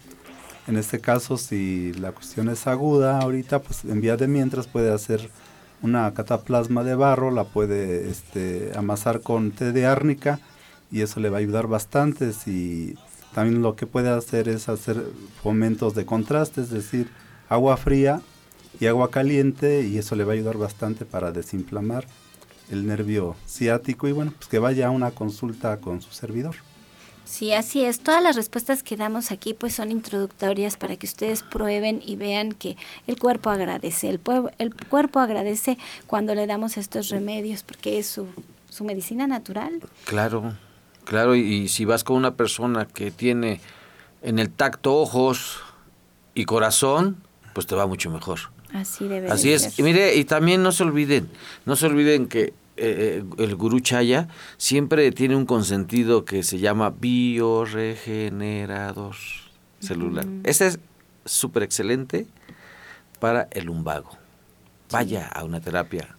En 0.68 0.78
este 0.78 1.00
caso, 1.00 1.38
si 1.38 1.94
la 1.94 2.12
cuestión 2.12 2.50
es 2.50 2.68
aguda, 2.68 3.20
ahorita 3.20 3.60
pues 3.60 3.86
en 3.86 4.02
vía 4.02 4.18
de 4.18 4.28
mientras 4.28 4.68
puede 4.68 4.94
hacer 4.94 5.30
una 5.82 6.14
cataplasma 6.14 6.84
de 6.84 6.96
barro, 6.96 7.32
la 7.32 7.46
puede 7.46 8.10
este, 8.10 8.74
amasar 8.76 9.22
con 9.22 9.52
té 9.52 9.72
de 9.72 9.86
árnica 9.86 10.40
y 10.92 11.02
eso 11.02 11.20
le 11.20 11.30
va 11.30 11.38
a 11.38 11.40
ayudar 11.40 11.68
bastante. 11.68 12.34
Si 12.34 12.96
también 13.34 13.62
lo 13.62 13.76
que 13.76 13.88
puede 13.88 14.10
hacer 14.10 14.50
es 14.50 14.70
hacer 14.70 15.04
fomentos 15.42 15.96
de 15.96 16.06
contraste, 16.06 16.62
es 16.62 16.70
decir, 16.70 17.10
agua 17.50 17.78
fría 17.78 18.22
y 18.80 18.88
agua 18.88 19.12
caliente 19.12 19.84
y 19.84 19.98
eso 19.98 20.16
le 20.16 20.24
va 20.24 20.34
a 20.34 20.36
ayudar 20.36 20.58
bastante 20.58 21.06
para 21.06 21.32
desinflamar 21.32 22.06
el 22.70 22.88
nervio 22.88 23.36
ciático 23.48 24.08
y 24.08 24.12
bueno, 24.12 24.34
pues 24.38 24.48
que 24.48 24.60
vaya 24.60 24.88
a 24.88 24.92
una 24.92 25.12
consulta 25.12 25.78
con 25.78 26.02
su 26.02 26.12
servidor. 26.12 26.56
Sí, 27.26 27.54
así 27.54 27.86
es. 27.86 28.00
Todas 28.00 28.22
las 28.22 28.36
respuestas 28.36 28.84
que 28.84 28.98
damos 28.98 29.32
aquí 29.32 29.54
pues 29.54 29.76
son 29.76 29.92
introductorias 29.92 30.76
para 30.76 30.98
que 30.98 31.06
ustedes 31.06 31.44
prueben 31.44 32.02
y 32.06 32.16
vean 32.18 32.52
que 32.52 32.76
el 33.08 33.18
cuerpo 33.18 33.50
agradece. 33.50 34.10
El, 34.10 34.20
el 34.58 34.76
cuerpo 34.76 35.20
agradece 35.20 35.78
cuando 36.08 36.36
le 36.36 36.48
damos 36.48 36.78
estos 36.78 37.10
remedios 37.10 37.64
porque 37.64 38.00
es 38.00 38.08
su, 38.08 38.28
su 38.70 38.84
medicina 38.84 39.28
natural. 39.28 39.82
Claro. 40.06 40.56
Claro, 41.06 41.36
y, 41.36 41.68
si 41.68 41.86
vas 41.86 42.04
con 42.04 42.18
una 42.18 42.36
persona 42.36 42.86
que 42.86 43.12
tiene 43.12 43.62
en 44.22 44.40
el 44.40 44.50
tacto 44.50 44.96
ojos 44.96 45.60
y 46.36 46.46
corazón, 46.46 47.18
pues 47.54 47.68
te 47.68 47.76
va 47.76 47.86
mucho 47.88 48.10
mejor. 48.10 48.40
Así 48.74 49.08
debe 49.08 49.30
Así 49.30 49.52
es. 49.52 49.78
Y 49.78 49.84
mire, 49.84 50.16
y 50.16 50.24
también 50.26 50.64
no 50.64 50.72
se 50.72 50.84
olviden, 50.84 51.30
no 51.66 51.76
se 51.76 51.88
olviden 51.88 52.28
que 52.28 52.54
eh, 52.78 52.78
eh, 52.78 53.22
el 53.38 53.56
gurú 53.56 53.82
Chaya 53.82 54.30
siempre 54.58 55.12
tiene 55.12 55.36
un 55.36 55.46
consentido 55.46 56.24
que 56.24 56.44
se 56.44 56.60
llama 56.60 56.90
bioregenerador 56.90 59.18
celular. 59.80 60.26
Ese 60.44 60.68
es 60.68 60.80
súper 61.26 61.64
excelente 61.64 62.28
para 63.20 63.50
el 63.52 63.66
lumbago. 63.66 64.12
Vaya 64.90 65.28
a 65.28 65.44
una 65.44 65.60
terapia 65.60 66.16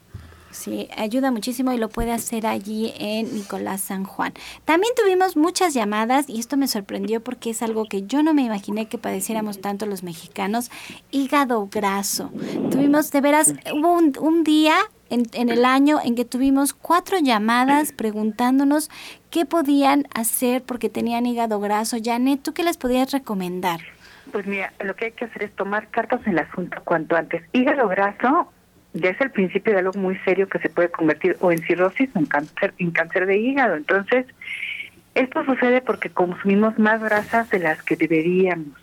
Sí, 0.52 0.88
ayuda 0.96 1.30
muchísimo 1.30 1.72
y 1.72 1.78
lo 1.78 1.88
puede 1.88 2.12
hacer 2.12 2.46
allí 2.46 2.92
en 2.98 3.34
Nicolás 3.34 3.80
San 3.80 4.04
Juan. 4.04 4.34
También 4.66 4.92
tuvimos 4.94 5.34
muchas 5.34 5.72
llamadas 5.72 6.28
y 6.28 6.38
esto 6.38 6.58
me 6.58 6.68
sorprendió 6.68 7.22
porque 7.22 7.50
es 7.50 7.62
algo 7.62 7.86
que 7.86 8.02
yo 8.02 8.22
no 8.22 8.34
me 8.34 8.42
imaginé 8.42 8.86
que 8.86 8.98
padeciéramos 8.98 9.62
tanto 9.62 9.86
los 9.86 10.02
mexicanos, 10.02 10.70
hígado 11.10 11.68
graso. 11.72 12.30
Tuvimos, 12.70 13.10
de 13.10 13.20
veras, 13.22 13.54
hubo 13.72 13.94
un, 13.94 14.44
día 14.44 14.74
en, 15.08 15.22
en, 15.32 15.48
el 15.48 15.64
año 15.64 15.98
en 16.04 16.14
que 16.14 16.26
tuvimos 16.26 16.74
cuatro 16.74 17.18
llamadas 17.18 17.92
preguntándonos 17.92 18.90
qué 19.30 19.46
podían 19.46 20.06
hacer 20.14 20.62
porque 20.62 20.90
tenían 20.90 21.24
hígado 21.24 21.60
graso. 21.60 21.96
Janet, 22.02 22.42
¿tú 22.42 22.52
qué 22.52 22.62
les 22.62 22.76
podías 22.76 23.10
recomendar? 23.10 23.80
Pues 24.30 24.46
mira, 24.46 24.72
lo 24.84 24.94
que 24.94 25.06
hay 25.06 25.12
que 25.12 25.24
hacer 25.24 25.44
es 25.44 25.52
tomar 25.56 25.88
cartas 25.88 26.20
en 26.26 26.32
el 26.34 26.40
asunto 26.40 26.76
cuanto 26.84 27.16
antes. 27.16 27.42
Hígado 27.52 27.88
graso 27.88 28.48
ya 28.94 29.10
es 29.10 29.20
el 29.20 29.30
principio 29.30 29.72
de 29.72 29.80
algo 29.80 29.98
muy 29.98 30.16
serio 30.18 30.48
que 30.48 30.58
se 30.58 30.68
puede 30.68 30.90
convertir 30.90 31.36
o 31.40 31.50
en 31.50 31.62
cirrosis 31.62 32.10
o 32.14 32.18
en 32.18 32.26
cáncer, 32.26 32.74
en 32.78 32.90
cáncer 32.90 33.26
de 33.26 33.38
hígado. 33.38 33.76
Entonces, 33.76 34.26
esto 35.14 35.44
sucede 35.44 35.80
porque 35.80 36.10
consumimos 36.10 36.78
más 36.78 37.02
grasas 37.02 37.48
de 37.50 37.58
las 37.58 37.82
que 37.82 37.96
deberíamos. 37.96 38.78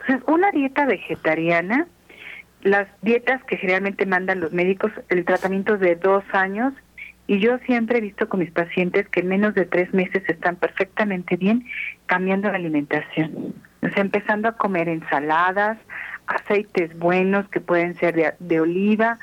Entonces, 0.00 0.22
una 0.26 0.50
dieta 0.50 0.84
vegetariana, 0.86 1.86
las 2.62 2.88
dietas 3.02 3.42
que 3.44 3.56
generalmente 3.56 4.06
mandan 4.06 4.40
los 4.40 4.52
médicos, 4.52 4.92
el 5.08 5.24
tratamiento 5.24 5.78
de 5.78 5.96
dos 5.96 6.24
años, 6.32 6.72
y 7.28 7.38
yo 7.38 7.58
siempre 7.58 7.98
he 7.98 8.00
visto 8.00 8.28
con 8.28 8.40
mis 8.40 8.50
pacientes 8.50 9.08
que 9.08 9.20
en 9.20 9.28
menos 9.28 9.54
de 9.54 9.64
tres 9.64 9.94
meses 9.94 10.22
están 10.28 10.56
perfectamente 10.56 11.36
bien 11.36 11.64
cambiando 12.06 12.48
la 12.50 12.56
alimentación. 12.56 13.54
O 13.80 13.88
sea, 13.88 14.02
empezando 14.02 14.48
a 14.48 14.56
comer 14.56 14.88
ensaladas, 14.88 15.78
aceites 16.26 16.96
buenos 16.98 17.48
que 17.48 17.60
pueden 17.60 17.94
ser 17.96 18.36
de 18.38 18.60
oliva, 18.60 19.18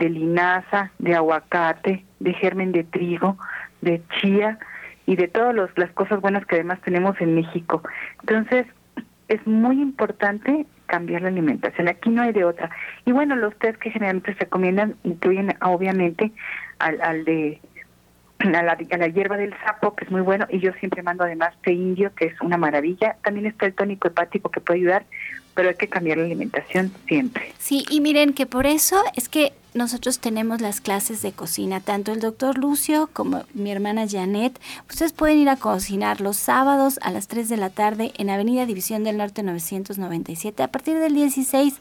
de 0.00 0.08
linaza, 0.08 0.90
de 0.98 1.14
aguacate, 1.14 2.04
de 2.18 2.32
germen 2.32 2.72
de 2.72 2.84
trigo, 2.84 3.36
de 3.82 4.02
chía 4.18 4.58
y 5.06 5.14
de 5.14 5.28
todas 5.28 5.54
las 5.54 5.90
cosas 5.92 6.20
buenas 6.20 6.44
que 6.46 6.56
además 6.56 6.80
tenemos 6.80 7.20
en 7.20 7.34
México. 7.34 7.82
Entonces, 8.20 8.66
es 9.28 9.46
muy 9.46 9.80
importante 9.80 10.66
cambiar 10.86 11.22
la 11.22 11.28
alimentación. 11.28 11.86
Aquí 11.86 12.10
no 12.10 12.22
hay 12.22 12.32
de 12.32 12.44
otra. 12.44 12.70
Y 13.04 13.12
bueno, 13.12 13.36
los 13.36 13.54
test 13.58 13.78
que 13.78 13.90
generalmente 13.90 14.32
se 14.34 14.40
recomiendan 14.40 14.96
incluyen 15.04 15.54
obviamente 15.60 16.32
al, 16.78 17.00
al 17.02 17.24
de 17.24 17.60
a 18.40 18.62
la, 18.62 18.72
a 18.72 18.96
la, 18.96 19.08
hierba 19.08 19.36
del 19.36 19.54
sapo, 19.64 19.94
que 19.94 20.04
es 20.04 20.10
muy 20.10 20.22
bueno, 20.22 20.46
y 20.48 20.60
yo 20.60 20.72
siempre 20.74 21.02
mando 21.02 21.24
además 21.24 21.54
té 21.62 21.72
indio, 21.72 22.14
que 22.14 22.26
es 22.26 22.40
una 22.40 22.56
maravilla. 22.56 23.16
También 23.22 23.46
está 23.46 23.66
el 23.66 23.74
tónico 23.74 24.08
hepático 24.08 24.50
que 24.50 24.60
puede 24.60 24.80
ayudar, 24.80 25.04
pero 25.54 25.68
hay 25.68 25.74
que 25.74 25.88
cambiar 25.88 26.18
la 26.18 26.24
alimentación 26.24 26.92
siempre. 27.06 27.52
Sí, 27.58 27.84
y 27.90 28.00
miren 28.00 28.32
que 28.32 28.46
por 28.46 28.66
eso 28.66 29.02
es 29.16 29.28
que 29.28 29.52
nosotros 29.72 30.18
tenemos 30.18 30.60
las 30.60 30.80
clases 30.80 31.22
de 31.22 31.32
cocina, 31.32 31.80
tanto 31.80 32.12
el 32.12 32.20
doctor 32.20 32.58
Lucio 32.58 33.08
como 33.12 33.44
mi 33.54 33.70
hermana 33.70 34.06
Janet. 34.08 34.58
Ustedes 34.88 35.12
pueden 35.12 35.38
ir 35.38 35.48
a 35.48 35.56
cocinar 35.56 36.20
los 36.20 36.36
sábados 36.36 36.98
a 37.02 37.12
las 37.12 37.28
3 37.28 37.48
de 37.48 37.56
la 37.56 37.70
tarde 37.70 38.12
en 38.16 38.30
Avenida 38.30 38.66
División 38.66 39.04
del 39.04 39.18
Norte 39.18 39.42
997. 39.42 40.62
A 40.62 40.68
partir 40.68 40.98
del 40.98 41.14
16 41.14 41.80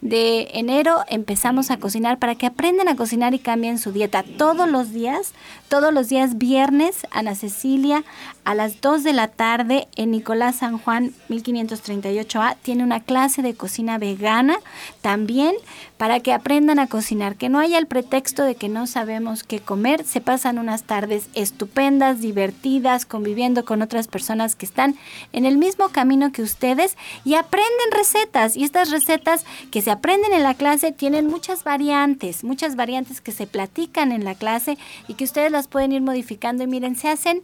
de 0.00 0.48
enero 0.54 1.00
empezamos 1.08 1.70
a 1.70 1.78
cocinar 1.78 2.18
para 2.18 2.36
que 2.36 2.46
aprendan 2.46 2.88
a 2.88 2.94
cocinar 2.94 3.34
y 3.34 3.40
cambien 3.40 3.78
su 3.78 3.90
dieta. 3.90 4.22
Todos 4.22 4.68
los 4.68 4.92
días, 4.92 5.32
todos 5.68 5.92
los 5.92 6.08
días 6.08 6.38
viernes, 6.38 7.06
Ana 7.10 7.34
Cecilia, 7.34 8.04
a 8.44 8.54
las 8.54 8.80
2 8.80 9.02
de 9.02 9.12
la 9.12 9.28
tarde 9.28 9.88
en 9.96 10.12
Nicolás 10.12 10.56
San 10.56 10.78
Juan 10.78 11.12
1538A, 11.28 12.56
tiene 12.62 12.84
una 12.84 13.00
clase 13.00 13.42
de 13.42 13.54
cocina 13.54 13.98
vegana 13.98 14.58
también 15.02 15.54
para 15.96 16.20
que 16.20 16.32
aprendan 16.32 16.78
a 16.78 16.86
cocinar, 16.86 17.36
que 17.36 17.48
no 17.48 17.58
haya 17.58 17.76
el 17.76 17.86
pretexto 17.86 18.44
de 18.44 18.54
que 18.54 18.68
no 18.68 18.86
sabemos 18.86 19.42
qué 19.42 19.58
comer, 19.58 20.04
se 20.04 20.20
pasan 20.20 20.58
unas 20.58 20.84
tardes 20.84 21.28
estupendas, 21.34 22.20
divertidas, 22.20 23.04
conviviendo 23.04 23.64
con 23.64 23.82
otras 23.82 24.06
personas 24.06 24.54
que 24.54 24.64
están 24.64 24.96
en 25.32 25.44
el 25.44 25.58
mismo 25.58 25.88
camino 25.88 26.30
que 26.30 26.42
ustedes 26.42 26.96
y 27.24 27.34
aprenden 27.34 27.90
recetas. 27.90 28.56
Y 28.56 28.62
estas 28.62 28.90
recetas 28.90 29.44
que 29.72 29.82
se 29.82 29.87
aprenden 29.90 30.32
en 30.32 30.42
la 30.42 30.54
clase 30.54 30.92
tienen 30.92 31.26
muchas 31.26 31.64
variantes, 31.64 32.44
muchas 32.44 32.76
variantes 32.76 33.20
que 33.20 33.32
se 33.32 33.46
platican 33.46 34.12
en 34.12 34.24
la 34.24 34.34
clase 34.34 34.78
y 35.06 35.14
que 35.14 35.24
ustedes 35.24 35.52
las 35.52 35.68
pueden 35.68 35.92
ir 35.92 36.02
modificando 36.02 36.64
y 36.64 36.66
miren, 36.66 36.96
se 36.96 37.08
hacen 37.08 37.42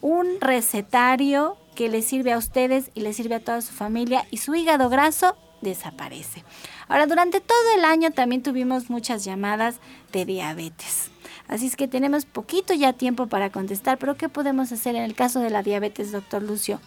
un 0.00 0.40
recetario 0.40 1.56
que 1.74 1.88
les 1.88 2.06
sirve 2.06 2.32
a 2.32 2.38
ustedes 2.38 2.90
y 2.94 3.00
les 3.00 3.16
sirve 3.16 3.36
a 3.36 3.40
toda 3.40 3.60
su 3.60 3.72
familia 3.72 4.26
y 4.30 4.38
su 4.38 4.54
hígado 4.54 4.88
graso 4.88 5.36
desaparece. 5.60 6.44
Ahora, 6.88 7.06
durante 7.06 7.40
todo 7.40 7.74
el 7.76 7.84
año 7.84 8.10
también 8.10 8.42
tuvimos 8.42 8.90
muchas 8.90 9.24
llamadas 9.24 9.76
de 10.12 10.24
diabetes. 10.24 11.10
Así 11.48 11.66
es 11.66 11.76
que 11.76 11.88
tenemos 11.88 12.24
poquito 12.24 12.74
ya 12.74 12.92
tiempo 12.92 13.26
para 13.28 13.50
contestar, 13.50 13.98
pero 13.98 14.16
¿qué 14.16 14.28
podemos 14.28 14.72
hacer 14.72 14.96
en 14.96 15.02
el 15.02 15.14
caso 15.14 15.40
de 15.40 15.50
la 15.50 15.62
diabetes, 15.62 16.12
doctor 16.12 16.42
Lucio? 16.42 16.80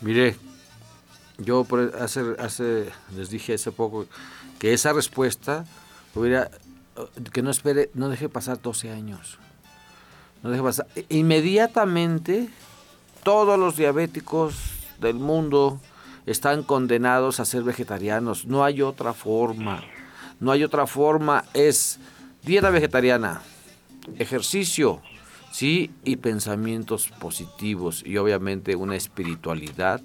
Mire, 0.00 0.36
yo 1.38 1.66
hace, 1.98 2.22
hace, 2.38 2.88
les 3.16 3.30
dije 3.30 3.54
hace 3.54 3.72
poco 3.72 4.06
que 4.64 4.72
esa 4.72 4.94
respuesta 4.94 5.66
hubiera, 6.14 6.50
que 7.34 7.42
no 7.42 7.50
espere, 7.50 7.90
no 7.92 8.08
deje 8.08 8.30
pasar 8.30 8.62
12 8.62 8.92
años. 8.92 9.38
No 10.42 10.48
deje 10.48 10.62
pasar. 10.62 10.86
Inmediatamente, 11.10 12.48
todos 13.24 13.58
los 13.58 13.76
diabéticos 13.76 14.54
del 15.02 15.16
mundo, 15.16 15.82
están 16.24 16.62
condenados 16.62 17.40
a 17.40 17.44
ser 17.44 17.62
vegetarianos. 17.62 18.46
No 18.46 18.64
hay 18.64 18.80
otra 18.80 19.12
forma. 19.12 19.82
No 20.40 20.50
hay 20.50 20.64
otra 20.64 20.86
forma. 20.86 21.44
Es 21.52 21.98
dieta 22.42 22.70
vegetariana, 22.70 23.42
ejercicio, 24.16 25.02
sí, 25.52 25.90
y 26.04 26.16
pensamientos 26.16 27.08
positivos 27.08 28.02
y 28.02 28.16
obviamente 28.16 28.76
una 28.76 28.96
espiritualidad 28.96 30.00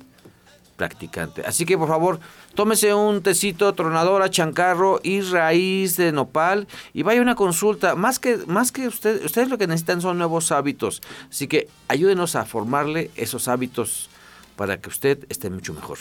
practicante. 0.79 1.43
Así 1.45 1.65
que 1.65 1.77
por 1.77 1.89
favor, 1.89 2.19
tómese 2.55 2.93
un 2.93 3.21
tecito 3.21 3.73
tronadora, 3.73 4.31
chancarro 4.31 5.01
y 5.03 5.19
raíz 5.19 5.97
de 5.97 6.13
nopal 6.13 6.67
y 6.93 7.03
vaya 7.03 7.19
a 7.19 7.23
una 7.23 7.35
consulta. 7.35 7.95
Más 7.95 8.17
que, 8.17 8.37
más 8.47 8.71
que 8.71 8.87
usted, 8.87 9.23
ustedes 9.25 9.49
lo 9.49 9.57
que 9.57 9.67
necesitan 9.67 10.01
son 10.01 10.17
nuevos 10.17 10.53
hábitos. 10.53 11.01
Así 11.29 11.47
que 11.47 11.67
ayúdenos 11.89 12.35
a 12.35 12.45
formarle 12.45 13.11
esos 13.17 13.49
hábitos 13.49 14.09
para 14.55 14.79
que 14.79 14.87
usted 14.89 15.25
esté 15.29 15.49
mucho 15.49 15.73
mejor. 15.73 15.97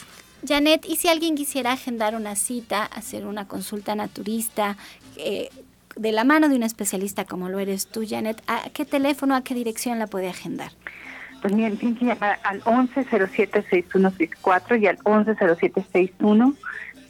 Janet, 0.46 0.86
¿y 0.86 0.94
si 0.96 1.08
alguien 1.08 1.34
quisiera 1.34 1.72
agendar 1.72 2.14
una 2.14 2.36
cita, 2.36 2.84
hacer 2.84 3.26
una 3.26 3.48
consulta 3.48 3.96
naturista, 3.96 4.76
eh, 5.16 5.50
de 5.96 6.12
la 6.12 6.22
mano 6.22 6.48
de 6.48 6.54
un 6.54 6.62
especialista 6.62 7.24
como 7.24 7.48
lo 7.48 7.58
eres 7.58 7.88
tú, 7.88 8.06
Janet, 8.08 8.40
¿a 8.46 8.70
qué 8.70 8.84
teléfono, 8.84 9.34
a 9.34 9.42
qué 9.42 9.54
dirección 9.54 9.98
la 9.98 10.06
puede 10.06 10.28
agendar? 10.28 10.70
Pues 11.40 11.54
miren, 11.54 11.76
tienen 11.76 11.96
que 11.98 12.04
llamar 12.04 12.38
al 12.42 12.60
1107-6164 12.62 14.80
y 14.80 14.86
al 14.86 14.98
1107-61 14.98 16.56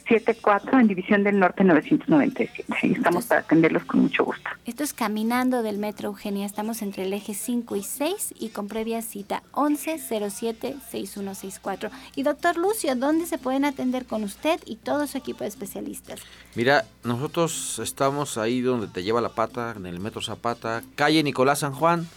74 0.09 0.81
en 0.81 0.89
División 0.89 1.23
del 1.23 1.39
Norte 1.39 1.63
997. 1.65 2.65
Y 2.83 2.93
estamos 2.93 3.27
para 3.27 3.43
atenderlos 3.43 3.85
con 3.85 4.01
mucho 4.01 4.25
gusto. 4.25 4.49
Esto 4.65 4.83
es 4.83 4.95
Caminando 4.95 5.63
del 5.63 5.77
Metro 5.79 6.09
Eugenia. 6.09 6.47
Estamos 6.47 6.83
entre 6.83 7.05
el 7.05 7.13
eje 7.13 7.35
5 7.35 7.77
y 7.77 7.83
6 7.83 8.35
y 8.39 8.49
con 8.49 8.69
previa 8.69 9.03
cita 9.03 9.43
1107-6164. 9.53 11.91
Y 12.17 12.23
doctor 12.23 12.57
Lucio, 12.57 12.97
¿dónde 12.97 13.27
se 13.27 13.37
pueden 13.39 13.67
atender 13.67 14.07
con 14.07 14.25
usted 14.25 14.59
y 14.65 14.77
todo 14.77 15.07
su 15.07 15.19
equipo 15.19 15.45
de 15.45 15.49
especialistas? 15.49 16.21
Mira, 16.55 16.87
nosotros 17.05 17.79
estamos 17.83 18.39
ahí 18.39 18.63
donde 18.63 18.89
te 18.89 19.03
lleva 19.03 19.21
la 19.21 19.29
pata, 19.29 19.75
en 19.77 19.85
el 19.87 20.01
Metro 20.01 20.23
Zapata, 20.23 20.83
calle 20.95 21.23
Nicolás 21.23 21.59
San 21.61 21.75
Juan, 21.75 22.09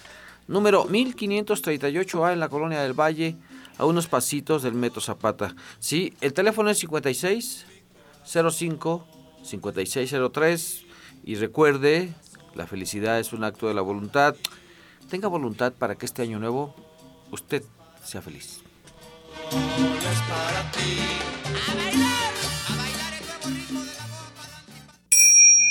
número 0.47 0.87
1538A 0.87 2.33
en 2.33 2.39
la 2.39 2.49
Colonia 2.49 2.81
del 2.81 2.99
Valle 2.99 3.35
a 3.77 3.85
unos 3.85 4.07
pasitos 4.07 4.63
del 4.63 4.73
Metro 4.73 5.01
Zapata. 5.01 5.55
Sí, 5.79 6.13
el 6.21 6.33
teléfono 6.33 6.69
es 6.69 6.79
56 6.79 7.65
05 8.25 9.07
5603 9.43 10.85
y 11.23 11.35
recuerde, 11.35 12.13
la 12.55 12.67
felicidad 12.67 13.19
es 13.19 13.33
un 13.33 13.43
acto 13.43 13.67
de 13.67 13.73
la 13.73 13.81
voluntad. 13.81 14.35
Tenga 15.09 15.27
voluntad 15.27 15.73
para 15.73 15.95
que 15.95 16.05
este 16.05 16.21
año 16.21 16.39
nuevo 16.39 16.75
usted 17.31 17.63
sea 18.03 18.21
feliz. 18.21 18.63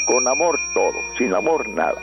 Con 0.06 0.28
amor 0.28 0.58
todo, 0.74 0.92
sin 1.16 1.32
amor 1.34 1.68
nada 1.68 2.02